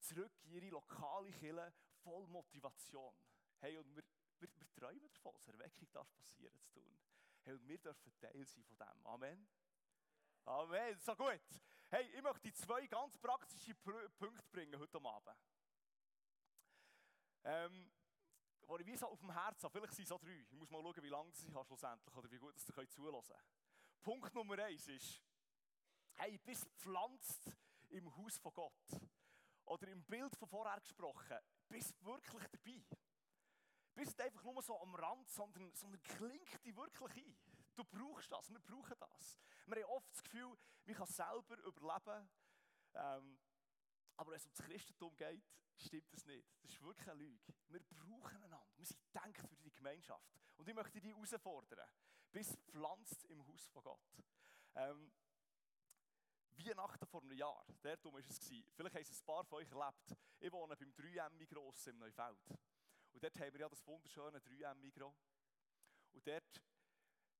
zurück 0.00 0.32
in 0.44 0.50
ihre 0.52 0.68
lokale 0.68 1.30
Kille, 1.32 1.72
voll 2.02 2.26
Motivation. 2.28 3.14
Hey, 3.58 3.76
und 3.78 3.94
wir, 3.94 4.04
wir, 4.38 4.48
wir 4.56 4.74
träumen 4.74 5.08
davon, 5.12 5.34
dass 5.34 5.48
Erweckung 5.48 5.88
darf 5.92 6.12
passieren 6.14 6.56
zu 6.58 6.68
tun. 6.70 6.98
Hey, 7.42 7.54
und 7.54 7.66
wir 7.66 7.78
dürfen 7.78 8.12
Teil 8.18 8.44
sein 8.44 8.64
von 8.64 8.78
dem. 8.78 9.06
Amen. 9.06 9.48
Amen, 10.44 10.98
so 10.98 11.14
gut. 11.16 11.40
Hey, 11.96 12.10
ich 12.14 12.20
möchte 12.20 12.52
zwei 12.52 12.86
ganz 12.88 13.16
praktische 13.16 13.74
Punkte 13.74 14.44
bringen 14.52 14.78
heute 14.78 14.98
Abend. 15.02 15.34
Ähm, 17.42 17.90
wo 18.66 18.76
ich 18.76 18.84
wie 18.84 18.98
so 18.98 19.06
auf 19.06 19.18
dem 19.18 19.32
Herzen 19.32 19.62
habe, 19.62 19.78
vielleicht 19.78 19.94
sind 19.94 20.02
es 20.02 20.10
so 20.10 20.18
drei. 20.18 20.44
Ich 20.50 20.52
muss 20.52 20.68
mal 20.68 20.82
schauen, 20.82 21.02
wie 21.02 21.08
lange 21.08 21.32
sie 21.32 21.54
habe 21.54 21.64
schlussendlich 21.64 22.14
oder 22.14 22.30
wie 22.30 22.36
gut 22.36 22.54
ihr 22.54 22.90
zulassen 22.90 23.34
könnt. 23.34 24.02
Punkt 24.02 24.34
Nummer 24.34 24.58
eins 24.62 24.86
ist, 24.88 25.22
hey, 26.16 26.36
bist 26.36 26.68
pflanzt 26.76 27.50
im 27.88 28.14
Haus 28.14 28.36
von 28.36 28.52
Gott. 28.52 29.00
Oder 29.64 29.88
im 29.88 30.04
Bild 30.04 30.36
von 30.36 30.48
vorher 30.48 30.78
gesprochen, 30.80 31.38
bist 31.66 32.04
wirklich 32.04 32.46
dabei. 32.48 32.84
Bist 33.94 34.20
einfach 34.20 34.42
nur 34.42 34.62
so 34.62 34.78
am 34.82 34.94
Rand, 34.96 35.30
sondern, 35.30 35.74
sondern 35.74 36.02
klingt 36.02 36.62
dich 36.62 36.76
wirklich 36.76 37.24
ein. 37.24 37.45
Du 37.76 37.84
brauchst 37.84 38.32
das, 38.32 38.50
wir 38.50 38.58
brauchen 38.60 38.94
das. 38.98 39.38
Wir 39.66 39.84
haben 39.84 39.92
oft 39.92 40.10
das 40.10 40.22
Gefühl, 40.22 40.56
wir 40.84 40.94
können 40.94 41.06
selber 41.06 41.58
überleben. 41.58 42.28
Ähm, 42.94 43.38
aber 44.16 44.30
wenn 44.30 44.38
es 44.38 44.46
um 44.46 44.52
das 44.54 44.64
Christentum 44.64 45.16
geht, 45.16 45.44
stimmt 45.76 46.10
das 46.12 46.24
nicht. 46.24 46.48
Das 46.62 46.72
ist 46.72 46.82
wirklich 46.82 47.08
eine 47.10 47.22
Lüge. 47.22 47.54
Wir 47.68 47.80
brauchen 47.80 48.42
einander. 48.42 48.66
Wir 48.76 48.86
sind 48.86 48.98
gedacht 49.12 49.54
für 49.54 49.62
die 49.62 49.74
Gemeinschaft. 49.74 50.34
Und 50.56 50.66
ich 50.68 50.74
möchte 50.74 51.00
dich 51.00 51.14
herausfordern. 51.14 51.86
Bist 52.32 52.56
pflanzt 52.70 53.24
im 53.26 53.46
Haus 53.46 53.68
von 53.68 53.82
Gott. 53.82 54.24
Ähm, 54.74 55.12
Weihnachten 56.52 57.06
vor 57.06 57.20
einem 57.20 57.32
Jahr, 57.32 57.66
der 57.84 58.02
war 58.04 58.18
es. 58.20 58.38
Vielleicht 58.38 58.94
haben 58.94 59.02
es 59.02 59.20
ein 59.20 59.26
paar 59.26 59.44
von 59.44 59.58
euch 59.58 59.70
erlebt. 59.70 60.16
Ich 60.40 60.50
wohne 60.50 60.76
beim 60.76 60.90
3M 60.92 61.46
Gross 61.46 61.86
im 61.88 61.98
Neufeld. 61.98 62.38
Und 63.12 63.22
dort 63.22 63.38
haben 63.38 63.52
wir 63.52 63.60
ja 63.60 63.68
das 63.68 63.86
wunderschöne 63.86 64.38
3M 64.38 64.74
Migros. 64.76 65.14
Und 66.12 66.26
dort 66.26 66.62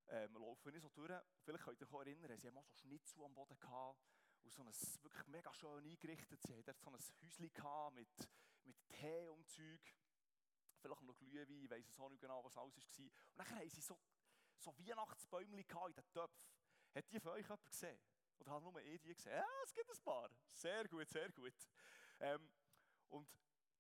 ähm, 0.09 0.35
laufen 0.35 0.73
wir 0.73 0.81
so 0.81 0.89
durch. 0.91 1.13
Vielleicht 1.43 1.65
könnt 1.65 1.81
ihr 1.81 1.93
euch 1.93 2.07
erinnern, 2.07 2.39
sie 2.39 2.49
haben 2.49 2.59
auch 2.59 2.65
so 2.65 2.75
Schnitzel 2.75 3.25
am 3.25 3.35
Boden 3.35 3.59
gehabt 3.59 3.99
und 4.43 4.53
so 4.53 4.63
ein, 4.63 4.69
wirklich 5.03 5.27
mega 5.27 5.53
schön 5.53 5.85
eingerichtet. 5.85 6.41
Sie 6.43 6.53
hatten 6.53 6.65
dort 6.65 6.81
so 6.81 6.91
ein 6.91 6.99
Häuschen 7.23 7.95
mit, 7.95 8.29
mit 8.65 8.89
Tee 8.89 9.29
und 9.29 9.49
Zeug. 9.49 9.81
vielleicht 10.81 11.03
noch 11.03 11.17
Glühwein, 11.17 11.65
ich 11.65 11.71
weiss 11.71 11.89
es 11.89 12.01
auch 12.01 12.09
nicht 12.09 12.21
genau, 12.21 12.45
was 12.45 12.57
alles 12.57 12.77
war. 12.77 13.05
Und 13.05 13.39
dann 13.39 13.51
haben 13.51 13.71
sie 13.71 13.81
so, 13.81 13.99
so 14.59 14.77
Weihnachtsbäumchen 14.79 15.59
in 15.59 15.65
den 15.95 16.13
Töpfen. 16.13 16.47
Hat 16.95 17.11
die 17.11 17.21
von 17.21 17.33
euch 17.33 17.43
jemand 17.43 17.67
gesehen? 17.67 18.01
Oder 18.39 18.53
hat 18.53 18.63
nur 18.63 18.81
eh 18.81 18.99
die 18.99 19.15
gesehen? 19.15 19.33
Ja, 19.33 19.47
es 19.65 19.75
gibt 19.75 19.91
ein 19.91 20.03
paar. 20.03 20.31
Sehr 20.53 20.87
gut, 20.89 21.09
sehr 21.09 21.31
gut. 21.33 21.55
Ähm, 22.21 22.51
und 23.09 23.29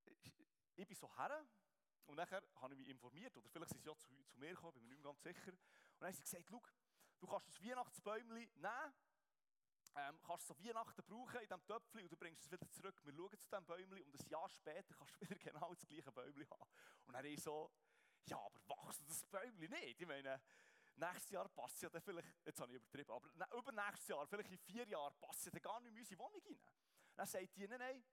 ich, 0.05 0.33
ich 0.75 0.87
bin 0.87 0.97
so 0.97 1.15
her 1.17 1.47
und 2.07 2.17
nachher 2.17 2.43
habe 2.57 2.75
ich 2.75 2.79
mich 2.79 2.89
informiert, 2.89 3.37
oder 3.37 3.49
vielleicht 3.49 3.71
sind 3.71 3.83
sie 3.83 3.89
ja 3.89 3.97
zu, 3.97 4.15
zu 4.25 4.39
mir 4.39 4.51
gekommen, 4.51 4.75
bin 4.75 4.87
mir 4.87 4.95
nicht 4.95 5.05
ganz 5.05 5.23
sicher. 5.23 5.53
Und 5.96 6.02
dann 6.02 6.09
haben 6.09 6.14
sie 6.14 6.22
gesagt, 6.22 6.44
schau, 6.48 6.62
du 7.20 7.26
kannst 7.26 7.48
das 7.48 7.62
Weihnachtsbäumchen 7.62 8.35
nehmen, 8.35 8.94
ähm, 9.96 10.20
kannst 10.20 10.42
es 10.42 10.48
so 10.48 10.59
Weihnachten 10.62 11.02
brauchen 11.04 11.40
in 11.40 11.48
diesem 11.48 11.66
Töpfchen 11.66 12.02
und 12.02 12.12
du 12.12 12.16
bringst 12.16 12.42
es 12.42 12.52
wieder 12.52 12.68
zurück. 12.68 13.00
Wir 13.04 13.14
schauen 13.14 13.30
zu 13.30 13.48
diesem 13.48 13.64
Bäumchen 13.64 14.02
und 14.02 14.20
ein 14.20 14.28
Jahr 14.28 14.48
später 14.50 14.94
kannst 14.94 15.14
du 15.14 15.20
wieder 15.30 15.38
genau 15.38 15.74
das 15.74 15.87
gleiche 15.87 16.12
Bäumchen 16.12 16.50
haben. 16.50 16.70
Und 17.06 17.14
dann 17.14 17.24
ich 17.24 17.42
so, 17.42 17.70
ja, 18.26 18.38
aber 18.38 18.61
wachst 18.66 19.00
du 19.00 19.04
das 19.06 19.24
Bäumchen 19.24 19.70
nicht? 19.70 20.00
Ich 20.00 20.06
meine, 20.06 20.42
nächstes 20.96 21.30
Jahr 21.30 21.48
passt 21.48 21.80
ja 21.80 21.88
dann 21.88 22.02
vielleicht, 22.02 22.28
jetzt 22.44 22.61
habe 22.61 22.72
ich 22.72 22.76
übertrieben, 22.76 23.11
aber 23.11 23.32
ne, 23.35 23.46
übernächstes 23.56 24.09
Jahr, 24.09 24.26
vielleicht 24.26 24.50
in 24.50 24.59
vier 24.59 24.87
Jahren, 24.87 25.14
passt 25.18 25.46
ja 25.46 25.50
dann 25.50 25.62
gar 25.62 25.80
nicht 25.80 25.92
in 25.92 25.98
unsere 25.98 26.18
Wohnung 26.18 26.42
rein. 26.44 26.61
Dann 27.14 27.26
sagt 27.26 27.56
die, 27.56 27.66
nein, 27.66 27.78
nein, 27.78 28.04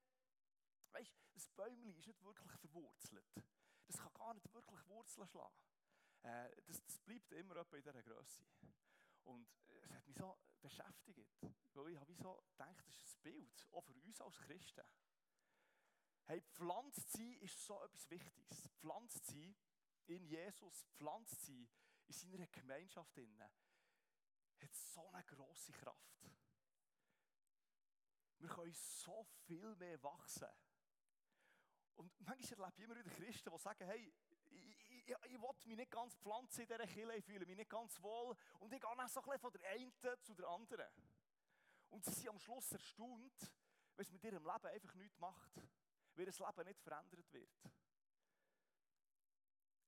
weißt 0.91 1.11
das 1.33 1.49
Bäumchen 1.49 1.95
ist 1.95 2.07
nicht 2.07 2.23
wirklich 2.23 2.51
verwurzelt. 2.51 3.25
Das 3.87 3.97
kann 3.97 4.13
gar 4.13 4.33
nicht 4.33 4.53
wirklich 4.53 4.87
Wurzeln 4.87 5.27
schlagen. 5.27 5.55
Äh, 6.23 6.49
das, 6.65 6.83
das 6.85 6.99
bleibt 6.99 7.31
immer 7.33 7.57
etwa 7.57 7.77
in 7.77 7.83
dieser 7.83 8.03
Größe. 8.03 8.43
Und 9.23 9.47
es 9.83 9.91
hat 9.91 10.05
mich 10.05 10.17
so 10.17 10.37
beschäftigt, 10.61 11.29
weil 11.73 11.89
ich 11.89 11.99
habe 11.99 12.13
so 12.15 12.43
gedacht, 12.51 12.87
das 12.87 12.95
ist 12.95 13.15
ein 13.17 13.21
Bild, 13.21 13.67
auch 13.71 13.83
für 13.83 13.93
uns 13.93 14.21
als 14.21 14.37
Christen. 14.39 14.85
Hey, 16.25 16.41
pflanzt 16.41 17.11
sein 17.11 17.33
ist 17.41 17.59
so 17.65 17.81
etwas 17.83 18.09
Wichtiges. 18.09 18.69
Pflanzt 18.79 19.25
sein 19.25 19.55
in 20.05 20.25
Jesus, 20.25 20.85
pflanzt 20.95 21.41
sein 21.45 21.69
in 22.07 22.13
seiner 22.13 22.47
Gemeinschaft 22.47 23.17
innen, 23.17 23.51
hat 24.59 24.75
so 24.75 25.09
eine 25.09 25.23
grosse 25.25 25.71
Kraft. 25.73 26.31
Wir 28.39 28.49
können 28.49 28.73
so 28.73 29.23
viel 29.45 29.75
mehr 29.75 30.01
wachsen. 30.03 30.49
Und 31.95 32.11
manchmal 32.21 32.71
erlebe 32.71 32.77
ich 32.77 32.83
immer 32.83 32.95
wieder 32.95 33.15
Christen, 33.15 33.51
die 33.51 33.57
sagen, 33.57 33.85
hey, 33.85 34.13
ich, 34.49 34.82
ich, 35.05 35.15
ich 35.25 35.41
will 35.41 35.49
mich 35.65 35.77
nicht 35.77 35.91
ganz 35.91 36.15
pflanzen 36.15 36.61
in 36.61 36.67
dieser 36.67 36.87
Kirche, 36.87 37.17
ich 37.17 37.25
fühle 37.25 37.45
mich 37.45 37.57
nicht 37.57 37.69
ganz 37.69 38.01
wohl. 38.01 38.35
Und 38.59 38.73
ich 38.73 38.81
gehe 38.81 38.95
dann 38.95 39.07
so 39.07 39.19
ein 39.19 39.25
bisschen 39.25 39.39
von 39.39 39.51
der 39.53 39.69
einen 39.69 39.93
zu 40.21 40.33
der 40.33 40.47
anderen. 40.47 40.87
Und 41.89 42.03
sie 42.05 42.11
sind 42.11 42.29
am 42.29 42.39
Schluss 42.39 42.71
erstaunt, 42.71 43.51
wenn 43.95 44.05
es 44.05 44.11
mit 44.11 44.23
ihrem 44.23 44.43
Leben 44.43 44.65
einfach 44.65 44.93
nichts 44.95 45.19
macht. 45.19 45.51
Weil 46.15 46.25
das 46.25 46.39
Leben 46.39 46.67
nicht 46.67 46.81
verändert 46.81 47.33
wird. 47.33 47.71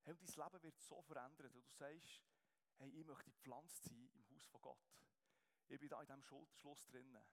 Hey, 0.04 0.14
und 0.14 0.38
dein 0.38 0.52
Leben 0.52 0.64
wird 0.64 0.80
so 0.80 1.02
verändert, 1.02 1.54
wenn 1.54 1.62
du 1.62 1.62
sagst, 1.72 2.22
hey, 2.78 2.90
ich 2.90 3.06
möchte 3.06 3.24
gepflanzt 3.24 3.84
sein 3.84 4.10
im 4.14 4.30
Haus 4.30 4.46
von 4.48 4.62
Gott. 4.62 5.02
Ich 5.68 5.80
bin 5.80 5.90
da 5.90 6.02
in 6.02 6.08
diesem 6.08 6.24
Schluss 6.54 6.86
drinnen. 6.88 7.26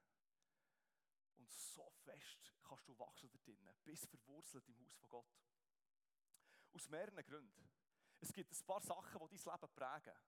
Und 1.37 1.51
so 1.51 1.91
fest 2.05 2.55
kannst 2.63 2.89
du 2.89 2.99
wachsen 2.99 3.31
da 3.31 3.39
drinnen, 3.39 3.75
bis 3.85 4.07
verwurzelt 4.07 4.67
im 4.69 4.79
Haus 4.79 4.95
von 4.97 5.09
Gott. 5.09 5.27
Aus 6.73 6.89
mehreren 6.89 7.25
Gründen. 7.25 7.71
Es 8.21 8.33
gibt 8.33 8.53
ein 8.53 8.67
paar 8.67 8.81
Sachen, 8.81 9.21
die 9.29 9.37
dein 9.37 9.55
Leben 9.55 9.75
prägen. 9.75 10.19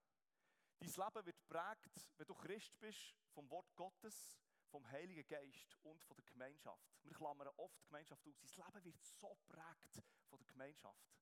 Dein 0.79 0.89
Leben 0.89 1.27
wird 1.27 1.47
prägt, 1.47 2.09
wenn 2.17 2.27
du 2.27 2.35
Christ 2.35 2.79
bist, 2.79 3.15
vom 3.33 3.49
Wort 3.51 3.75
Gottes, 3.75 4.37
vom 4.69 4.91
Heiligen 4.91 5.27
Geist 5.27 5.79
und 5.83 6.03
von 6.03 6.17
der 6.17 6.25
Gemeinschaft. 6.25 6.93
Wir 7.05 7.13
klammern 7.13 7.49
oft 7.57 7.79
die 7.79 7.85
Gemeinschaft 7.85 8.27
aus. 8.27 8.37
Dein 8.41 8.67
Leben 8.67 8.85
wird 8.85 9.01
so 9.01 9.37
prägt 9.47 10.03
von 10.27 10.39
der 10.39 10.47
Gemeinschaft. 10.47 11.15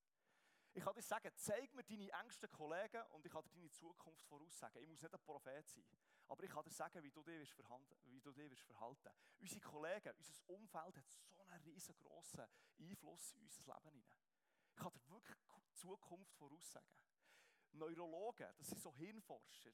Ich 0.75 0.83
kann 0.83 0.95
dir 0.95 1.03
sagen, 1.03 1.31
zeig 1.37 1.75
mir 1.75 1.85
deine 1.85 2.11
engsten 2.23 2.51
Kollegen 2.51 3.03
und 3.11 3.27
ich 3.27 3.31
kann 3.31 3.43
dir 3.43 3.51
deine 3.51 3.71
Zukunft 3.71 4.27
voraussagen. 4.27 4.83
Ich 4.83 4.89
muss 4.89 5.03
nicht 5.03 5.13
ein 5.13 5.21
Prophet 5.21 5.69
sein, 5.69 5.85
aber 6.29 6.43
ich 6.45 6.51
kann 6.51 6.65
dir 6.65 6.71
sagen, 6.71 7.03
wie 7.03 7.11
du 7.11 7.23
dich 7.23 7.41
wirst 7.41 7.53
verhalten, 7.53 7.95
wie 8.05 8.21
du 8.23 8.33
dich 8.33 8.51
wirst. 8.51 8.71
Unsere 9.39 9.61
Kollegen, 9.61 10.15
unser 10.17 10.49
Umfeld 10.49 10.97
hat 10.97 11.09
so 11.11 11.43
einen 11.43 11.63
riesengroßen 11.65 12.47
Einfluss 12.79 13.35
in 13.35 13.43
unser 13.43 13.75
Leben 13.75 13.91
hinein. 13.91 14.22
Ich 14.75 14.83
kann 14.83 14.93
dir 14.93 15.09
wirklich 15.11 15.39
die 15.69 15.75
Zukunft 15.75 16.35
voraussagen. 16.35 16.89
Neurologen, 17.73 18.49
das 18.59 18.67
sind 18.67 18.81
so 18.81 18.95
Hirnforscher, 18.97 19.73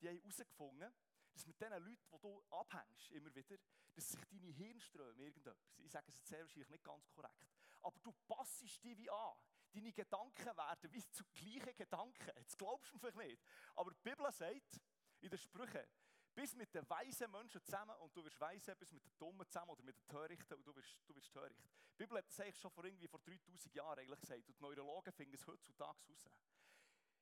die 0.00 0.08
haben 0.08 0.18
herausgefunden, 0.18 0.94
dass 1.32 1.46
mit 1.46 1.60
den 1.60 1.72
Leuten, 1.72 2.10
die 2.12 2.20
du 2.20 2.42
abhängst, 2.50 3.10
immer 3.10 3.34
wieder, 3.34 3.56
dass 3.94 4.08
sich 4.08 4.24
deine 4.26 4.50
Hirnströme 4.52 5.22
irgendetwas, 5.22 5.78
ich 5.78 5.90
sage 5.90 6.06
es 6.08 6.16
jetzt 6.16 6.28
sehr 6.28 6.40
wahrscheinlich 6.40 6.70
nicht 6.70 6.84
ganz 6.84 7.10
korrekt, 7.10 7.48
aber 7.82 7.98
du 8.00 8.12
passst 8.28 8.62
dich 8.62 8.82
wie 8.82 9.10
an. 9.10 9.36
Deine 9.72 9.92
Gedanken 9.92 10.56
werden 10.56 10.92
wie 10.92 11.04
zu 11.10 11.24
gleichen 11.34 11.74
Gedanken. 11.74 12.30
Jetzt 12.36 12.56
glaubst 12.56 12.92
du 12.92 12.98
vielleicht 12.98 13.16
nicht. 13.16 13.42
Aber 13.74 13.90
die 13.90 14.00
Bibel 14.08 14.30
sagt 14.30 14.80
in 15.20 15.28
den 15.28 15.38
Sprüchen, 15.38 15.82
bis 16.34 16.54
mit 16.54 16.72
den 16.74 16.88
weisen 16.88 17.30
Menschen 17.30 17.62
zusammen 17.64 17.96
und 17.98 18.16
du 18.16 18.24
wirst 18.24 18.40
weise, 18.40 18.76
bis 18.76 18.92
mit 18.92 19.04
den 19.04 19.12
Dummen 19.18 19.46
zusammen 19.48 19.70
oder 19.70 19.82
mit 19.82 19.96
den 19.96 20.06
Törichten 20.06 20.54
und 20.54 20.64
du 20.64 20.74
wirst, 20.76 21.00
du 21.06 21.14
wirst 21.16 21.32
töricht. 21.32 21.68
Die 21.94 22.02
Bibel 22.02 22.18
hat 22.18 22.28
das 22.28 22.40
eigentlich 22.40 22.58
schon 22.58 22.72
vor, 22.72 22.84
irgendwie 22.84 23.06
vor 23.06 23.20
3000 23.20 23.72
Jahren 23.72 24.00
eigentlich 24.00 24.20
gesagt 24.20 24.48
und 24.48 24.58
die 24.58 24.62
Neurologen 24.62 25.12
finden 25.12 25.34
es 25.36 25.46
heutzutage 25.46 25.96
raus. 26.08 26.28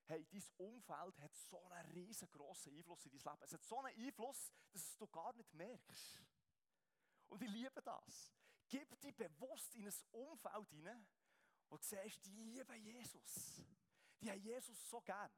Hey, 0.07 0.27
dein 0.31 0.45
Umfeld 0.57 1.21
hat 1.21 1.35
so 1.35 1.63
einen 1.67 1.93
riesengroßen 1.93 2.73
Einfluss 2.73 3.05
in 3.05 3.13
dein 3.13 3.21
Leben. 3.21 3.43
Es 3.43 3.53
hat 3.53 3.63
so 3.63 3.79
einen 3.81 3.97
Einfluss, 3.99 4.51
dass 4.73 4.97
du 4.97 5.07
gar 5.09 5.33
nicht 5.35 5.53
merkst. 5.53 6.23
Und 7.29 7.43
ich 7.43 7.51
liebe 7.51 7.83
das. 7.83 8.35
Gib 8.69 8.99
dich 9.01 9.15
bewusst 9.15 9.75
in 9.75 9.87
ein 9.87 9.95
Umfeld 10.11 10.71
hinein, 10.71 11.07
wo 11.69 11.77
du 11.77 11.83
siehst, 11.83 12.25
die 12.25 12.31
lieben 12.31 12.83
Jesus. 12.83 13.63
Die 14.21 14.31
haben 14.31 14.41
Jesus 14.41 14.89
so 14.89 15.03
gern. 15.03 15.31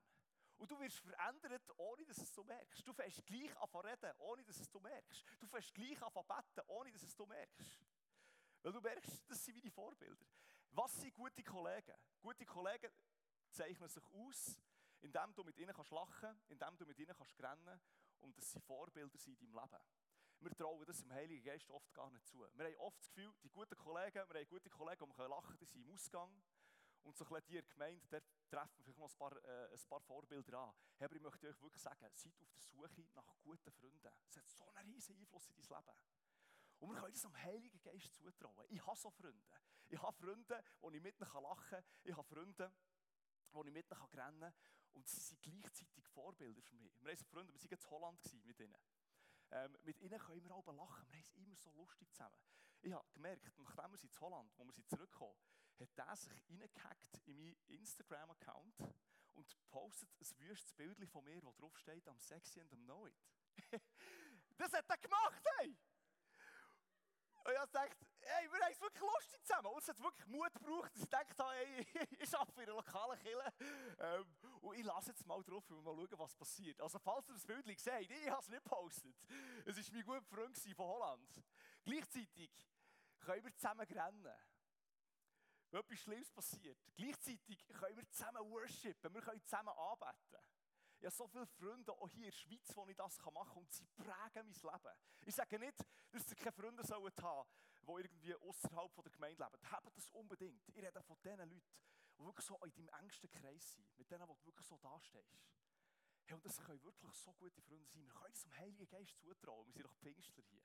Und 0.56 0.70
du 0.70 0.78
wirst 0.78 0.98
verändert, 0.98 1.68
ohne 1.76 2.06
dass 2.06 2.18
es 2.18 2.32
du 2.32 2.44
merkst. 2.44 2.86
Du 2.86 2.92
fährst 2.92 3.26
gleich 3.26 3.56
an 3.56 3.80
reden, 3.80 4.12
ohne 4.18 4.44
dass 4.44 4.60
es 4.60 4.70
du 4.70 4.78
merkst. 4.78 5.24
Du 5.40 5.48
fährst 5.48 5.74
gleich 5.74 6.00
an 6.00 6.12
beten, 6.12 6.68
ohne 6.68 6.92
dass 6.92 7.02
es 7.02 7.16
du 7.16 7.26
merkst. 7.26 7.80
Weil 8.64 8.72
du 8.72 8.80
merkst, 8.80 9.22
das 9.28 9.44
sind 9.44 9.56
meine 9.56 9.70
Vorbilder. 9.70 10.24
Was 10.70 10.94
sind 10.94 11.12
gute 11.12 11.44
Kollegen? 11.44 11.94
Gute 12.18 12.46
Kollegen 12.46 12.90
zeichnen 13.50 13.90
sich 13.90 14.02
aus, 14.06 14.58
indem 15.02 15.34
du 15.34 15.44
mit 15.44 15.58
ihnen 15.58 15.74
kannst 15.74 15.92
lachen 15.92 16.40
indem 16.48 16.74
du 16.78 16.86
mit 16.86 16.98
ihnen 16.98 17.14
kannst 17.14 17.38
rennen 17.42 17.78
und 18.20 18.34
dass 18.38 18.50
sie 18.50 18.60
Vorbilder 18.60 19.18
sind 19.18 19.38
in 19.42 19.52
deinem 19.52 19.62
Leben. 19.62 19.84
Wir 20.40 20.50
trauen 20.56 20.86
das 20.86 21.02
im 21.02 21.12
Heiligen 21.12 21.44
Geist 21.44 21.68
oft 21.68 21.92
gar 21.92 22.10
nicht 22.10 22.26
zu. 22.26 22.38
Wir 22.38 22.64
haben 22.64 22.76
oft 22.78 22.98
das 22.98 23.08
Gefühl, 23.10 23.34
die 23.42 23.50
guten 23.50 23.76
Kollegen, 23.76 24.24
wir 24.30 24.40
haben 24.40 24.48
gute 24.48 24.70
Kollegen, 24.70 25.06
die 25.10 25.18
wir 25.18 25.28
lachen 25.28 25.58
die 25.58 25.66
sind 25.66 25.86
im 25.86 25.92
Ausgang. 25.92 26.42
Und 27.02 27.14
so 27.18 27.26
ein 27.26 27.34
bisschen 27.34 27.62
die 27.66 27.68
Gemeinde, 27.68 28.06
der 28.08 28.22
treffen 28.48 28.82
vielleicht 28.82 28.98
noch 28.98 29.10
ein 29.10 29.18
paar, 29.18 29.44
äh, 29.44 29.74
ein 29.74 29.88
paar 29.90 30.00
Vorbilder 30.00 30.58
an. 30.58 30.74
Aber 31.00 31.14
ich 31.14 31.20
möchte 31.20 31.48
euch 31.48 31.60
wirklich 31.60 31.82
sagen, 31.82 32.08
seid 32.14 32.32
auf 32.40 32.50
der 32.50 32.62
Suche 32.62 33.06
nach 33.12 33.26
guten 33.42 33.70
Freunden. 33.72 34.08
Es 34.26 34.38
hat 34.38 34.48
so 34.48 34.70
einen 34.72 34.90
riesen 34.90 35.18
Einfluss 35.18 35.50
in 35.50 35.54
dein 35.54 35.64
Leben. 35.64 35.98
Und 36.78 36.90
wir 36.90 37.00
können 37.00 37.12
das 37.12 37.24
am 37.24 37.36
Heiligen 37.36 37.80
Geist 37.80 38.14
zutrauen. 38.14 38.66
Ich 38.68 38.84
habe 38.84 38.96
so 38.96 39.10
Freunde. 39.10 39.42
Ich 39.88 40.00
habe 40.00 40.16
Freunde, 40.16 40.64
wo 40.80 40.90
ich 40.90 41.00
mit 41.00 41.20
ihnen 41.20 41.42
lachen 41.42 41.68
kann. 41.68 41.84
Ich 42.02 42.16
habe 42.16 42.28
Freunde, 42.28 42.72
wo 43.52 43.64
ich 43.64 43.72
mit 43.72 43.90
ihnen 43.90 44.02
rennen 44.02 44.40
kann. 44.40 44.54
Und 44.92 45.08
sie 45.08 45.20
sind 45.20 45.42
gleichzeitig 45.42 46.06
Vorbilder 46.08 46.62
für 46.62 46.76
mich. 46.76 46.92
Wir 47.00 47.10
haben 47.10 47.18
so 47.18 47.24
Freunde, 47.24 47.52
wir 47.52 47.60
waren 47.60 47.78
in 47.78 47.90
Holland 47.90 48.44
mit 48.44 48.60
ihnen. 48.60 48.76
Ähm, 49.50 49.76
mit 49.82 50.00
ihnen 50.00 50.18
können 50.18 50.42
wir 50.42 50.54
auch 50.54 50.66
lachen. 50.66 51.06
Wir 51.10 51.18
haben 51.18 51.34
immer 51.34 51.56
so 51.56 51.70
lustig 51.72 52.10
zusammen. 52.12 52.38
Ich 52.80 52.92
habe 52.92 53.06
gemerkt, 53.12 53.44
nachdem 53.58 53.92
wir 53.92 54.02
in 54.02 54.20
Holland, 54.20 54.52
wo 54.56 54.64
wir 54.66 54.86
zurückkommen, 54.86 55.36
hat 55.80 55.98
er 55.98 56.16
sich 56.16 56.32
reingehackt 56.50 57.20
in 57.24 57.36
meinen 57.36 57.56
Instagram-Account 57.66 58.76
und 59.34 59.68
postet 59.70 60.10
ein 60.20 60.38
wüstes 60.38 60.72
Bild 60.74 61.08
von 61.08 61.24
mir, 61.24 61.42
wo 61.42 61.52
drauf 61.52 61.76
steht, 61.78 62.06
am 62.08 62.20
sexy 62.20 62.60
and 62.60 62.72
am 62.72 62.84
know 62.84 63.08
das 64.56 64.72
hat 64.72 64.88
er 64.88 64.98
gemacht, 64.98 65.42
hey! 65.58 65.76
Und 67.44 67.52
ich 67.52 67.60
gedacht, 67.60 67.96
hey, 68.20 68.50
wir 68.50 68.60
haben 68.60 68.72
es 68.72 68.80
wirklich 68.80 69.02
lustig 69.02 69.44
zusammen. 69.44 69.66
Und 69.66 69.82
es 69.82 69.88
hat 69.88 70.02
wirklich 70.02 70.26
Mut 70.28 70.54
gebraucht, 70.54 70.90
dass 70.94 71.02
ich 71.02 71.08
dachte, 71.10 71.44
hey, 71.50 71.86
ich 72.18 72.34
arbeite 72.34 72.62
in 72.62 72.68
einer 72.68 72.76
lokalen 72.76 73.18
Kille. 73.18 73.52
Ähm, 73.98 74.26
und 74.62 74.78
ich 74.78 74.84
lasse 74.84 75.10
jetzt 75.10 75.26
mal 75.26 75.42
drauf 75.42 75.68
und 75.70 75.84
mal 75.84 75.94
schauen, 75.94 76.18
was 76.18 76.34
passiert. 76.34 76.80
Also, 76.80 76.98
falls 76.98 77.28
ihr 77.28 77.34
das 77.34 77.44
Bild 77.44 77.66
seht, 77.78 78.10
ich 78.10 78.30
habe 78.30 78.40
es 78.40 78.48
nicht 78.48 78.64
gepostet. 78.64 79.16
Es 79.66 79.76
war 79.76 79.84
mein 79.92 80.04
guter 80.04 80.22
Freund 80.22 80.58
von 80.58 80.86
Holland. 80.86 81.42
Gleichzeitig 81.84 82.50
können 83.20 83.44
wir 83.44 83.54
zusammen 83.56 83.86
rennen. 83.86 84.34
Wenn 85.70 85.80
etwas 85.80 85.98
Schlimmes 85.98 86.30
passiert. 86.30 86.78
Gleichzeitig 86.96 87.66
können 87.66 87.96
wir 87.96 88.08
zusammen 88.08 88.48
worshipen, 88.50 89.12
wir 89.12 89.20
können 89.20 89.44
zusammen 89.44 89.70
arbeiten. 89.70 90.38
Ich 91.04 91.08
habe 91.08 91.16
so 91.16 91.26
viele 91.28 91.46
Freunde 91.46 91.92
auch 91.92 92.08
hier 92.08 92.24
in 92.24 92.30
der 92.30 92.32
Schweiz, 92.32 92.74
wo 92.74 92.86
ich 92.88 92.96
das 92.96 93.18
machen 93.18 93.34
kann 93.34 93.56
und 93.58 93.70
sie 93.70 93.84
prägen 93.88 94.50
mein 94.62 94.72
Leben. 94.72 94.96
Ich 95.26 95.34
sage 95.34 95.58
nicht, 95.58 95.84
dass 96.10 96.30
ihr 96.30 96.36
keine 96.36 96.52
Freunde 96.52 96.82
sollen 96.82 97.12
haben 97.20 97.46
die 97.86 97.90
irgendwie 97.90 98.34
außerhalb 98.36 98.94
der 98.94 99.12
Gemeinde 99.12 99.44
leben. 99.44 99.70
Habt 99.70 99.96
das 99.98 100.08
unbedingt. 100.08 100.66
Ich 100.66 100.76
rede 100.82 101.02
von 101.02 101.20
den 101.22 101.36
Leuten, 101.36 101.62
die 102.16 102.24
wirklich 102.24 102.46
so 102.46 102.56
in 102.64 102.72
deinem 102.72 102.88
engsten 103.00 103.30
Kreis 103.30 103.74
sind, 103.74 103.98
mit 103.98 104.10
denen, 104.10 104.26
wo 104.26 104.34
du 104.34 104.46
wirklich 104.46 104.66
so 104.66 104.78
dastehst. 104.78 105.44
Hey, 106.24 106.36
und 106.36 106.46
das 106.46 106.58
können 106.58 106.82
wirklich 106.82 107.12
so 107.12 107.34
gute 107.34 107.60
Freunde 107.60 107.86
sein. 107.86 108.06
Wir 108.06 108.14
können 108.14 108.32
es 108.32 108.42
dem 108.42 108.56
Heiligen 108.56 108.88
Geist 108.88 109.20
zutrauen. 109.20 109.66
Wir 109.66 109.72
sind 109.74 109.84
doch 109.84 109.94
Pfingstler 109.96 110.42
hier. 110.48 110.64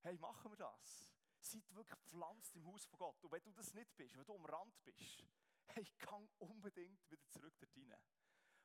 Hey, 0.00 0.18
machen 0.18 0.50
wir 0.50 0.56
das. 0.56 1.14
Seid 1.38 1.72
wirklich 1.72 2.00
gepflanzt 2.00 2.56
im 2.56 2.66
Haus 2.66 2.84
von 2.86 2.98
Gott. 2.98 3.22
Und 3.22 3.30
wenn 3.30 3.44
du 3.44 3.52
das 3.52 3.72
nicht 3.74 3.96
bist, 3.96 4.16
wenn 4.16 4.24
du 4.24 4.34
am 4.34 4.46
Rand 4.46 4.74
bist, 4.82 5.24
hey, 5.66 5.86
gang 5.98 6.28
unbedingt 6.40 7.08
wieder 7.12 7.24
zurück 7.28 7.54
dort 7.60 7.76
rein. 7.76 7.94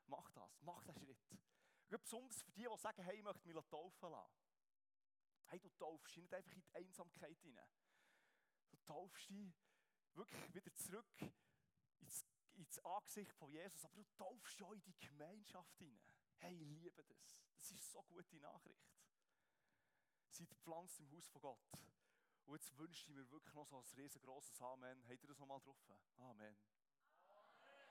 Mach 0.10 0.32
das, 0.32 0.62
mach 0.62 0.84
den 0.84 0.96
Schritt. 0.96 1.18
Und 1.90 2.02
besonders 2.02 2.42
für 2.42 2.52
die, 2.52 2.68
die 2.68 2.78
sagen, 2.78 3.04
hey, 3.04 3.18
ich 3.18 3.24
möchte 3.24 3.48
mich 3.48 3.66
taufen 3.66 4.12
lassen. 4.12 4.44
Hey, 5.46 5.60
du 5.60 5.70
taufst 5.78 6.08
dich 6.08 6.18
nicht 6.18 6.34
einfach 6.34 6.54
in 6.54 6.62
die 6.62 6.76
Einsamkeit 6.76 7.40
hinein. 7.42 7.72
Du 8.70 8.78
taufst 8.86 9.30
dich 9.30 9.54
wirklich 10.14 10.54
wieder 10.54 10.76
zurück 10.76 11.34
ins, 12.02 12.26
ins 12.56 12.80
Angesicht 12.80 13.34
von 13.34 13.52
Jesus, 13.52 13.86
aber 13.86 13.96
du 13.96 14.04
taufst 14.16 14.54
dich 14.54 14.64
auch 14.64 14.74
in 14.74 14.82
die 14.82 14.98
Gemeinschaft 15.00 15.76
hinein. 15.78 16.14
Hey, 16.38 16.56
ich 16.56 16.68
liebe 16.68 17.04
das. 17.04 17.40
Das 17.56 17.72
ist 17.72 17.92
so 17.92 18.02
gute 18.04 18.38
Nachricht. 18.38 18.88
Seid 20.30 20.50
gepflanzt 20.50 21.00
im 21.00 21.12
Haus 21.12 21.28
von 21.28 21.42
Gott. 21.42 21.60
Und 22.46 22.56
jetzt 22.56 22.76
wünsche 22.78 23.02
ich 23.02 23.10
mir 23.10 23.30
wirklich 23.30 23.54
noch 23.54 23.66
so 23.66 23.78
ein 23.78 23.86
riesengroßes 23.96 24.62
Amen. 24.62 25.04
Habt 25.08 25.24
ihr 25.24 25.28
das 25.28 25.40
nochmal 25.40 25.60
drauf? 25.60 25.78
Amen. 26.18 26.56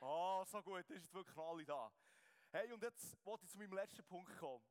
Ah, 0.01 0.41
oh, 0.41 0.45
so 0.45 0.63
gut, 0.63 0.89
ist 0.91 1.13
wirklich 1.13 1.37
alle 1.37 1.65
da. 1.65 1.93
Hey, 2.51 2.73
und 2.73 2.83
jetzt 2.83 3.15
wollte 3.27 3.45
ich 3.45 3.51
zu 3.51 3.59
meinem 3.59 3.75
letzten 3.75 4.03
Punkt 4.05 4.35
kommen. 4.39 4.65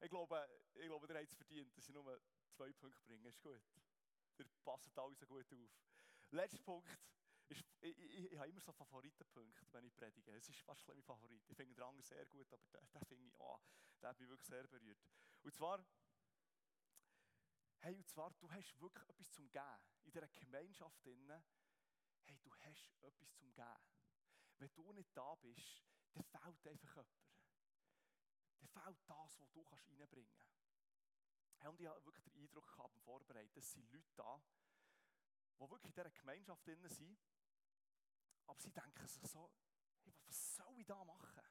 Ich 0.00 0.10
glaube, 0.10 0.48
ich 0.74 0.86
glaube 0.86 1.06
ihr 1.06 1.14
habt 1.14 1.30
es 1.30 1.36
verdient, 1.36 1.76
dass 1.76 1.88
ich 1.88 1.94
nur 1.94 2.20
zwei 2.50 2.72
Punkte 2.72 3.00
bringe. 3.04 3.28
Ist 3.28 3.40
gut. 3.40 3.62
Ihr 4.38 4.46
passt 4.64 4.98
alle 4.98 5.14
so 5.14 5.26
gut 5.26 5.46
auf. 5.52 5.70
Letzter 6.32 6.58
Punkt 6.58 6.88
ist, 7.48 7.64
ich, 7.80 7.96
ich, 7.98 8.32
ich 8.32 8.38
habe 8.38 8.48
immer 8.48 8.60
so 8.60 8.72
Favoritenpunkte, 8.72 9.64
wenn 9.72 9.84
ich 9.84 9.94
predige. 9.94 10.32
Es 10.32 10.48
ist 10.48 10.60
fast 10.62 10.86
mein 10.88 11.02
Favorit. 11.02 11.42
Ich 11.48 11.56
finde 11.56 11.74
den 11.74 11.82
anderen 11.84 12.02
sehr 12.02 12.26
gut, 12.26 12.52
aber 12.52 12.66
den, 12.72 12.90
den 12.90 13.04
finde 13.04 13.26
ich, 13.28 13.34
oh, 13.38 13.58
der 14.00 14.08
hat 14.10 14.18
mich 14.18 14.28
wirklich 14.28 14.48
sehr 14.48 14.66
berührt. 14.66 14.98
Und 15.42 15.54
zwar, 15.54 15.84
hey, 17.78 17.96
und 17.96 18.08
zwar, 18.08 18.32
du 18.40 18.50
hast 18.50 18.80
wirklich 18.80 19.08
etwas 19.08 19.30
zum 19.30 19.48
Geben. 19.50 19.78
In 20.02 20.10
dieser 20.10 20.28
Gemeinschaft 20.28 21.04
drinnen, 21.04 21.44
hey, 22.24 22.38
du 22.42 22.52
hast 22.56 22.96
etwas 23.02 23.32
zum 23.36 23.52
Geben. 23.54 23.84
Wenn 24.58 24.74
du 24.74 24.92
nicht 24.92 25.16
da 25.16 25.34
bist, 25.36 25.89
dann 26.12 26.24
fehlt 26.24 26.66
einfach 26.68 26.96
jemand. 26.96 27.08
Dann 28.58 28.68
fehlt 28.68 28.98
das, 29.08 29.40
was 29.40 29.52
du 29.52 29.64
kannst 29.64 29.88
reinbringen 29.88 30.32
kannst. 31.58 31.68
und 31.68 31.80
ich 31.80 31.86
habe 31.86 32.04
wirklich 32.04 32.24
den 32.24 32.42
Eindruck 32.42 32.66
gehabt, 32.66 32.94
beim 32.94 33.02
Vorbereiten, 33.02 33.58
es 33.58 33.70
sind 33.70 33.90
Leute 33.90 34.12
da, 34.16 34.42
die 35.54 35.70
wirklich 35.70 35.84
in 35.84 35.92
dieser 35.92 36.10
Gemeinschaft 36.10 36.66
drin 36.66 36.88
sind, 36.88 37.18
aber 38.46 38.60
sie 38.60 38.72
denken 38.72 39.06
sich 39.06 39.30
so, 39.30 39.50
hey, 40.02 40.14
was 40.26 40.56
soll 40.56 40.78
ich 40.78 40.86
da 40.86 41.04
machen? 41.04 41.42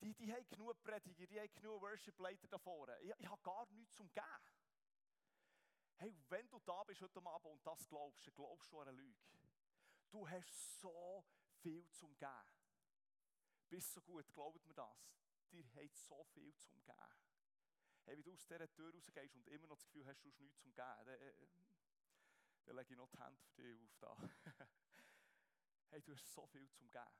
Die, 0.00 0.14
die 0.14 0.32
haben 0.32 0.46
genug 0.48 0.82
Prediger, 0.82 1.26
die 1.26 1.40
haben 1.40 1.52
genug 1.54 1.80
Worship-Leiter 1.80 2.48
da 2.48 2.58
vorne. 2.58 2.98
Ich, 3.00 3.12
ich 3.18 3.26
habe 3.28 3.40
gar 3.42 3.66
nichts 3.70 3.94
zum 3.94 4.12
Geben. 4.12 4.50
Hey, 5.96 6.14
wenn 6.28 6.48
du 6.50 6.58
da 6.60 6.82
bist 6.84 7.00
heute 7.00 7.24
Abend 7.24 7.46
und 7.46 7.66
das 7.66 7.86
glaubst, 7.88 8.26
dann 8.26 8.34
glaubst 8.34 8.72
du 8.72 8.80
an 8.80 8.88
eine 8.88 8.98
Lüge. 8.98 9.20
Du 10.10 10.28
hast 10.28 10.80
so 10.80 11.24
viel 11.62 11.88
zum 11.92 12.16
Geben. 12.18 12.53
Bist 13.74 13.92
so 13.92 14.00
gut, 14.02 14.32
glaubt 14.32 14.64
mir 14.66 14.74
das. 14.74 15.10
Dir 15.50 15.66
hat 15.74 15.96
so 15.96 16.22
viel 16.32 16.54
zum 16.58 16.80
Geben. 16.84 16.96
Hey, 18.04 18.16
wenn 18.16 18.22
du 18.22 18.32
aus 18.32 18.46
dieser 18.46 18.70
Tür 18.70 18.94
rausgehst 18.94 19.34
und 19.34 19.48
immer 19.48 19.66
noch 19.66 19.74
das 19.74 19.84
Gefühl 19.86 20.06
hast, 20.06 20.24
du 20.24 20.28
hast 20.28 20.38
nichts 20.38 20.60
zum 20.60 20.72
Geben, 20.72 21.04
dann, 21.04 21.08
äh, 21.08 21.48
dann 22.66 22.76
lege 22.76 22.92
ich 22.92 22.96
noch 22.96 23.10
die 23.10 23.18
Hände 23.18 23.42
für 23.56 23.62
dich 23.62 23.82
auf 23.82 23.96
da. 23.98 24.16
hey, 25.90 26.00
du 26.02 26.12
hast 26.12 26.32
so 26.32 26.46
viel 26.46 26.70
zum 26.70 26.88
Geben. 26.88 27.18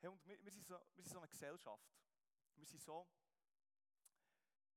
Hey, 0.00 0.10
und 0.10 0.22
wir, 0.26 0.44
wir, 0.44 0.52
sind 0.52 0.66
so, 0.66 0.78
wir 0.94 1.04
sind 1.04 1.12
so 1.14 1.20
eine 1.20 1.28
Gesellschaft. 1.28 1.90
Wir 2.54 2.66
sind 2.66 2.82
so, 2.82 3.08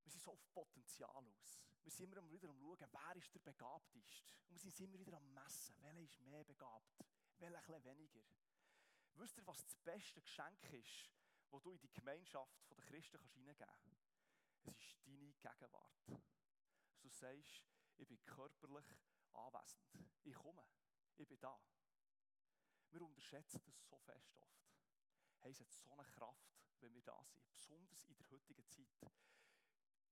wir 0.02 0.10
sind 0.10 0.22
so 0.22 0.32
auf 0.32 0.48
Potenzial 0.48 1.28
aus. 1.28 1.60
Wir 1.82 1.92
sind 1.92 2.10
immer 2.10 2.26
wieder 2.30 2.48
am 2.48 2.58
schauen, 2.58 2.88
wer 2.90 3.16
ist 3.16 3.34
der 3.34 3.40
Begabteste. 3.40 4.32
Und 4.48 4.64
wir 4.64 4.72
sind 4.72 4.86
immer 4.86 4.98
wieder 4.98 5.18
am 5.18 5.34
messen, 5.34 5.76
welcher 5.82 6.00
ist 6.00 6.20
mehr 6.22 6.44
begabt, 6.44 6.96
welcher 7.36 7.74
ein 7.74 7.84
weniger. 7.84 8.24
Wisst 9.18 9.38
ihr, 9.38 9.46
was 9.46 9.62
das 9.62 9.76
beste 9.76 10.20
Geschenk 10.20 10.62
ist, 10.72 11.10
das 11.50 11.62
du 11.62 11.72
in 11.72 11.80
die 11.80 11.92
Gemeinschaft 11.92 12.54
der 12.68 12.76
Christen 12.76 13.18
hineingeben 13.34 13.56
kannst? 13.56 14.06
Es 14.64 14.76
ist 14.76 14.96
deine 15.06 15.32
Gegenwart. 15.32 16.22
Du 17.00 17.08
sagst, 17.08 17.62
ich 17.96 18.06
bin 18.06 18.22
körperlich 18.26 18.84
anwesend. 19.32 19.82
Ich 20.24 20.34
komme. 20.34 20.66
Ich 21.16 21.26
bin 21.26 21.40
da. 21.40 21.58
Wir 22.90 23.02
unterschätzen 23.02 23.62
das 23.64 23.86
so 23.88 23.98
fest 23.98 24.36
oft. 24.36 24.66
Hey, 25.40 25.52
es 25.52 25.60
hat 25.60 25.72
so 25.72 25.92
eine 25.92 26.04
Kraft, 26.04 26.54
wenn 26.80 26.94
wir 26.94 27.02
da 27.02 27.24
sind. 27.24 27.50
Besonders 27.52 28.04
in 28.04 28.16
der 28.16 28.30
heutigen 28.30 28.68
Zeit. 28.68 29.10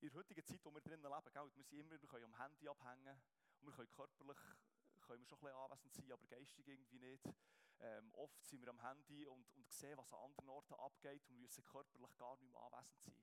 In 0.00 0.08
der 0.08 0.14
heutigen 0.14 0.44
Zeit, 0.44 0.64
wo 0.64 0.70
wir 0.72 0.80
drinnen 0.80 1.02
leben, 1.02 1.32
gell, 1.32 1.50
wir, 1.56 1.64
sind 1.64 1.78
immer, 1.78 2.00
wir 2.00 2.08
können 2.08 2.24
am 2.24 2.38
Handy 2.38 2.68
abhängen 2.68 3.20
und 3.60 3.66
wir 3.66 3.72
können 3.72 3.90
körperlich 3.90 4.38
können 5.00 5.20
wir 5.20 5.26
schon 5.26 5.38
ein 5.38 5.42
bisschen 5.42 5.56
anwesend 5.56 5.94
sein, 5.94 6.12
aber 6.12 6.26
geistig 6.26 6.66
irgendwie 6.66 6.98
nicht. 6.98 7.24
Ähm, 7.85 8.14
oft 8.14 8.42
sind 8.47 8.62
wir 8.62 8.70
am 8.70 8.81
Handy 8.81 9.27
und, 9.27 9.53
und 9.53 9.70
sehen, 9.70 9.99
was 9.99 10.11
an 10.14 10.20
anderen 10.20 10.49
Orten 10.49 10.73
abgeht 10.75 11.29
und 11.29 11.38
müssen 11.38 11.62
körperlich 11.64 12.16
gar 12.16 12.35
nicht 12.38 12.51
mehr 12.51 12.62
anwesend 12.62 12.99
sein. 13.03 13.14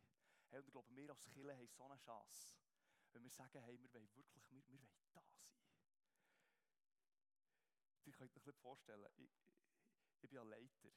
Hey, 0.50 0.60
und 0.60 0.68
ich 0.68 0.72
glaube, 0.72 0.96
wir 0.96 1.10
als 1.10 1.26
Kirche 1.26 1.56
haben 1.56 1.68
so 1.68 1.84
eine 1.86 1.98
Chance, 1.98 2.56
wenn 3.12 3.24
wir 3.24 3.32
sagen, 3.32 3.60
hey, 3.60 3.82
wir 3.82 3.92
wollen 3.92 4.16
wirklich, 4.16 4.52
wir, 4.52 4.62
wir 4.70 4.80
wollen 4.80 5.10
da 5.14 5.24
sein. 5.40 5.58
Ihr 8.06 8.14
könnt 8.14 8.38
euch 8.38 8.46
nicht 8.46 8.60
vorstellen, 8.60 9.08
ich, 9.16 9.32
ich 10.22 10.30
bin 10.30 10.38
ein 10.38 10.48
Leiter. 10.48 10.92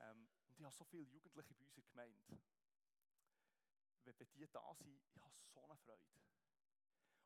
Ähm, 0.00 0.28
und 0.48 0.58
ich 0.58 0.64
habe 0.64 0.74
so 0.74 0.84
viele 0.86 1.04
Jugendliche 1.04 1.54
bei 1.54 1.62
unserer 1.62 1.84
Gemeinde. 1.84 2.40
Wenn, 4.02 4.18
wenn 4.18 4.32
die 4.32 4.48
da 4.50 4.74
sind, 4.74 5.00
ich 5.14 5.22
habe 5.22 5.34
so 5.46 5.62
eine 5.62 5.76
Freude. 5.76 6.10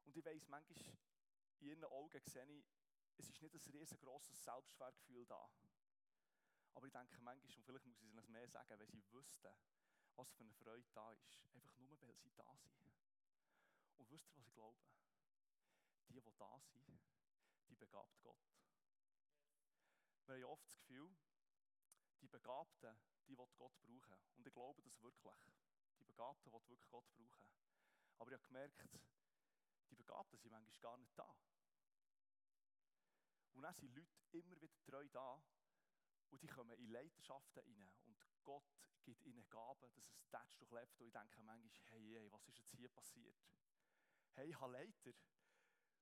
Und 0.05 0.14
ich 0.14 0.25
weiss, 0.27 0.47
manchmal 0.47 0.99
in 1.61 1.68
ihren 1.68 1.85
Augen 1.85 2.20
sehe 2.20 2.44
ich, 2.53 2.84
es 3.16 3.29
ist 3.29 3.40
nicht 3.40 3.55
ein 3.55 3.72
riesengroßes 3.72 4.44
Selbstwertgefühl 4.44 5.27
da. 5.27 5.48
Aber 6.74 6.87
ich 6.87 6.92
denke 6.92 7.20
manchmal, 7.20 7.57
und 7.57 7.64
vielleicht 7.64 7.87
muss 7.87 8.03
ich 8.03 8.14
es 8.14 8.29
mehr 8.29 8.48
sagen, 8.48 8.79
wenn 8.79 8.90
sie 8.90 9.05
wüssten, 9.12 9.55
was 10.16 10.33
für 10.33 10.42
eine 10.42 10.53
Freude 10.55 10.88
da 10.92 11.12
ist. 11.12 11.40
Einfach 11.55 11.77
nur, 11.79 12.00
weil 12.00 12.14
sie 12.16 12.33
da 12.37 12.55
sind. 12.57 12.74
Und 13.96 14.11
wisst 14.11 14.29
ihr, 14.29 14.37
was 14.37 14.46
ich 14.46 14.53
glaube? 14.55 14.79
Die, 16.09 16.20
die 16.20 16.20
da 16.38 16.61
sind, 16.61 17.00
die 17.68 17.77
begabt 17.77 18.20
Gott. 18.22 18.37
Wir 20.27 20.35
haben 20.35 20.44
oft 20.44 20.64
das 20.66 20.74
Gefühl, 20.74 21.14
die 22.20 22.29
Begabten, 22.29 22.96
die 23.27 23.37
will 23.37 23.46
Gott 23.57 23.77
brauchen. 23.87 24.24
Und 24.37 24.46
ich 24.46 24.53
glaube 24.53 24.83
das 24.83 25.03
wirklich. 25.03 25.35
Die 25.98 26.05
Begabten 26.05 26.53
will 26.53 26.61
wirklich 26.61 26.88
Gott 26.88 27.05
brauchen. 27.14 27.44
Aber 28.18 28.31
ich 28.31 28.35
habe 28.35 28.46
gemerkt, 28.46 28.79
die 29.90 29.96
Begabten 29.96 30.38
sind 30.38 30.50
manchmal 30.50 30.81
gar 30.81 30.96
nicht 30.96 31.18
da. 31.18 31.35
Und 33.54 33.62
dann 33.62 33.74
sind 33.74 33.94
Leute 33.94 34.10
immer 34.32 34.60
wieder 34.60 34.82
treu 34.84 35.08
da 35.08 35.42
und 36.30 36.42
die 36.42 36.48
kommen 36.48 36.76
in 36.78 36.90
Leiterschaften 36.90 37.60
rein 37.60 37.92
und 38.04 38.16
Gott 38.42 38.68
gibt 39.04 39.24
ihnen 39.24 39.48
Gaben, 39.48 39.92
dass 39.94 40.10
es 40.10 40.28
tätsch 40.28 40.58
durchlebt 40.58 41.00
und 41.00 41.06
ich 41.06 41.12
denke 41.12 41.42
manchmal, 41.42 41.70
hey, 41.90 42.14
hey, 42.14 42.32
was 42.32 42.46
ist 42.48 42.58
jetzt 42.58 42.74
hier 42.74 42.88
passiert? 42.88 43.36
Hey, 44.32 44.50
ich 44.50 44.60
habe 44.60 44.72
Leiter, 44.72 45.12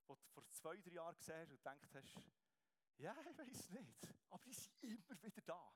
wo 0.07 0.15
du 0.15 0.25
vor 0.29 0.49
zwei, 0.51 0.81
drei 0.81 0.93
Jahren 0.93 1.17
gesehen 1.17 1.51
und 1.51 1.59
gedacht 1.59 1.95
hast, 1.95 2.21
ja, 2.97 3.15
ich 3.21 3.39
weiß 3.39 3.71
nicht, 3.71 4.15
aber 4.31 4.45
die 4.45 4.55
sind 4.55 4.83
immer 4.83 5.23
wieder 5.23 5.43
da. 5.43 5.75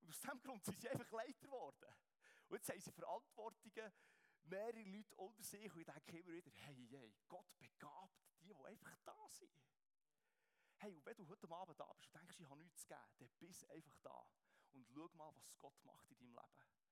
Und 0.00 0.08
aus 0.08 0.20
diesem 0.20 0.40
Grund 0.40 0.64
sind 0.64 0.80
sie 0.80 0.88
einfach 0.88 1.10
Leiter 1.10 1.46
geworden. 1.46 1.94
Und 2.48 2.56
jetzt 2.56 2.68
haben 2.70 2.80
sie 2.80 2.92
Verantwortungen, 2.92 3.92
mehrere 4.44 4.82
Leute 4.82 5.14
unter 5.16 5.42
sich 5.42 5.72
und 5.72 5.80
ich 5.80 5.86
denke 5.86 6.18
immer 6.18 6.32
wieder, 6.32 6.50
hey, 6.54 6.88
hey, 6.90 7.14
Gott 7.28 7.58
begabt 7.58 8.18
die, 8.40 8.46
die 8.46 8.64
einfach 8.64 8.96
da 9.04 9.28
sind. 9.28 9.52
Hey, 10.82 10.96
und 10.96 11.06
wenn 11.06 11.14
du 11.14 11.28
heute 11.28 11.48
Abend 11.48 11.78
da 11.78 11.92
bist 11.92 12.12
und 12.12 12.20
denkst, 12.20 12.40
ich 12.40 12.50
habe 12.50 12.60
nichts 12.60 12.80
zu 12.80 12.88
geben, 12.88 13.14
dann 13.20 13.28
bist 13.38 13.70
einfach 13.70 13.96
da. 14.02 14.26
Und 14.72 14.84
schau 14.92 15.08
mal, 15.14 15.32
was 15.36 15.56
Gott 15.60 15.84
macht 15.84 16.10
in 16.10 16.34
deinem 16.34 16.34
Leben. 16.34 16.82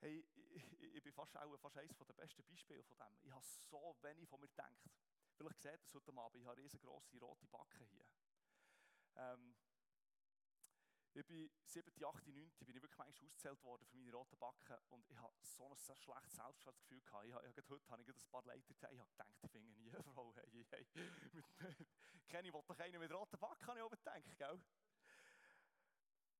Hey, 0.00 0.26
ich, 0.34 0.82
ich 0.96 1.02
bin 1.04 1.12
fast, 1.12 1.36
auch, 1.36 1.56
fast 1.60 1.78
eines 1.78 1.96
der 1.96 2.12
besten 2.14 2.42
Beispiele 2.42 2.82
von 2.82 2.98
dem. 2.98 3.16
Ich 3.22 3.30
habe 3.30 3.44
so 3.46 3.96
wenig 4.02 4.28
von 4.28 4.40
mir 4.40 4.48
gedacht. 4.48 4.90
Vielleicht 5.36 5.62
seht 5.62 5.80
ihr 5.80 5.84
es 5.84 5.94
heute 5.94 6.18
Abend, 6.18 6.42
ich 6.42 6.44
habe 6.48 6.60
riesengroße 6.60 7.16
rote 7.20 7.46
Backen 7.46 7.86
hier. 7.86 8.06
Ähm, 9.14 9.54
ich 11.12 11.26
bin 11.26 11.50
7., 11.64 12.04
8., 12.04 12.26
9. 12.26 12.50
bin 12.60 12.76
ich 12.76 12.82
wirklich 12.82 12.98
manchmal 12.98 13.26
ausgezählt 13.26 13.62
worden 13.64 13.84
für 13.86 13.96
meine 13.96 14.12
roten 14.12 14.38
Backen 14.38 14.76
und 14.90 15.08
ich 15.10 15.18
habe 15.18 15.34
so 15.42 15.66
ein 15.66 15.76
sehr 15.76 15.96
schlechtes 15.96 16.34
Selbstwertgefühl 16.36 17.00
gehabt. 17.00 17.26
Ich, 17.26 17.34
ich, 17.34 17.70
heute 17.70 17.90
habe 17.90 18.02
ich 18.02 18.08
ein 18.08 18.30
paar 18.30 18.44
Leiter 18.44 18.72
gesagt, 18.72 18.92
ich 18.92 19.00
habe 19.00 19.10
gedacht, 19.10 19.34
ich 19.42 19.50
finde 19.50 19.70
nie 19.72 19.90
eine 19.90 20.02
Frau. 20.14 20.34
Hey, 20.36 20.66
hey. 20.70 20.86
Kenne 22.28 22.48
ich 22.48 22.52
doch 22.52 22.78
einen 22.78 22.98
mit 23.00 23.12
roten 23.12 23.38
Backen, 23.38 23.66
habe 23.66 23.78
ich 23.78 23.84
auch 23.84 23.90
gedacht, 23.90 24.38
gell? 24.38 24.60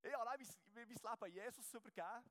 Ich 0.03 0.15
habe 0.15 0.25
mein, 0.25 0.87
mein 0.87 0.89
Leben 0.89 1.35
Jesus 1.35 1.75
übergeben 1.75 2.31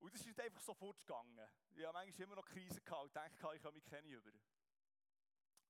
und 0.00 0.14
es 0.14 0.26
ist 0.26 0.40
einfach 0.40 0.62
sofort 0.62 0.98
gegangen. 1.06 1.48
Ich 1.74 1.84
habe 1.84 1.92
manchmal 1.92 2.26
immer 2.26 2.36
noch 2.36 2.46
Krisen 2.46 2.84
gehabt 2.84 3.04
und 3.04 3.16
dachte, 3.16 3.34
ich 3.34 3.62
komme 3.62 3.72
mich 3.74 3.84
keine 3.84 4.08
über. 4.08 4.30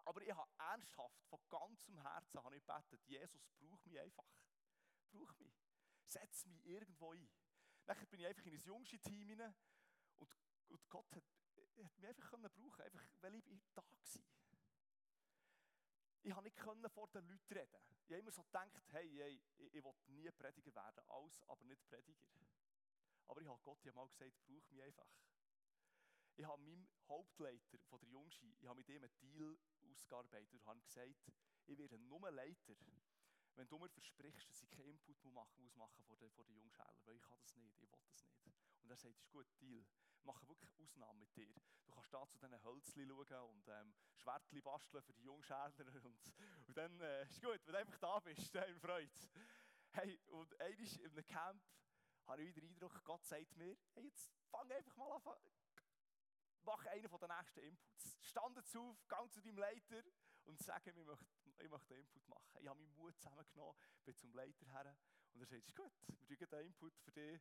Aber 0.04 0.22
ich 0.22 0.34
habe 0.34 0.50
ernsthaft, 0.58 1.22
von 1.24 1.40
ganzem 1.48 1.98
Herzen 2.00 2.42
habe 2.42 2.56
ich 2.56 2.62
gebetet, 2.62 3.00
Jesus, 3.06 3.42
brauch 3.58 3.84
mich 3.84 3.98
einfach. 3.98 4.24
Brauch 5.10 5.34
mich. 5.38 5.63
Setz 6.06 6.46
mich 6.46 6.64
irgendwo 6.66 7.12
ein. 7.12 7.28
Dann 7.86 8.06
bin 8.06 8.20
ich 8.20 8.26
einfach 8.26 8.46
in 8.46 8.54
ein 8.54 8.60
junges 8.60 9.00
Team 9.02 9.28
hinein 9.28 9.54
und, 10.18 10.34
und 10.68 10.88
Gott 10.88 11.14
hat, 11.14 11.24
hat 11.82 11.98
mich 11.98 12.06
einfach 12.06 12.30
brauchen, 12.30 12.82
einfach, 12.82 13.02
weil 13.20 13.34
ich 13.34 13.44
da 13.74 13.82
war. 13.82 14.24
ich 16.24 16.34
habe 16.34 16.44
nicht 16.44 16.58
vor 16.92 17.08
den 17.08 17.26
Leuten 17.26 17.52
reden. 17.52 17.80
Ich 18.06 18.12
habe 18.12 18.20
immer 18.20 18.32
so 18.32 18.42
gedacht, 18.42 18.82
hey, 18.92 19.08
hey 19.16 19.42
ich, 19.58 19.74
ich 19.74 19.84
will 19.84 19.94
nie 20.08 20.30
Prediger 20.30 20.74
werden, 20.74 21.02
alles, 21.08 21.42
aber 21.42 21.64
nicht 21.64 21.84
Prediger. 21.86 22.24
Aber 23.26 23.40
ich 23.40 23.48
habe 23.48 23.60
Gott 23.62 23.84
ja 23.84 23.92
mal 23.92 24.08
gesagt, 24.08 24.32
brauch 24.46 24.70
mich 24.70 24.82
einfach. 24.82 25.06
Ich 26.36 26.44
habe 26.44 26.62
meinem 26.62 26.88
Hauptleiter 27.08 27.78
von 27.88 28.00
der 28.00 28.08
Jungski, 28.08 28.56
ich 28.60 28.66
habe 28.66 28.78
mit 28.78 28.88
ihm 28.88 29.02
einen 29.04 29.18
Deal 29.20 29.56
ausgearbeitet 29.88 30.52
und 30.52 30.66
habe 30.66 30.80
gesagt, 30.82 31.32
ich 31.66 31.78
werde 31.78 31.98
nur 31.98 32.30
Leiter, 32.30 32.74
wenn 33.56 33.68
du 33.68 33.78
mir 33.78 33.88
versprichst, 33.88 34.48
dass 34.48 34.62
ich 34.62 34.70
keinen 34.70 34.88
Input 34.88 35.24
machen 35.32 35.62
muss 35.62 35.74
vor 36.06 36.16
den, 36.16 36.30
vor 36.30 36.44
den 36.44 36.56
Jungschälern, 36.56 37.04
weil 37.04 37.16
ich 37.16 37.22
kann 37.22 37.38
das 37.38 37.54
nicht, 37.56 37.80
ich 37.80 37.90
will 37.90 38.00
das 38.08 38.24
nicht. 38.24 38.56
Und 38.82 38.90
er 38.90 38.96
sagt, 38.96 39.18
ist 39.18 39.30
gut, 39.30 39.46
Deal. 39.60 39.84
Wir 40.22 40.32
machen 40.32 40.48
wirklich 40.48 40.70
Ausnahmen 40.78 41.18
mit 41.18 41.34
dir. 41.36 41.54
Du 41.84 41.92
kannst 41.92 42.12
da 42.12 42.26
zu 42.26 42.38
diesen 42.38 42.64
Hölzchen 42.64 43.08
schauen 43.08 43.50
und 43.50 43.68
ähm, 43.68 43.94
Schwertchen 44.16 44.62
basteln 44.62 45.02
für 45.02 45.12
die 45.12 45.22
Jungschäler 45.22 45.72
und, 46.04 46.32
und 46.66 46.76
dann 46.76 47.00
äh, 47.00 47.24
ist 47.24 47.42
gut, 47.42 47.60
wenn 47.66 47.72
du 47.72 47.78
einfach 47.78 47.98
da 47.98 48.20
bist, 48.20 48.54
dann 48.54 48.80
Freude. 48.80 49.10
Hey, 49.92 50.20
und 50.28 50.60
einmal 50.60 50.86
in 51.00 51.10
einem 51.10 51.26
Camp 51.26 51.62
habe 52.26 52.42
ich 52.42 52.48
wieder 52.48 52.62
den 52.62 52.70
Eindruck, 52.70 53.04
Gott 53.04 53.24
sagt 53.24 53.56
mir, 53.56 53.76
hey, 53.92 54.04
jetzt 54.04 54.32
fang 54.50 54.70
einfach 54.72 54.96
mal 54.96 55.16
an, 55.24 55.50
mach 56.62 56.84
einen 56.86 57.08
von 57.08 57.20
den 57.20 57.30
nächsten 57.36 57.60
Inputs. 57.60 58.18
Stand 58.22 58.56
jetzt 58.56 58.76
auf, 58.76 59.06
gang 59.06 59.30
zu 59.30 59.40
deinem 59.40 59.58
Leiter 59.58 60.02
und 60.44 60.60
sag 60.60 60.86
ihm, 60.86 60.98
ich 60.98 61.06
möchte, 61.06 61.43
ich 61.58 61.68
möchte 61.70 61.94
einen 61.94 62.02
Input 62.02 62.28
machen. 62.28 62.58
Ich 62.60 62.68
habe 62.68 62.80
meinen 62.80 62.94
Mut 62.94 63.16
zusammengenommen, 63.16 63.76
bin 64.04 64.16
zum 64.16 64.32
Leiter 64.34 64.66
her 64.66 64.96
und 65.34 65.40
er 65.40 65.46
sagt, 65.46 65.66
ist 65.66 65.76
gut, 65.76 65.92
wir 66.28 66.38
tun 66.38 66.48
den 66.50 66.66
Input 66.66 66.96
für 66.98 67.12
dich, 67.12 67.40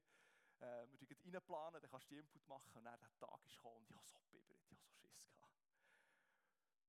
äh, 0.59 0.87
wir 0.89 0.99
tun 0.99 1.33
reinplanen, 1.33 1.81
dann 1.81 1.91
kannst 1.91 2.09
du 2.09 2.15
den 2.15 2.19
Input 2.19 2.47
machen. 2.47 2.71
Und 2.73 2.85
dann 2.85 2.99
der 2.99 3.17
Tag 3.17 3.45
ist 3.45 3.55
gekommen 3.55 3.77
und 3.77 3.89
ich 3.89 3.95
habe 3.95 4.07
so 4.07 4.19
bibbert, 4.31 4.61
ich 4.65 4.71
habe 4.71 4.81
so 4.81 4.91
Schiss 4.91 5.23
gehabt. 5.31 5.53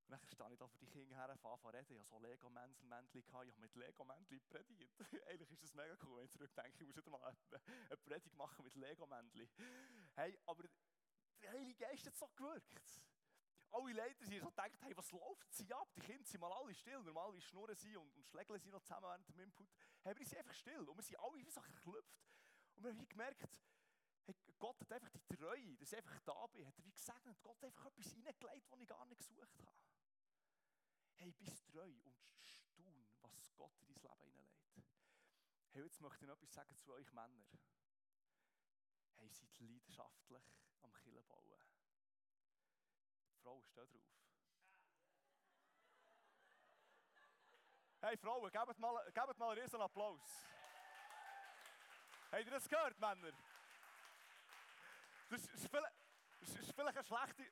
Und 0.07 0.11
dann 0.11 0.21
stehe 0.29 0.53
ich 0.53 0.59
da 0.59 0.69
für 0.69 0.79
die 0.79 0.87
Kinder 0.87 1.17
her, 1.17 1.37
fange 1.39 1.65
an 1.65 1.75
reden. 1.75 1.93
Ich 1.93 1.99
hatte 1.99 2.09
so 2.09 2.19
Lego-Männchen 2.19 2.93
ich 3.13 3.33
habe 3.33 3.53
mit 3.57 3.75
Lego-Männchen 3.75 4.41
predigt. 4.49 5.01
Eigentlich 5.29 5.51
ist 5.51 5.63
das 5.63 5.75
mega 5.75 5.97
cool, 6.05 6.19
wenn 6.19 6.25
ich 6.25 6.33
zurückdenke, 6.33 6.79
ich 6.81 6.87
muss 6.87 6.97
wieder 6.97 7.11
mal 7.11 7.23
eine, 7.23 7.61
eine 7.89 7.97
Predigt 7.97 8.37
machen 8.37 8.65
mit 8.65 8.75
Lego-Männchen. 8.75 9.49
Hey, 10.15 10.39
aber 10.47 10.65
der 11.41 11.51
Heilige 11.53 11.75
Geist 11.75 12.07
hat 12.07 12.17
so 12.17 12.29
gewirkt. 12.37 13.03
Alle 13.75 13.93
Leiter 13.93 14.25
sind 14.25 14.41
so 14.41 14.51
gedacht, 14.51 14.71
hey, 14.83 14.97
was 14.97 15.11
läuft 15.11 15.53
sie 15.53 15.73
ab? 15.73 15.93
Die 15.97 16.01
Kinder 16.01 16.25
sind 16.25 16.41
mal 16.41 16.53
alle 16.53 16.73
still. 16.73 17.03
Normal 17.03 17.41
schnurren 17.41 17.75
sie 17.75 17.97
und, 17.97 18.15
und 18.15 18.25
schlägeln 18.29 18.61
sie 18.61 18.71
noch 18.71 18.83
zusammen 18.83 19.09
während 19.09 19.29
dem 19.29 19.41
Input. 19.41 19.69
Hey, 20.03 20.17
wir 20.17 20.25
sind 20.25 20.39
einfach 20.39 20.55
still 20.55 20.89
und 20.89 20.97
wir 20.97 21.03
sind 21.03 21.19
alle 21.19 21.45
wie 21.45 21.51
so 21.51 21.61
geklüpft. 21.61 22.23
Und 22.77 22.85
wir 22.85 22.93
haben 22.93 23.09
gemerkt, 23.09 23.43
hey, 24.27 24.37
Gott 24.61 24.81
hat 24.81 24.93
einfach 24.93 25.11
die 25.11 25.37
Treue, 25.37 25.77
dass 25.77 25.93
ich 25.93 25.99
einfach 25.99 26.21
da 26.21 26.47
bin, 26.47 26.65
hat 26.65 26.79
er 26.79 26.85
wie 26.85 26.93
gesegnet. 26.93 27.43
Gott 27.43 27.57
hat 27.57 27.65
einfach 27.65 27.87
etwas 27.87 28.15
reingelegt, 28.15 28.71
was 28.71 28.81
ich 28.81 28.89
gar 28.89 29.07
nicht 29.07 29.19
gesucht 29.19 29.59
habe. 29.67 29.77
Hey, 31.17 31.33
bist 31.33 31.67
treu 31.67 31.93
und 32.05 32.17
staun, 32.39 33.09
was 33.23 33.57
Gott 33.57 33.77
in 33.81 33.89
dein 33.89 33.97
Leben 33.97 34.31
hineinlegt. 34.31 34.85
Hey, 35.73 35.83
jetzt 35.83 36.01
möchte 36.01 36.25
ich 36.25 36.29
noch 36.29 36.37
etwas 36.37 36.53
sagen 36.53 36.77
zu 36.77 36.93
euch 36.93 37.13
Männern. 37.13 37.45
Hey, 39.17 39.29
seid 39.31 39.59
leidenschaftlich 39.59 40.45
am 40.83 40.93
Killen 40.95 41.27
bauen. 41.27 41.74
Die 43.45 43.51
Frau 43.51 43.63
steht 43.63 43.93
drauf. 43.93 44.01
Hey 48.01 48.17
Frauen, 48.17 48.51
gebt 48.51 48.79
mal, 48.79 49.13
gebt 49.13 49.39
mal 49.39 49.59
einen 49.59 49.83
Applaus. 49.83 50.47
Habt 52.31 52.45
ihr 52.45 52.51
das 52.51 52.67
gehört, 52.67 52.99
Männer? 52.99 53.33
Das 55.29 55.47
ist, 55.47 55.69
vielleicht, 55.69 55.95
das 56.41 56.55
ist 56.55 56.73
vielleicht 56.75 56.97
eine 56.97 57.05
schlechte... 57.05 57.43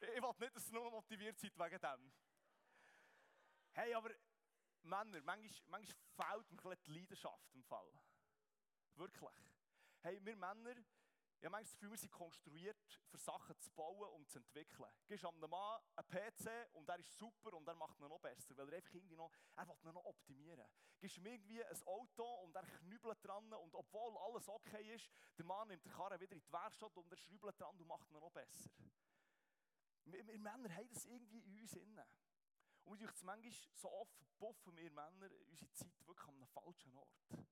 Ich 0.00 0.22
will 0.22 0.34
nicht, 0.38 0.56
dass 0.56 0.68
ihr 0.68 0.72
nur 0.72 0.90
motiviert 0.90 1.38
seid 1.38 1.58
wegen 1.58 1.80
dem. 1.80 2.12
Hey, 3.72 3.92
aber 3.92 4.10
Männer, 4.84 5.20
manchmal, 5.20 5.80
manchmal 5.82 6.44
fehlt 6.46 6.64
mir 6.64 6.76
die 6.76 6.92
Leidenschaft 6.92 7.54
im 7.54 7.64
Fall. 7.64 7.92
Wirklich. 8.94 9.36
Hey, 10.00 10.24
wir 10.24 10.36
Männer, 10.36 10.76
ich 11.40 11.46
habe 11.46 11.62
das 11.62 11.72
Gefühl, 11.72 11.90
wir 11.90 11.96
sind 11.96 12.12
konstruiert, 12.12 12.76
für 13.08 13.16
Sachen 13.16 13.58
zu 13.58 13.70
bauen 13.70 14.10
und 14.10 14.28
zu 14.28 14.38
entwickeln. 14.38 14.90
Du 15.00 15.08
gibst 15.08 15.24
einem 15.24 15.40
Mann 15.48 15.80
einen 15.96 16.06
PC 16.06 16.68
und 16.74 16.86
er 16.86 16.98
ist 16.98 17.16
super 17.16 17.54
und 17.54 17.66
er 17.66 17.74
macht 17.74 17.98
ihn 17.98 18.08
noch 18.08 18.20
besser, 18.20 18.54
weil 18.58 18.68
er 18.68 18.76
einfach 18.76 18.92
irgendwie 18.92 19.16
noch, 19.16 19.32
er 19.56 19.66
will 19.66 19.74
ihn 19.84 19.94
noch 19.94 20.04
optimieren. 20.04 20.66
Du 20.94 21.00
gibst 21.00 21.16
ihm 21.16 21.26
irgendwie 21.26 21.64
ein 21.64 21.86
Auto 21.86 22.24
und 22.42 22.54
er 22.54 22.62
knübelt 22.62 23.24
dran 23.24 23.50
und 23.54 23.74
obwohl 23.74 24.18
alles 24.18 24.48
okay 24.50 24.94
ist, 24.94 25.10
der 25.38 25.46
Mann 25.46 25.68
nimmt 25.68 25.82
die 25.82 25.88
Karre 25.88 26.20
wieder 26.20 26.32
in 26.32 26.40
die 26.40 26.52
Werkstatt 26.52 26.94
und 26.94 27.10
er 27.10 27.16
schrübelt 27.16 27.58
dran 27.58 27.74
und 27.74 27.86
macht 27.86 28.10
ihn 28.10 28.20
noch 28.20 28.30
besser. 28.32 28.70
Wir, 30.04 30.26
wir 30.26 30.38
Männer 30.38 30.74
haben 30.74 30.88
das 30.92 31.06
irgendwie 31.06 31.40
in 31.40 31.62
uns 31.62 31.72
inne. 31.72 32.06
Und 32.84 33.00
wir 33.00 33.08
es 33.08 33.22
manchmal 33.22 33.52
so 33.74 33.90
oft 33.90 34.14
verpuffen 34.14 34.76
wir 34.76 34.90
Männer 34.90 35.30
unsere 35.48 35.72
Zeit 35.72 36.06
wirklich 36.06 36.28
an 36.28 36.34
einem 36.34 36.46
falschen 36.48 36.94
Ort. 36.94 37.46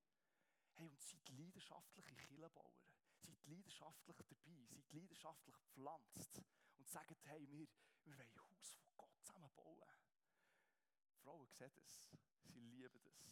Hey, 0.79 0.89
und 0.89 1.03
seid 1.03 1.29
leidenschaftliche 1.31 2.15
Killenbauer 2.15 2.73
seid 3.19 3.45
leidenschaftlich 3.47 4.17
dabei, 4.17 4.65
seid 4.65 4.93
leidenschaftlich 4.93 5.57
gepflanzt 5.57 6.41
und 6.79 6.89
sagt, 6.89 7.27
hey, 7.27 7.49
wir, 7.51 7.67
wir 8.05 8.17
wollen 8.17 8.31
ein 8.31 8.43
Haus 8.43 8.77
von 8.77 8.93
Gott 8.97 9.11
zusammenbauen. 9.25 9.91
Frauen 11.25 11.49
sehen 11.51 11.73
das, 11.75 12.01
sie 12.45 12.61
lieben 12.61 13.01
das. 13.03 13.27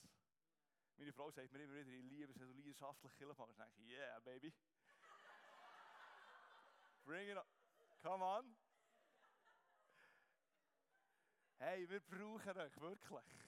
Meine 0.97 1.13
Frau 1.13 1.31
sagt 1.31 1.53
mir 1.53 1.63
immer 1.63 1.75
wieder, 1.75 1.93
ich 1.93 2.03
liebe 2.03 2.33
es, 2.33 2.41
wenn 2.41 2.49
du 2.49 2.55
leidenschaftlich 2.55 3.15
Killen 3.15 3.37
machst. 3.37 3.59
Dann 3.59 3.69
denke 3.69 3.83
ich, 3.83 3.91
yeah, 3.91 4.19
baby. 4.21 4.53
Bring 7.05 7.29
it 7.29 7.37
on. 7.37 7.45
Come 8.03 8.25
on. 8.25 8.57
Hey, 11.59 11.89
wir 11.89 12.01
brauchen 12.01 12.59
euch, 12.59 12.81
wirklich. 12.81 13.46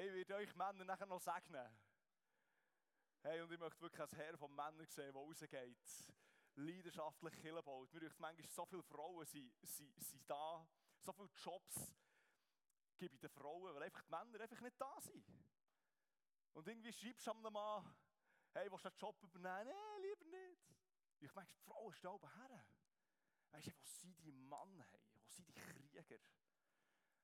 Ich 0.00 0.12
werde 0.12 0.36
euch 0.36 0.54
Männer 0.54 0.84
nachher 0.84 1.06
noch 1.06 1.20
segnen. 1.20 1.76
Hey, 3.20 3.40
und 3.40 3.50
ich 3.50 3.58
möchte 3.58 3.80
wirklich 3.80 4.00
als 4.00 4.14
Herr 4.14 4.38
von 4.38 4.54
Männern 4.54 4.86
sehen, 4.86 5.12
der 5.12 5.14
rausgeht, 5.14 6.06
leidenschaftlich 6.54 7.34
Kirche 7.34 7.60
baut. 7.64 7.92
Mir 7.92 8.02
möchten 8.02 8.22
manchmal 8.22 8.48
so 8.48 8.64
viele 8.64 8.84
Frauen 8.84 9.26
sind, 9.26 9.52
sind, 9.66 10.00
sind 10.00 10.30
da, 10.30 10.64
so 11.00 11.12
viele 11.12 11.28
Jobs 11.34 11.92
gebe 12.96 13.16
ich 13.16 13.20
den 13.20 13.30
Frauen, 13.30 13.74
weil 13.74 13.82
einfach 13.82 14.02
die 14.02 14.10
Männer 14.12 14.40
einfach 14.40 14.60
nicht 14.60 14.80
da 14.80 15.00
sind. 15.00 15.26
Und 16.52 16.68
irgendwie 16.68 16.92
schreibst 16.92 17.26
du 17.26 17.32
einem 17.32 17.52
Mann, 17.52 17.96
hey, 18.52 18.70
willst 18.70 18.84
du 18.84 18.90
den 18.90 18.98
Job 18.98 19.20
übernehmen? 19.20 19.74
Nein, 19.74 20.02
lieber 20.02 20.24
nicht. 20.26 20.76
Ich 21.18 21.34
meine, 21.34 21.48
die 21.48 21.58
Frauen 21.64 21.92
stehen 21.92 22.10
oben 22.10 22.32
her. 22.34 22.64
Weißt 23.50 23.66
du, 23.66 23.72
wo 23.72 23.84
sind 23.84 24.22
die 24.22 24.30
Mann? 24.30 24.80
Hey? 24.80 25.00
Wo 25.24 25.28
sind 25.28 25.48
die 25.48 25.54
Krieger? 25.54 26.20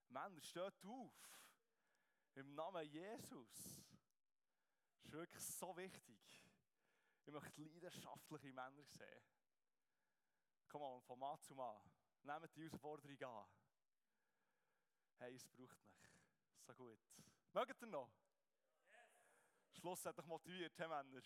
Männer, 0.09 0.43
steht 0.43 0.85
auf. 0.85 1.44
Im 2.35 2.55
Namen 2.55 2.85
Jesus. 2.91 3.85
Das 5.03 5.05
ist 5.05 5.13
wirklich 5.13 5.45
so 5.45 5.77
wichtig. 5.77 6.45
Ich 7.27 7.33
möchte 7.33 7.63
leidenschaftliche 7.63 8.53
Männer 8.53 8.85
sehen. 8.85 9.25
Komm 10.69 10.83
on, 10.83 11.03
von 11.03 11.19
Mann 11.19 11.41
zu 11.41 11.55
Mann. 11.55 11.81
Nehmt 12.23 12.57
die 12.57 12.63
Herausforderung 12.63 13.23
an. 13.23 13.47
Hey, 15.19 15.35
es 15.35 15.47
braucht 15.47 15.81
mich. 15.85 15.95
So 16.67 16.75
gut. 16.75 16.99
Mögt 17.53 17.81
ihr 17.83 17.87
noch? 17.87 18.11
Yes. 18.91 19.79
Schluss 19.79 20.05
hat 20.05 20.19
dich 20.19 20.27
motiviert, 20.27 20.77
hey 20.77 20.89
Männer. 20.89 21.23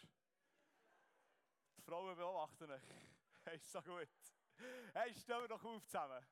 Die 1.77 1.83
Frauen 1.83 2.15
beobachten 2.17 2.71
euch. 2.71 2.83
Hey, 3.45 3.59
so 3.61 3.81
gut. 3.81 4.09
Hey, 4.93 5.15
stellen 5.15 5.41
wir 5.43 5.49
doch 5.49 5.65
auf 5.65 5.87
zusammen. 5.87 6.23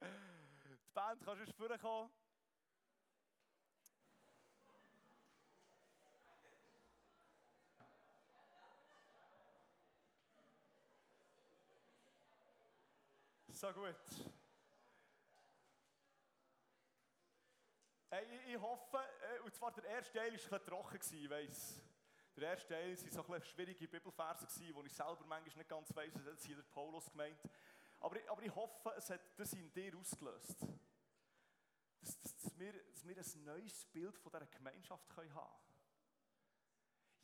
Die 0.00 0.92
Band 0.94 1.24
kannst 1.24 1.48
du 1.48 1.52
vorkommen. 1.52 2.10
So 13.60 13.70
gut. 13.74 13.94
Hey, 18.08 18.24
ich, 18.46 18.58
hoffe, 18.58 18.96
äh, 18.96 19.40
und 19.40 19.54
zwar 19.54 19.70
der 19.72 19.84
erste 19.84 20.14
Teil 20.14 20.32
war 20.32 20.38
bisschen 20.38 20.64
trocken, 20.64 21.00
ich 21.12 21.28
weiss. 21.28 21.82
Der 22.38 22.52
erste 22.52 22.68
Teil 22.68 22.96
waren 22.96 23.10
so 23.10 23.34
ein 23.34 23.42
schwierige 23.42 23.86
Bibelverse, 23.86 24.46
wo 24.74 24.82
ich 24.82 24.94
selber 24.94 25.26
manchmal 25.26 25.58
nicht 25.58 25.68
ganz 25.68 25.94
weiss, 25.94 26.14
was 26.14 26.24
hat 26.24 26.40
hier 26.40 26.56
der 26.56 26.62
Paulus 26.62 27.10
gemeint. 27.10 27.38
Aber 27.98 28.16
ich, 28.16 28.30
aber 28.30 28.42
ich 28.42 28.54
hoffe, 28.54 28.94
es 28.96 29.10
hat 29.10 29.20
das 29.36 29.52
in 29.52 29.70
dir 29.74 29.94
ausgelöst. 29.94 30.56
Dass, 32.00 32.18
dass, 32.18 32.36
dass, 32.38 32.58
wir, 32.58 32.72
dass 32.72 33.06
wir 33.06 33.18
ein 33.18 33.44
neues 33.44 33.84
Bild 33.84 34.16
von 34.16 34.32
dieser 34.32 34.46
Gemeinschaft 34.46 35.16
haben 35.18 35.28
können. 35.28 35.52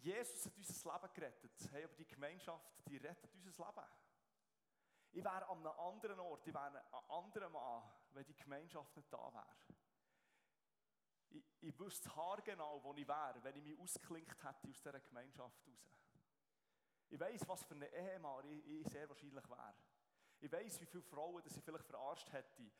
Jesus 0.00 0.44
hat 0.44 0.52
unser 0.54 0.92
Leben 0.92 1.14
gerettet, 1.14 1.68
hey, 1.72 1.84
aber 1.84 1.94
die 1.94 2.06
Gemeinschaft, 2.06 2.74
die 2.90 2.98
rettet 2.98 3.34
unser 3.36 3.72
Leben. 3.74 4.05
Ich 5.16 5.24
wäre 5.24 5.48
an 5.48 5.66
einem 5.66 5.78
anderen 5.78 6.20
Ort, 6.20 6.46
ich 6.46 6.52
wäre 6.52 6.66
an 6.66 6.76
einem 6.76 7.10
anderen 7.10 7.50
Mann, 7.50 7.82
wenn 8.12 8.26
die 8.26 8.36
Gemeinschaft 8.36 8.94
nicht 8.94 9.10
da 9.10 9.32
wäre. 9.32 9.56
Ich, 11.30 11.42
ich 11.62 11.78
wüsste 11.78 12.14
haargenau, 12.14 12.84
wo 12.84 12.92
ich 12.92 13.08
wäre, 13.08 13.42
wenn 13.42 13.56
ich 13.56 13.62
mich 13.62 13.78
ausklinkt 13.80 14.44
hätte 14.44 14.68
aus 14.68 14.82
dieser 14.82 15.00
Gemeinschaft 15.00 15.56
raus. 15.66 15.96
Ich 17.08 17.18
weiß, 17.18 17.48
was 17.48 17.64
für 17.64 17.76
eine 17.76 17.88
Ehemann 17.88 18.44
ich, 18.44 18.66
ich 18.66 18.86
sehr 18.88 19.08
wahrscheinlich 19.08 19.48
wäre. 19.48 19.74
Ich 20.38 20.52
weiß, 20.52 20.82
wie 20.82 20.86
viele 20.86 21.02
Frauen 21.04 21.42
dass 21.42 21.56
ich 21.56 21.64
vielleicht 21.64 21.86
verarscht 21.86 22.30
hätte, 22.30 22.70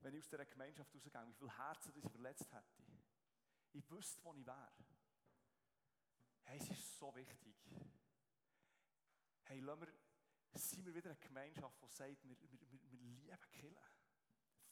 wenn 0.00 0.14
ich 0.14 0.20
aus 0.20 0.30
dieser 0.30 0.46
Gemeinschaft 0.46 0.94
rausgehe, 0.94 1.26
wie 1.28 1.34
viele 1.34 1.58
Herzen 1.58 1.92
das 1.92 2.04
ich 2.04 2.10
verletzt 2.10 2.50
hätte. 2.54 2.82
Ich 3.74 3.90
wüsste, 3.90 4.24
wo 4.24 4.32
ich 4.32 4.46
wäre. 4.46 4.72
Hey, 6.44 6.56
es 6.56 6.70
ist 6.70 6.98
so 6.98 7.14
wichtig. 7.14 7.54
Hey, 9.42 9.60
lassen 9.60 9.82
wir, 9.82 10.01
sind 10.54 10.84
wir 10.84 10.94
wieder 10.94 11.10
eine 11.10 11.18
Gemeinschaft, 11.18 11.82
die 11.82 11.88
sagt, 11.88 12.24
wir, 12.24 12.36
wir, 12.40 12.60
wir, 12.70 12.98
lieben 12.98 13.50
Killen. 13.50 13.76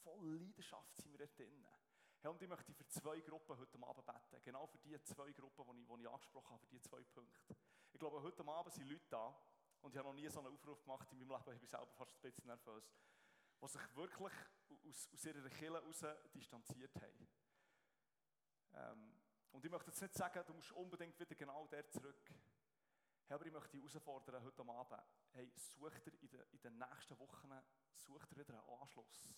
Voll 0.03 0.37
Leidenschaft 0.37 0.95
sind 0.97 1.11
wir 1.11 1.19
dort 1.19 1.37
drin. 1.37 1.65
Hey, 2.19 2.29
und 2.29 2.41
ich 2.41 2.47
möchte 2.47 2.73
für 2.73 2.87
zwei 2.87 3.19
Gruppen 3.21 3.57
heute 3.57 3.83
Abend 3.83 4.05
beten. 4.05 4.43
Genau 4.43 4.67
für 4.67 4.77
die 4.77 5.01
zwei 5.03 5.31
Gruppen, 5.31 5.65
die 5.75 5.81
ich, 5.81 5.87
die 5.87 6.01
ich 6.01 6.09
angesprochen 6.09 6.51
habe, 6.51 6.59
für 6.59 6.69
die 6.69 6.81
zwei 6.81 7.03
Punkte. 7.03 7.55
Ich 7.91 7.99
glaube, 7.99 8.21
heute 8.21 8.47
Abend 8.47 8.73
sind 8.73 8.87
Leute 8.87 9.07
da, 9.09 9.35
und 9.81 9.91
ich 9.91 9.97
habe 9.97 10.09
noch 10.09 10.15
nie 10.15 10.29
so 10.29 10.39
einen 10.39 10.53
Aufruf 10.53 10.83
gemacht 10.83 11.11
in 11.11 11.17
meinem 11.17 11.29
Leben, 11.29 11.53
ich 11.53 11.59
bin 11.59 11.69
selber 11.69 11.87
fast 11.87 12.15
ein 12.15 12.21
bisschen 12.21 12.45
nervös, 12.45 12.93
die 13.61 13.67
sich 13.67 13.95
wirklich 13.95 14.33
aus, 14.87 15.09
aus 15.13 15.25
ihrer 15.25 15.49
Kille 15.49 15.81
heraus 15.81 16.05
distanziert 16.33 16.95
haben. 17.01 17.27
Ähm, 18.73 19.21
und 19.51 19.65
ich 19.65 19.71
möchte 19.71 19.89
jetzt 19.89 20.01
nicht 20.01 20.13
sagen, 20.13 20.43
du 20.45 20.53
musst 20.53 20.71
unbedingt 20.73 21.19
wieder 21.19 21.35
genau 21.35 21.67
dort 21.67 21.91
zurück. 21.91 22.31
Hey, 23.31 23.35
aber 23.35 23.45
ich 23.45 23.53
möchte 23.53 23.69
dich 23.69 23.81
herausfordern 23.81 24.43
heute 24.43 24.61
Abend. 24.61 25.01
Hey, 25.31 25.49
such 25.55 25.97
dir 25.99 26.11
in 26.21 26.59
den, 26.59 26.77
nächsten 26.77 27.17
Wochen 27.17 27.53
such 27.95 28.29
wieder 28.35 28.49
einen 28.49 28.81
Anschluss. 28.81 29.33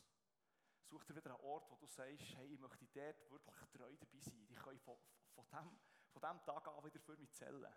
Such 0.82 1.04
dir 1.04 1.16
wieder 1.16 1.30
einen 1.30 1.42
Ort, 1.42 1.70
wo 1.70 1.76
du 1.76 1.86
sagst, 1.86 2.36
hey, 2.38 2.56
ich 2.56 2.60
möchte 2.60 2.88
dort 2.88 3.30
wirklich 3.30 3.70
treu 3.70 3.96
dabei 3.96 4.20
sein. 4.20 4.48
Ich 4.50 4.56
kann 4.56 4.80
von, 4.80 4.98
von, 5.36 5.46
dem, 5.46 5.80
von 6.12 6.22
dem 6.24 6.44
Tag 6.44 6.68
an 6.70 6.84
wieder 6.84 7.00
für 7.02 7.16
mich 7.18 7.32
zählen. 7.36 7.72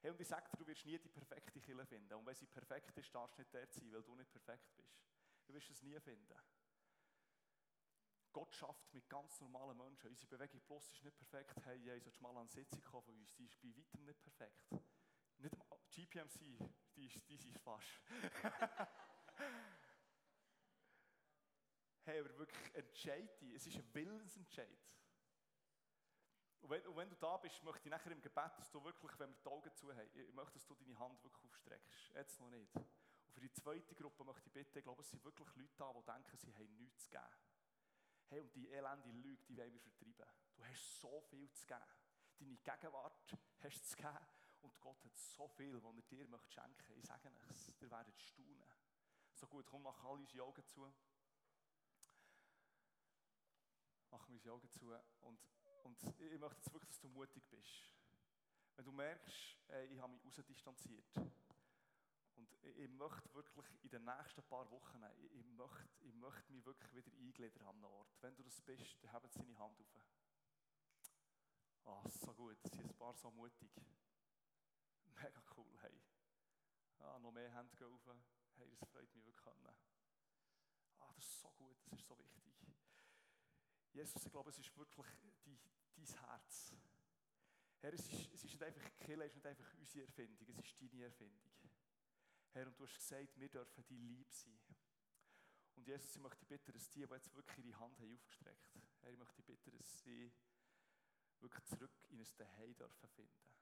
Hey, 0.00 0.10
und 0.10 0.18
ich 0.18 0.28
sage 0.28 0.48
dir, 0.50 0.56
du 0.56 0.66
wirst 0.66 0.86
nie 0.86 0.98
die 0.98 1.10
perfekte 1.10 1.60
Kille 1.60 1.84
finden. 1.84 2.14
Und 2.14 2.24
wenn 2.24 2.34
sie 2.34 2.46
perfekt 2.46 2.96
ist, 2.96 3.14
darfst 3.14 3.36
du 3.36 3.42
nicht 3.42 3.54
dort 3.54 3.70
sein, 3.70 3.92
weil 3.92 4.02
du 4.02 4.14
nicht 4.14 4.32
perfekt 4.32 4.74
bist. 4.78 4.98
Du 5.44 5.52
wirst 5.52 5.68
es 5.68 5.82
nie 5.82 6.00
finden. 6.00 6.40
Gott 8.32 8.54
schafft 8.54 8.94
mit 8.94 9.06
ganz 9.10 9.38
normalen 9.42 9.76
Menschen. 9.76 10.08
Unsere 10.08 10.26
Bewegung 10.26 10.62
Plus 10.62 10.90
ist 10.90 11.04
nicht 11.04 11.18
perfekt. 11.18 11.66
Hey, 11.66 12.00
du 12.00 12.10
mal 12.22 12.34
an 12.38 12.48
Sitzung 12.48 12.82
von 12.84 13.04
uns? 13.04 13.34
Die 13.34 13.44
ist 13.44 13.60
bei 13.60 13.68
weitem 13.76 14.06
nicht 14.06 14.22
perfekt. 14.22 14.80
GPMC, 15.90 16.58
die 16.96 17.06
ist, 17.06 17.28
die 17.28 17.34
ist 17.34 17.58
fast. 17.58 17.86
hey, 22.04 22.20
aber 22.20 22.38
wirklich 22.38 22.74
entscheid 22.74 23.40
dich. 23.40 23.54
Es 23.54 23.66
ist 23.66 23.76
ein 23.76 23.94
Willensentscheid. 23.94 24.78
Und 26.60 26.70
wenn, 26.70 26.86
und 26.86 26.96
wenn, 26.96 27.08
du 27.08 27.16
da 27.16 27.36
bist, 27.38 27.62
möchte 27.64 27.88
ich 27.88 27.90
nachher 27.90 28.12
im 28.12 28.20
Gebet, 28.20 28.52
dass 28.58 28.70
du 28.70 28.84
wirklich, 28.84 29.18
wenn 29.18 29.30
wir 29.30 29.38
die 29.42 29.48
Augen 29.48 29.74
zu 29.74 29.90
haben, 29.90 30.10
ich 30.12 30.34
möchte, 30.34 30.54
dass 30.54 30.66
du 30.66 30.74
deine 30.74 30.98
Hand 30.98 31.22
wirklich 31.24 31.44
aufstreckst. 31.44 32.10
Jetzt 32.14 32.38
noch 32.40 32.50
nicht. 32.50 32.74
Und 32.76 33.32
für 33.32 33.40
die 33.40 33.52
zweite 33.52 33.94
Gruppe 33.94 34.24
möchte 34.24 34.46
ich 34.46 34.52
bitten, 34.52 34.78
ich 34.78 34.84
glaube, 34.84 35.02
es 35.02 35.10
sind 35.10 35.24
wirklich 35.24 35.48
Leute 35.56 35.76
da, 35.76 35.92
die 35.92 36.04
denken, 36.04 36.36
sie 36.36 36.54
haben 36.54 36.76
nichts 36.76 37.04
zu 37.04 37.10
geben. 37.10 37.24
Hey, 38.28 38.40
und 38.40 38.54
die 38.54 38.68
elende 38.68 39.10
Lüge, 39.10 39.42
die 39.46 39.56
wollen 39.56 39.72
wir 39.72 39.80
vertreiben. 39.80 40.26
Du 40.54 40.64
hast 40.64 41.00
so 41.00 41.20
viel 41.22 41.50
zu 41.52 41.66
geben. 41.66 41.80
Deine 42.38 42.56
Gegenwart 42.58 43.36
hast 43.62 43.80
du 43.80 43.84
zu 43.88 43.96
geben. 43.96 44.39
Und 44.62 44.80
Gott 44.80 45.04
hat 45.04 45.16
so 45.16 45.48
viel, 45.48 45.82
was 45.82 45.96
er 45.96 46.02
dir 46.02 46.26
möchte 46.28 46.50
schenken. 46.50 46.92
Ich 46.98 47.06
sage 47.06 47.30
es, 47.48 47.72
ihr 47.80 47.90
werdet 47.90 48.20
staunen. 48.20 48.62
So 49.34 49.46
gut, 49.46 49.66
komm, 49.66 49.82
mach 49.82 50.04
alle 50.04 50.20
unsere 50.20 50.44
Augen 50.44 50.64
zu. 50.66 50.92
Machen 54.10 54.28
wir 54.28 54.34
unsere 54.34 54.54
Augen 54.54 54.70
zu. 54.70 54.92
Und, 55.20 55.40
und 55.84 56.02
ich 56.18 56.38
möchte 56.38 56.56
jetzt 56.56 56.72
wirklich, 56.72 56.90
dass 56.90 57.00
du 57.00 57.08
mutig 57.08 57.48
bist. 57.48 57.94
Wenn 58.76 58.84
du 58.84 58.92
merkst, 58.92 59.58
ich 59.90 60.00
habe 60.00 60.12
mich 60.12 60.24
rausdistanziert. 60.24 61.06
Und 62.36 62.52
ich 62.62 62.88
möchte 62.88 63.34
wirklich 63.34 63.84
in 63.84 63.90
den 63.90 64.04
nächsten 64.04 64.42
paar 64.44 64.70
Wochen, 64.70 65.02
ich, 65.32 65.44
möchte, 65.44 65.88
ich 66.00 66.14
möchte 66.14 66.52
mich 66.52 66.64
wirklich 66.64 66.92
wieder 66.94 67.12
eingliedern 67.18 67.66
an 67.66 67.74
einen 67.76 67.84
Ort. 67.84 68.16
Wenn 68.20 68.34
du 68.34 68.42
das 68.42 68.60
bist, 68.62 69.02
dann 69.02 69.12
hebt 69.12 69.32
seine 69.32 69.58
Hand 69.58 69.80
auf. 69.80 70.06
Ah, 71.84 72.02
oh, 72.04 72.08
so 72.08 72.34
gut, 72.34 72.56
das 72.62 72.72
sind 72.72 72.88
ein 72.88 72.94
paar 72.96 73.14
so 73.14 73.30
mutig. 73.30 73.70
Mega 75.16 75.42
cool, 75.56 75.78
hey. 75.82 76.00
Ah, 76.98 77.18
noch 77.18 77.32
mehr 77.32 77.52
Hände 77.52 77.76
gehen. 77.76 77.98
Hey, 78.56 78.70
das 78.78 78.88
freut 78.88 79.14
mich 79.14 79.24
wirklich. 79.24 79.54
Ah, 80.98 81.12
das 81.14 81.24
ist 81.24 81.40
so 81.40 81.50
gut, 81.52 81.76
das 81.86 81.98
ist 81.98 82.06
so 82.06 82.18
wichtig. 82.18 82.54
Jesus, 83.92 84.24
ich 84.24 84.30
glaube, 84.30 84.50
es 84.50 84.58
ist 84.58 84.76
wirklich 84.76 85.06
die, 85.44 85.58
dein 85.96 86.06
Herz. 86.06 86.74
Herr, 87.80 87.94
es 87.94 88.06
ist, 88.12 88.32
es 88.32 88.44
ist 88.44 88.52
nicht 88.52 88.62
einfach, 88.62 88.82
Kille 88.98 89.24
ist 89.24 89.34
nicht 89.34 89.46
einfach 89.46 89.74
unsere 89.74 90.04
Erfindung, 90.04 90.48
es 90.48 90.58
ist 90.58 90.80
deine 90.80 91.04
Erfindung. 91.04 91.50
Herr, 92.52 92.66
und 92.66 92.78
du 92.78 92.84
hast 92.84 92.94
gesagt, 92.94 93.38
wir 93.38 93.48
dürfen 93.48 93.84
die 93.86 93.96
lieb 93.96 94.30
sein. 94.32 94.60
Und 95.76 95.86
Jesus, 95.86 96.14
ich 96.14 96.20
möchte 96.20 96.44
bitten, 96.44 96.72
dass 96.72 96.90
die, 96.90 97.06
die 97.06 97.14
jetzt 97.14 97.34
wirklich 97.34 97.66
ihre 97.66 97.80
Hand 97.80 97.98
haben 97.98 98.14
aufgestreckt 98.14 98.74
haben, 98.74 98.88
Herr, 99.00 99.10
ich 99.10 99.18
möchte 99.18 99.42
bitten, 99.42 99.70
dass 99.70 100.02
sie 100.02 100.32
wirklich 101.40 101.64
zurück 101.64 101.92
in 102.10 102.20
ein 102.20 102.26
Zuhause 102.26 102.74
dürfen 102.74 103.08
finden. 103.08 103.59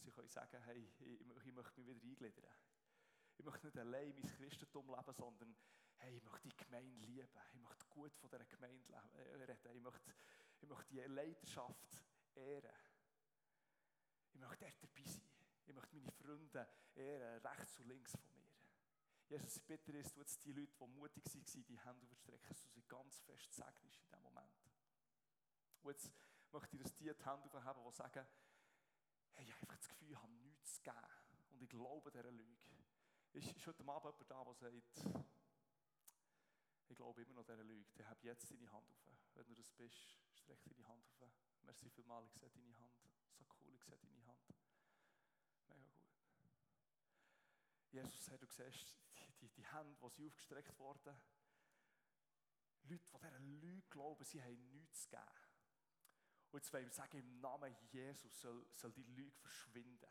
Sie 0.00 0.10
können 0.10 0.28
sagen, 0.28 0.62
hey, 0.64 0.78
ich, 1.00 1.46
ich 1.46 1.52
möchte 1.52 1.80
mich 1.80 1.86
wieder 1.86 2.02
eingliedern. 2.02 2.52
Ich 3.36 3.44
möchte 3.44 3.66
nicht 3.66 3.78
allein 3.78 4.14
mein 4.14 4.22
Christentum 4.22 4.88
leben, 4.88 5.12
sondern 5.12 5.56
hey, 5.96 6.16
ich 6.16 6.22
möchte 6.24 6.48
die 6.48 6.56
Gemeinde 6.56 7.06
lieben. 7.06 7.28
Ich 7.52 7.60
möchte 7.60 7.86
gut 7.88 8.14
von 8.16 8.30
dieser 8.30 8.44
Gemeinde 8.44 8.92
äh, 9.14 9.44
reden. 9.44 9.76
Ich 9.76 9.82
möchte, 9.82 10.14
ich 10.60 10.68
möchte 10.68 10.86
die 10.88 11.00
Leiterschaft 11.00 12.02
ehren. 12.34 12.76
Ich 14.32 14.40
möchte 14.40 14.64
dort 14.64 14.82
dabei 14.82 15.04
sein. 15.04 15.30
Ich 15.66 15.74
möchte 15.74 15.96
meine 15.96 16.12
Freunde 16.12 16.68
ehren, 16.94 17.46
rechts 17.46 17.78
und 17.78 17.86
links 17.86 18.12
von 18.12 18.28
mir. 18.34 18.38
Jesus, 19.28 19.56
ich 19.56 19.66
bitte 19.66 19.92
dass 19.92 20.12
du 20.14 20.24
die 20.42 20.52
Leute, 20.52 20.72
die 20.80 20.86
mutig 20.86 21.24
waren, 21.26 21.64
die 21.66 21.78
Hände 21.80 22.06
überstrecken, 22.06 22.48
dass 22.48 22.62
du 22.62 22.68
sie 22.68 22.82
ganz 22.88 23.20
fest 23.20 23.52
segnest 23.52 24.00
in 24.00 24.08
diesem 24.08 24.22
Moment. 24.22 24.70
Und 25.82 25.92
jetzt 25.92 26.10
möchte 26.50 26.76
ich, 26.76 26.82
dass 26.82 26.94
die 26.96 27.04
die 27.04 27.24
Hände 27.24 27.44
aufheben, 27.52 27.90
die 27.90 27.96
sagen, 27.96 28.26
hey, 29.38 29.46
ich 29.46 29.52
habe 29.52 29.62
einfach 29.62 29.76
das 29.76 29.88
Gefühl, 29.88 30.10
ich 30.10 30.16
habe 30.16 30.32
nichts 30.32 30.74
zu 30.74 30.82
geben. 30.82 30.96
Und 31.50 31.62
ich 31.62 31.68
glaube 31.68 32.10
dieser 32.10 32.30
Lüge. 32.30 32.58
Ist, 33.32 33.52
ist 33.52 33.66
heute 33.66 33.84
Abend 33.86 34.04
jemand 34.04 34.30
da, 34.30 34.44
der 34.44 34.54
sagt, 34.54 35.24
ich 36.88 36.96
glaube 36.96 37.22
immer 37.22 37.34
noch 37.34 37.44
dieser 37.44 37.62
Lüge, 37.62 37.92
dann 37.94 38.08
habe 38.08 38.26
jetzt 38.26 38.50
deine 38.50 38.72
Hand 38.72 38.90
auf. 39.06 39.34
Wenn 39.34 39.46
du 39.46 39.54
das 39.54 39.70
bist, 39.72 40.18
streck 40.32 40.60
deine 40.64 40.88
Hand 40.88 41.04
auf. 41.20 41.32
Merci 41.62 41.88
vielmals, 41.90 42.32
ich 42.32 42.40
sehe 42.40 42.50
deine 42.50 42.76
Hand. 42.78 42.92
So 43.38 43.44
cool, 43.60 43.74
ich 43.74 43.84
sehe 43.84 43.98
deine 43.98 44.24
Hand. 44.26 44.42
Mega 45.68 45.84
gut. 45.84 46.02
Jesus, 47.90 48.28
hey, 48.30 48.38
du 48.38 48.46
siehst 48.46 48.98
die, 49.18 49.32
die, 49.40 49.48
die 49.50 49.66
Hände, 49.66 49.96
die 50.02 50.10
sie 50.10 50.26
aufgestreckt 50.26 50.76
wurden. 50.78 51.16
Leute, 52.82 53.04
die 53.04 53.18
dieser 53.18 53.38
Lüge 53.38 53.88
glauben, 53.90 54.24
sie 54.24 54.42
haben 54.42 54.70
nichts 54.70 55.02
zu 55.02 55.10
geben. 55.10 55.47
Und 56.50 56.60
jetzt 56.60 56.72
wollen 56.72 56.86
wir 56.86 56.92
sagen, 56.92 57.18
im 57.18 57.40
Namen 57.40 57.74
Jesus 57.90 58.40
soll, 58.40 58.66
soll 58.72 58.92
die 58.92 59.02
Lüge 59.02 59.36
verschwinden. 59.36 60.10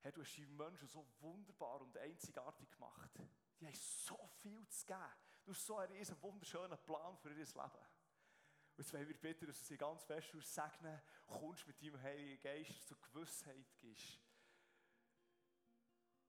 Hey, 0.00 0.12
du 0.12 0.22
hast 0.22 0.34
die 0.34 0.46
Menschen 0.46 0.88
so 0.88 1.06
wunderbar 1.20 1.82
und 1.82 1.96
einzigartig 1.98 2.70
gemacht. 2.70 3.10
Die 3.58 3.66
haben 3.66 3.74
so 3.74 4.30
viel 4.40 4.66
zu 4.68 4.86
geben. 4.86 5.12
Du 5.44 5.52
hast 5.52 5.66
so 5.66 5.76
einen 5.76 5.92
riesen 5.92 6.20
wunderschönen 6.22 6.78
Plan 6.78 7.16
für 7.18 7.28
ihr 7.28 7.34
Leben. 7.36 7.54
Und 7.54 8.78
jetzt 8.78 8.92
wollen 8.94 9.08
wir 9.08 9.20
bitten, 9.20 9.46
dass 9.46 9.58
du 9.58 9.64
sie 9.66 9.76
ganz 9.76 10.04
fest 10.04 10.32
segnen 10.40 11.02
kommst 11.26 11.66
mit 11.66 11.82
deinem 11.82 12.00
Heiligen 12.00 12.40
Geist, 12.40 12.88
zur 12.88 12.98
Gewissheit 12.98 13.76
gibst. 13.76 14.18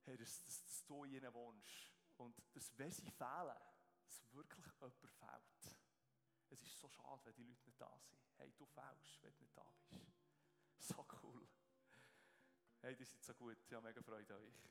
Hey, 0.04 0.18
dass, 0.18 0.44
dass, 0.44 0.64
dass 0.66 0.86
du 0.86 1.06
ihnen 1.06 1.34
wohnst. 1.34 1.94
Und 2.18 2.38
dass, 2.54 2.78
wenn 2.78 2.92
sie 2.92 3.10
fehlen, 3.10 3.58
dass 4.06 4.34
wirklich 4.34 4.66
jemand 4.66 4.94
fehlt. 4.96 5.80
Es 6.50 6.62
ist 6.62 6.78
so 6.78 6.90
schade, 6.90 7.22
wenn 7.24 7.36
die 7.36 7.44
Leute 7.44 7.64
nicht 7.64 7.80
da 7.80 7.98
sind. 7.98 8.31
Hey, 8.42 8.52
du 8.58 8.66
fehlst, 8.66 9.22
wenn 9.22 9.32
du 9.36 9.40
nicht 9.40 9.56
da 9.56 9.64
bist. 9.88 10.02
So 10.80 11.06
cool. 11.22 11.48
Hey, 12.82 12.96
die 12.96 13.06
sind 13.06 13.24
so 13.24 13.36
gut. 13.36 13.56
Ich 13.64 13.72
habe 13.72 13.86
mega 13.86 14.02
Freude 14.02 14.34
an 14.34 14.42
euch. 14.42 14.66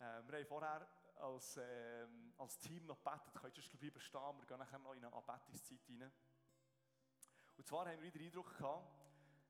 Äh, 0.00 0.26
wir 0.26 0.38
haben 0.38 0.46
vorher 0.46 0.88
als, 1.14 1.60
ähm, 1.62 2.34
als 2.36 2.58
Team 2.58 2.86
noch 2.86 2.98
gebetet. 2.98 3.32
Könnt 3.34 3.56
ihr 3.56 3.78
bleiben 3.78 4.00
stehen? 4.00 4.38
Wir 4.40 4.46
gehen 4.46 4.58
nachher 4.58 4.80
noch 4.80 4.94
in 4.94 5.04
eine 5.04 5.14
Anbetungszeit 5.14 5.78
rein. 5.88 6.12
Und 7.56 7.66
zwar 7.68 7.86
haben 7.86 8.02
wir 8.02 8.10
den 8.10 8.22
Eindruck 8.22 8.58
gehabt, 8.58 8.92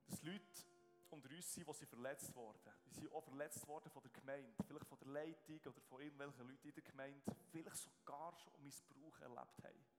dass 0.06 0.20
Leute 0.20 0.66
unter 1.08 1.30
uns 1.30 1.54
sind, 1.54 1.66
die 1.66 1.86
verletzt 1.86 2.34
wurden. 2.34 2.74
Die 2.84 2.90
sind 2.90 3.10
auch 3.12 3.24
verletzt 3.24 3.66
worden 3.66 3.88
von 3.88 4.02
der 4.02 4.12
Gemeinde, 4.12 4.62
vielleicht 4.66 4.86
von 4.86 4.98
der 4.98 5.08
Leitung 5.08 5.58
oder 5.58 5.80
von 5.80 6.02
irgendwelchen 6.02 6.46
Leuten 6.46 6.68
in 6.68 6.74
der 6.74 6.82
Gemeinde, 6.82 7.34
vielleicht 7.50 7.76
sogar 7.76 8.36
schon 8.36 8.62
Missbrauch 8.62 9.18
erlebt 9.20 9.64
haben. 9.64 9.93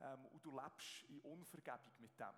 Ähm, 0.00 0.26
und 0.26 0.44
du 0.44 0.58
lebst 0.58 1.04
in 1.04 1.20
Unvergebung 1.20 1.92
mit 1.98 2.18
dem. 2.18 2.34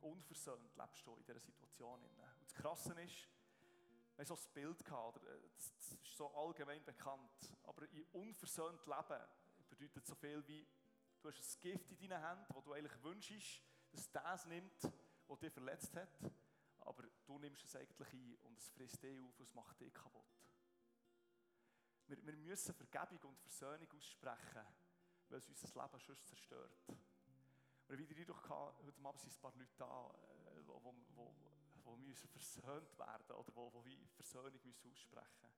Unversöhnt 0.00 0.74
lebst 0.76 1.06
du 1.06 1.16
in 1.16 1.24
dieser 1.24 1.40
Situation. 1.40 2.02
Und 2.02 2.18
das 2.40 2.54
Krasse 2.54 2.92
ist, 3.00 3.28
wir 4.16 4.26
haben 4.26 4.26
so 4.26 4.34
ein 4.34 4.52
Bild 4.52 4.84
gehabt? 4.84 5.24
Äh, 5.24 5.48
das, 5.56 5.92
ist 5.92 6.16
so 6.16 6.34
allgemein 6.34 6.84
bekannt, 6.84 7.56
aber 7.62 7.88
in 7.90 8.04
unversöhnt 8.12 8.84
leben 8.86 9.20
bedeutet 9.68 10.06
so 10.06 10.14
viel 10.14 10.46
wie, 10.46 10.66
du 11.22 11.28
hast 11.28 11.38
ein 11.38 11.60
Gift 11.60 11.90
in 11.92 12.08
deinen 12.08 12.22
Händen, 12.22 12.54
wo 12.54 12.60
du 12.60 12.72
eigentlich 12.72 13.02
wünschst, 13.02 13.62
dass 13.92 14.10
das 14.10 14.46
nimmt, 14.46 14.92
was 15.26 15.38
dich 15.38 15.52
verletzt 15.52 15.94
hat, 15.96 16.18
aber 16.80 17.04
du 17.24 17.38
nimmst 17.38 17.64
es 17.64 17.76
eigentlich 17.76 18.12
ein 18.12 18.36
und 18.42 18.58
es 18.58 18.68
frisst 18.70 19.02
dich 19.02 19.18
auf 19.20 19.38
und 19.38 19.46
es 19.46 19.54
macht 19.54 19.80
dich 19.80 19.92
kaputt. 19.94 20.26
wir, 22.08 22.26
wir 22.26 22.36
müssen 22.36 22.74
Vergebung 22.74 23.18
und 23.30 23.38
Versöhnung 23.38 23.88
aussprechen, 23.96 24.66
weil 25.30 25.38
es 25.38 25.48
unser 25.48 25.82
Leben 25.82 25.98
sonst 26.00 26.26
zerstört. 26.26 26.72
Und 27.88 27.98
wieder 27.98 28.16
Eindruck 28.16 28.48
hatte, 28.48 28.84
heute 28.84 29.04
Abend 29.04 29.20
sind 29.20 29.32
ein 29.32 29.40
paar 29.40 29.54
Leute 29.56 29.72
da, 29.76 30.10
äh, 30.56 30.66
wo, 30.66 30.82
wo, 30.82 30.94
wo, 31.14 31.34
wo 31.84 31.96
müssen 31.96 32.28
versöhnt 32.28 32.98
werden 32.98 33.32
oder 33.32 33.54
wo, 33.54 33.72
wo 33.72 33.84
wie 33.84 34.06
Versöhnung 34.14 34.60
müssen 34.64 34.90
aussprechen 34.90 35.50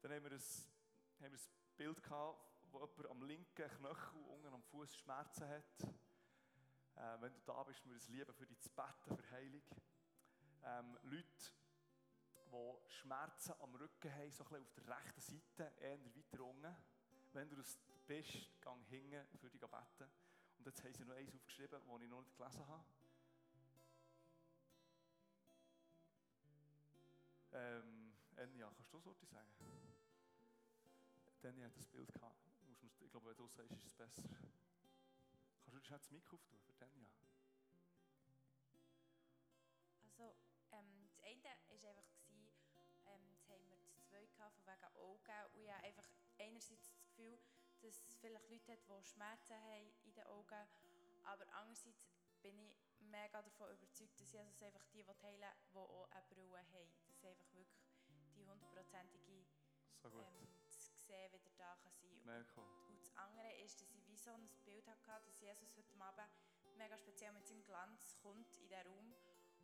Dann 0.00 0.12
haben 0.12 0.24
wir 0.24 0.32
ein, 0.32 0.40
haben 0.40 1.32
wir 1.32 1.38
ein 1.38 1.76
Bild 1.76 2.02
gehabt, 2.02 2.40
wo 2.70 2.78
jemand 2.78 3.10
am 3.10 3.22
linken 3.22 3.68
Knöchel 3.68 4.22
unten 4.22 4.54
am 4.54 4.62
Fuß 4.62 4.96
Schmerzen 4.96 5.48
hat. 5.48 5.82
Äh, 6.96 7.20
wenn 7.20 7.32
du 7.32 7.40
da 7.46 7.62
bist, 7.64 7.84
wir 7.86 7.96
es 7.96 8.08
lieben, 8.08 8.34
für 8.34 8.46
dich 8.46 8.60
zu 8.60 8.70
beten, 8.70 9.16
für 9.16 9.30
Heilung. 9.30 9.62
Ähm, 10.62 10.98
Leute, 11.02 11.52
die 12.52 12.90
Schmerzen 12.92 13.54
am 13.60 13.74
Rücken 13.74 14.12
haben, 14.12 14.30
so 14.30 14.44
ein 14.44 14.50
bisschen 14.50 14.66
auf 14.66 14.72
der 14.74 14.96
rechten 14.96 15.20
Seite, 15.20 15.72
eher 15.80 15.98
weiter 16.14 16.44
unten. 16.44 16.76
Wenn 17.32 17.48
du 17.48 17.56
das 17.56 17.78
bist, 18.10 18.60
gang 18.60 18.84
hingen 18.88 19.24
für 19.38 19.48
dich 19.48 19.60
beten. 19.60 20.10
Und 20.58 20.66
jetzt 20.66 20.82
haben 20.82 20.92
sie 20.92 21.04
noch 21.04 21.14
eins 21.14 21.32
aufgeschrieben, 21.32 21.70
das 21.70 22.02
ich 22.02 22.08
noch 22.08 22.22
nicht 22.22 22.36
gelesen 22.36 22.66
habe. 22.66 22.84
Ähm, 27.52 28.12
Enya, 28.36 28.68
kannst 28.74 28.92
du 28.92 28.96
das 28.96 29.06
Wort 29.06 29.20
sagen? 29.28 29.52
Enya 31.42 31.66
hat 31.66 31.76
das 31.76 31.86
Bild 31.86 32.12
gehabt. 32.12 32.36
Ich 32.98 33.10
glaube, 33.12 33.28
wenn 33.28 33.36
du 33.36 33.46
sagst, 33.46 33.70
ist 33.70 33.86
es 33.86 33.94
besser. 33.94 34.28
Kannst 35.64 35.74
du 35.74 35.80
schnell 35.80 35.98
das 36.00 36.10
Mikro 36.10 36.34
auftun 36.34 36.58
für 36.58 36.84
Enya? 36.84 37.10
Also, 40.02 40.34
ähm, 40.72 41.06
das 41.06 41.22
eine 41.22 41.44
war 41.44 41.52
einfach, 41.52 42.04
ähm, 43.06 43.30
jetzt 43.30 43.46
wir 43.48 43.76
das 43.78 44.02
zwei 44.02 44.26
gehabt, 44.26 44.56
von 44.56 44.66
wegen 44.66 44.96
Augen. 44.96 45.54
Und 45.54 45.62
ich 45.62 45.70
habe 45.70 45.84
einfach 45.84 46.08
einerseits 46.38 46.88
das 46.88 47.00
Gefühl, 47.04 47.38
dass 47.82 48.00
es 48.06 48.16
vielleicht 48.16 48.48
Leute 48.48 48.72
hat, 48.72 48.78
die 48.88 49.08
Schmerzen 49.08 49.54
haben 49.54 49.92
in 50.04 50.14
den 50.14 50.24
Augen. 50.24 50.68
Aber 51.24 51.44
andererseits 51.52 52.08
bin 52.42 52.58
ich 52.58 52.76
mega 53.00 53.42
davon 53.42 53.70
überzeugt, 53.72 54.18
dass 54.20 54.32
Jesus 54.32 54.62
einfach 54.62 54.84
die 54.92 55.04
heilen 55.04 55.16
will, 55.18 55.48
die 55.72 55.76
auch 55.76 56.10
eine 56.10 56.24
Brille 56.28 56.58
haben. 56.58 56.90
Dass 57.06 57.24
einfach 57.24 57.52
wirklich 57.52 57.90
die 58.36 58.46
hundertprozentige 58.46 59.44
so 60.02 60.08
ähm, 60.08 60.48
zu 60.68 60.96
sehen 61.06 61.32
wieder 61.32 61.50
da 61.58 61.76
kann 61.82 61.92
sein 61.92 62.22
kann. 62.24 62.46
Cool. 62.56 62.88
Und 62.88 63.00
das 63.00 63.16
andere 63.16 63.52
ist, 63.64 63.80
dass 63.80 63.92
ich 63.94 64.08
wie 64.08 64.16
so 64.16 64.32
ein 64.32 64.48
Bild 64.64 64.86
hatte, 64.86 65.26
dass 65.26 65.40
Jesus 65.40 65.76
heute 65.76 66.00
Abend 66.00 66.30
mega 66.76 66.96
speziell 66.96 67.32
mit 67.32 67.46
seinem 67.46 67.64
Glanz 67.64 68.16
kommt 68.22 68.56
in 68.56 68.68
den 68.68 68.86
Raum. 68.86 69.14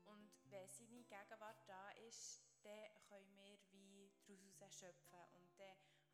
Und 0.04 0.30
wenn 0.50 0.68
seine 0.68 1.04
Gegenwart 1.04 1.56
da 1.66 1.90
ist, 2.08 2.42
dann 2.62 2.90
können 3.08 3.36
wir 3.36 3.58
wie 3.72 4.10
daraus 4.58 4.78
schöpfen. 4.78 5.20
Und 5.34 5.45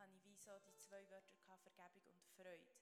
hatte 0.02 0.16
ich 0.16 0.24
wie 0.24 0.36
so 0.36 0.50
die 0.58 0.76
zwei 0.78 1.08
Wörter 1.10 1.32
gehabt, 1.36 1.62
Vergebung 1.62 2.04
und 2.06 2.20
Freude, 2.34 2.74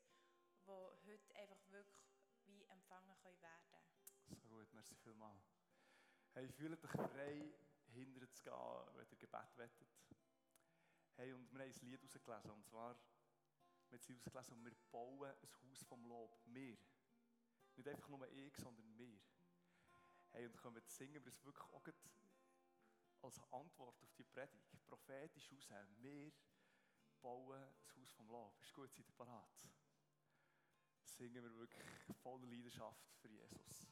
die 0.65 1.13
heute 1.13 1.37
einfach 1.37 1.61
wirklich 1.69 2.01
wie 2.47 2.65
empfangen 2.65 3.15
können 3.23 3.41
werden. 3.43 3.85
So 4.27 4.49
gut, 4.49 4.73
merci 4.73 4.97
vielmals. 4.97 5.45
Hey, 6.33 6.49
fühlt 6.49 6.83
euch 6.83 6.91
frei, 6.91 7.53
hinterher 7.93 8.33
zu 8.33 8.43
gehen, 8.43 8.97
wenn 8.97 9.07
ihr 9.11 9.17
Gebet 9.19 9.57
wettet. 9.59 9.89
Hey, 11.17 11.35
und 11.35 11.53
wir 11.53 11.61
haben 11.61 11.71
ein 11.71 11.91
Lied 11.91 12.03
ausgelesen, 12.03 12.51
und 12.53 12.65
zwar, 12.65 12.97
wir 13.91 13.99
haben 13.99 14.05
es 14.09 14.11
ausgelesen, 14.11 14.55
und 14.55 14.65
wir 14.65 14.75
bauen 14.91 15.31
ein 15.31 15.49
Haus 15.63 15.83
vom 15.83 16.07
Lob. 16.07 16.41
Wir. 16.47 16.79
Nicht 17.77 17.89
einfach 17.89 18.09
nur 18.09 18.27
ich, 18.29 18.57
sondern 18.57 18.97
wir. 18.97 19.21
Hey, 20.31 20.47
und 20.47 20.57
können 20.57 20.77
wir 20.77 20.83
singen 20.83 21.23
wir 21.23 21.33
es 21.33 21.45
wirklich 21.45 21.69
auch 21.69 21.87
als 23.23 23.39
Antwort 23.53 24.01
auf 24.03 24.15
die 24.15 24.25
Predigt, 24.25 24.87
prophetisch 24.87 25.53
aus, 25.53 25.69
wir 25.99 26.33
bauen 27.21 27.67
das 27.83 27.97
Haus 27.97 28.11
vom 28.13 28.29
Lob. 28.29 28.59
Ist 28.63 28.75
gut, 28.75 28.91
seid 28.93 29.07
ihr 29.07 29.15
parat? 29.15 29.71
Singen 31.05 31.43
wir 31.43 31.55
wirklich 31.57 31.87
voller 32.23 32.47
Leidenschaft 32.47 33.05
für 33.21 33.29
Jesus. 33.29 33.87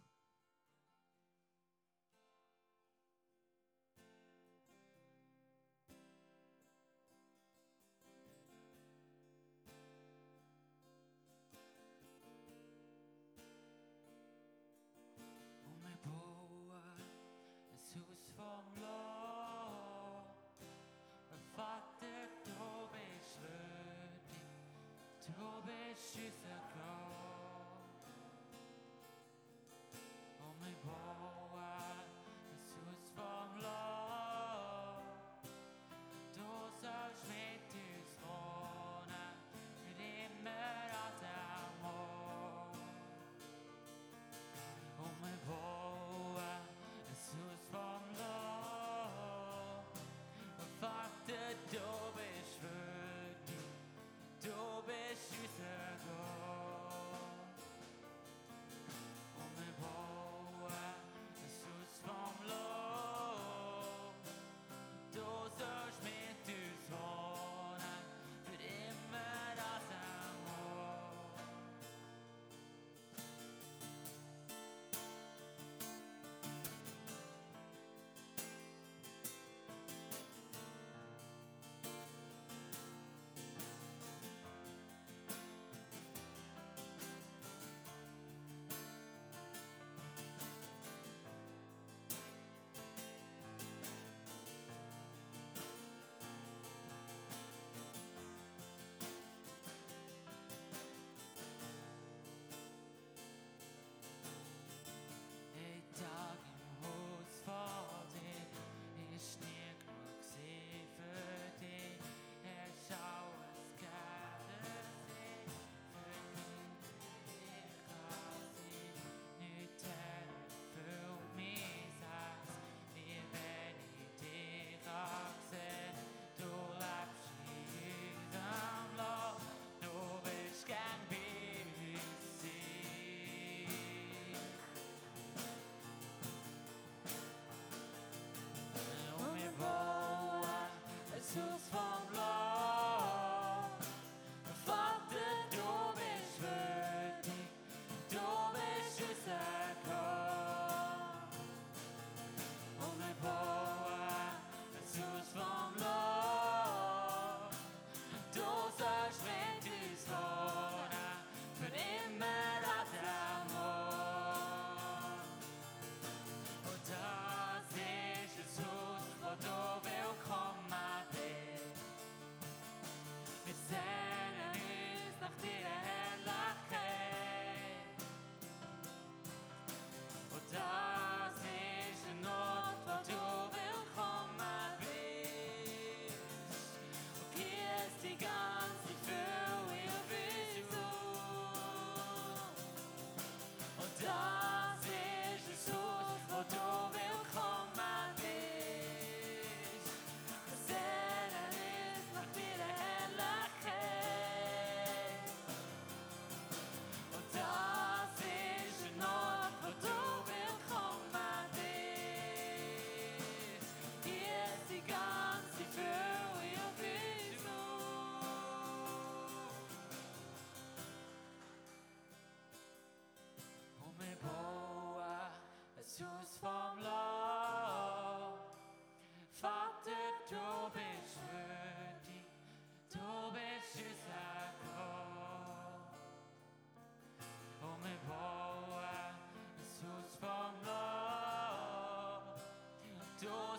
Jesus' 141.38 141.68
fall. 141.72 141.97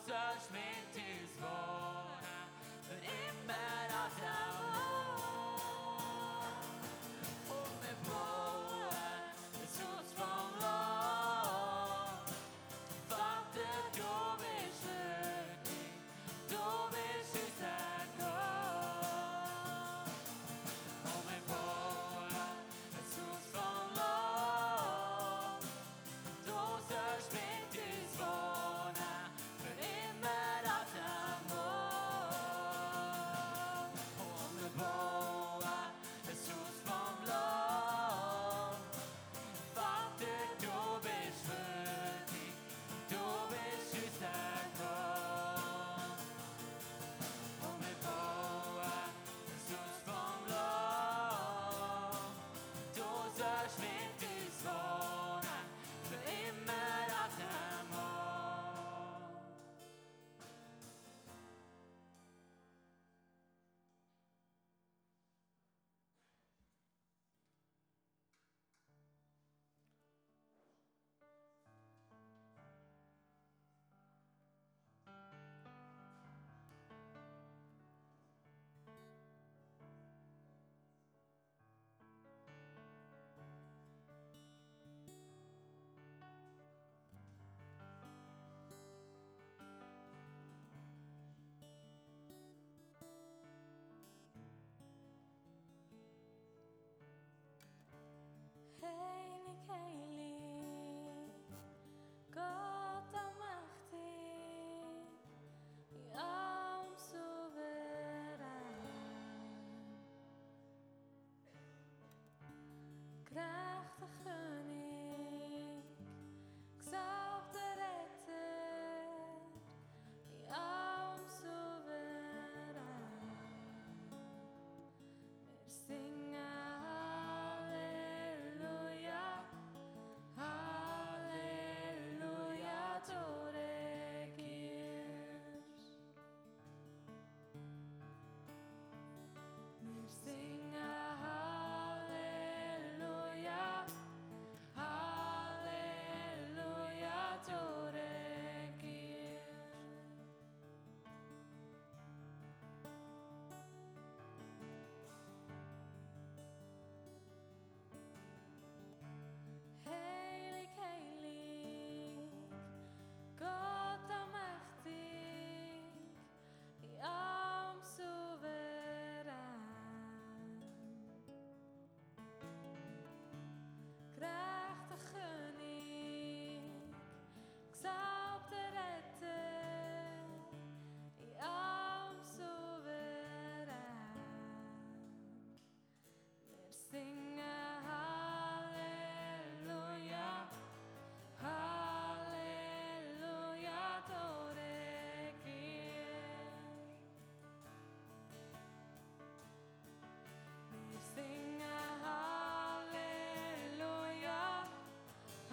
judgment 0.09 0.89
is 0.95 1.28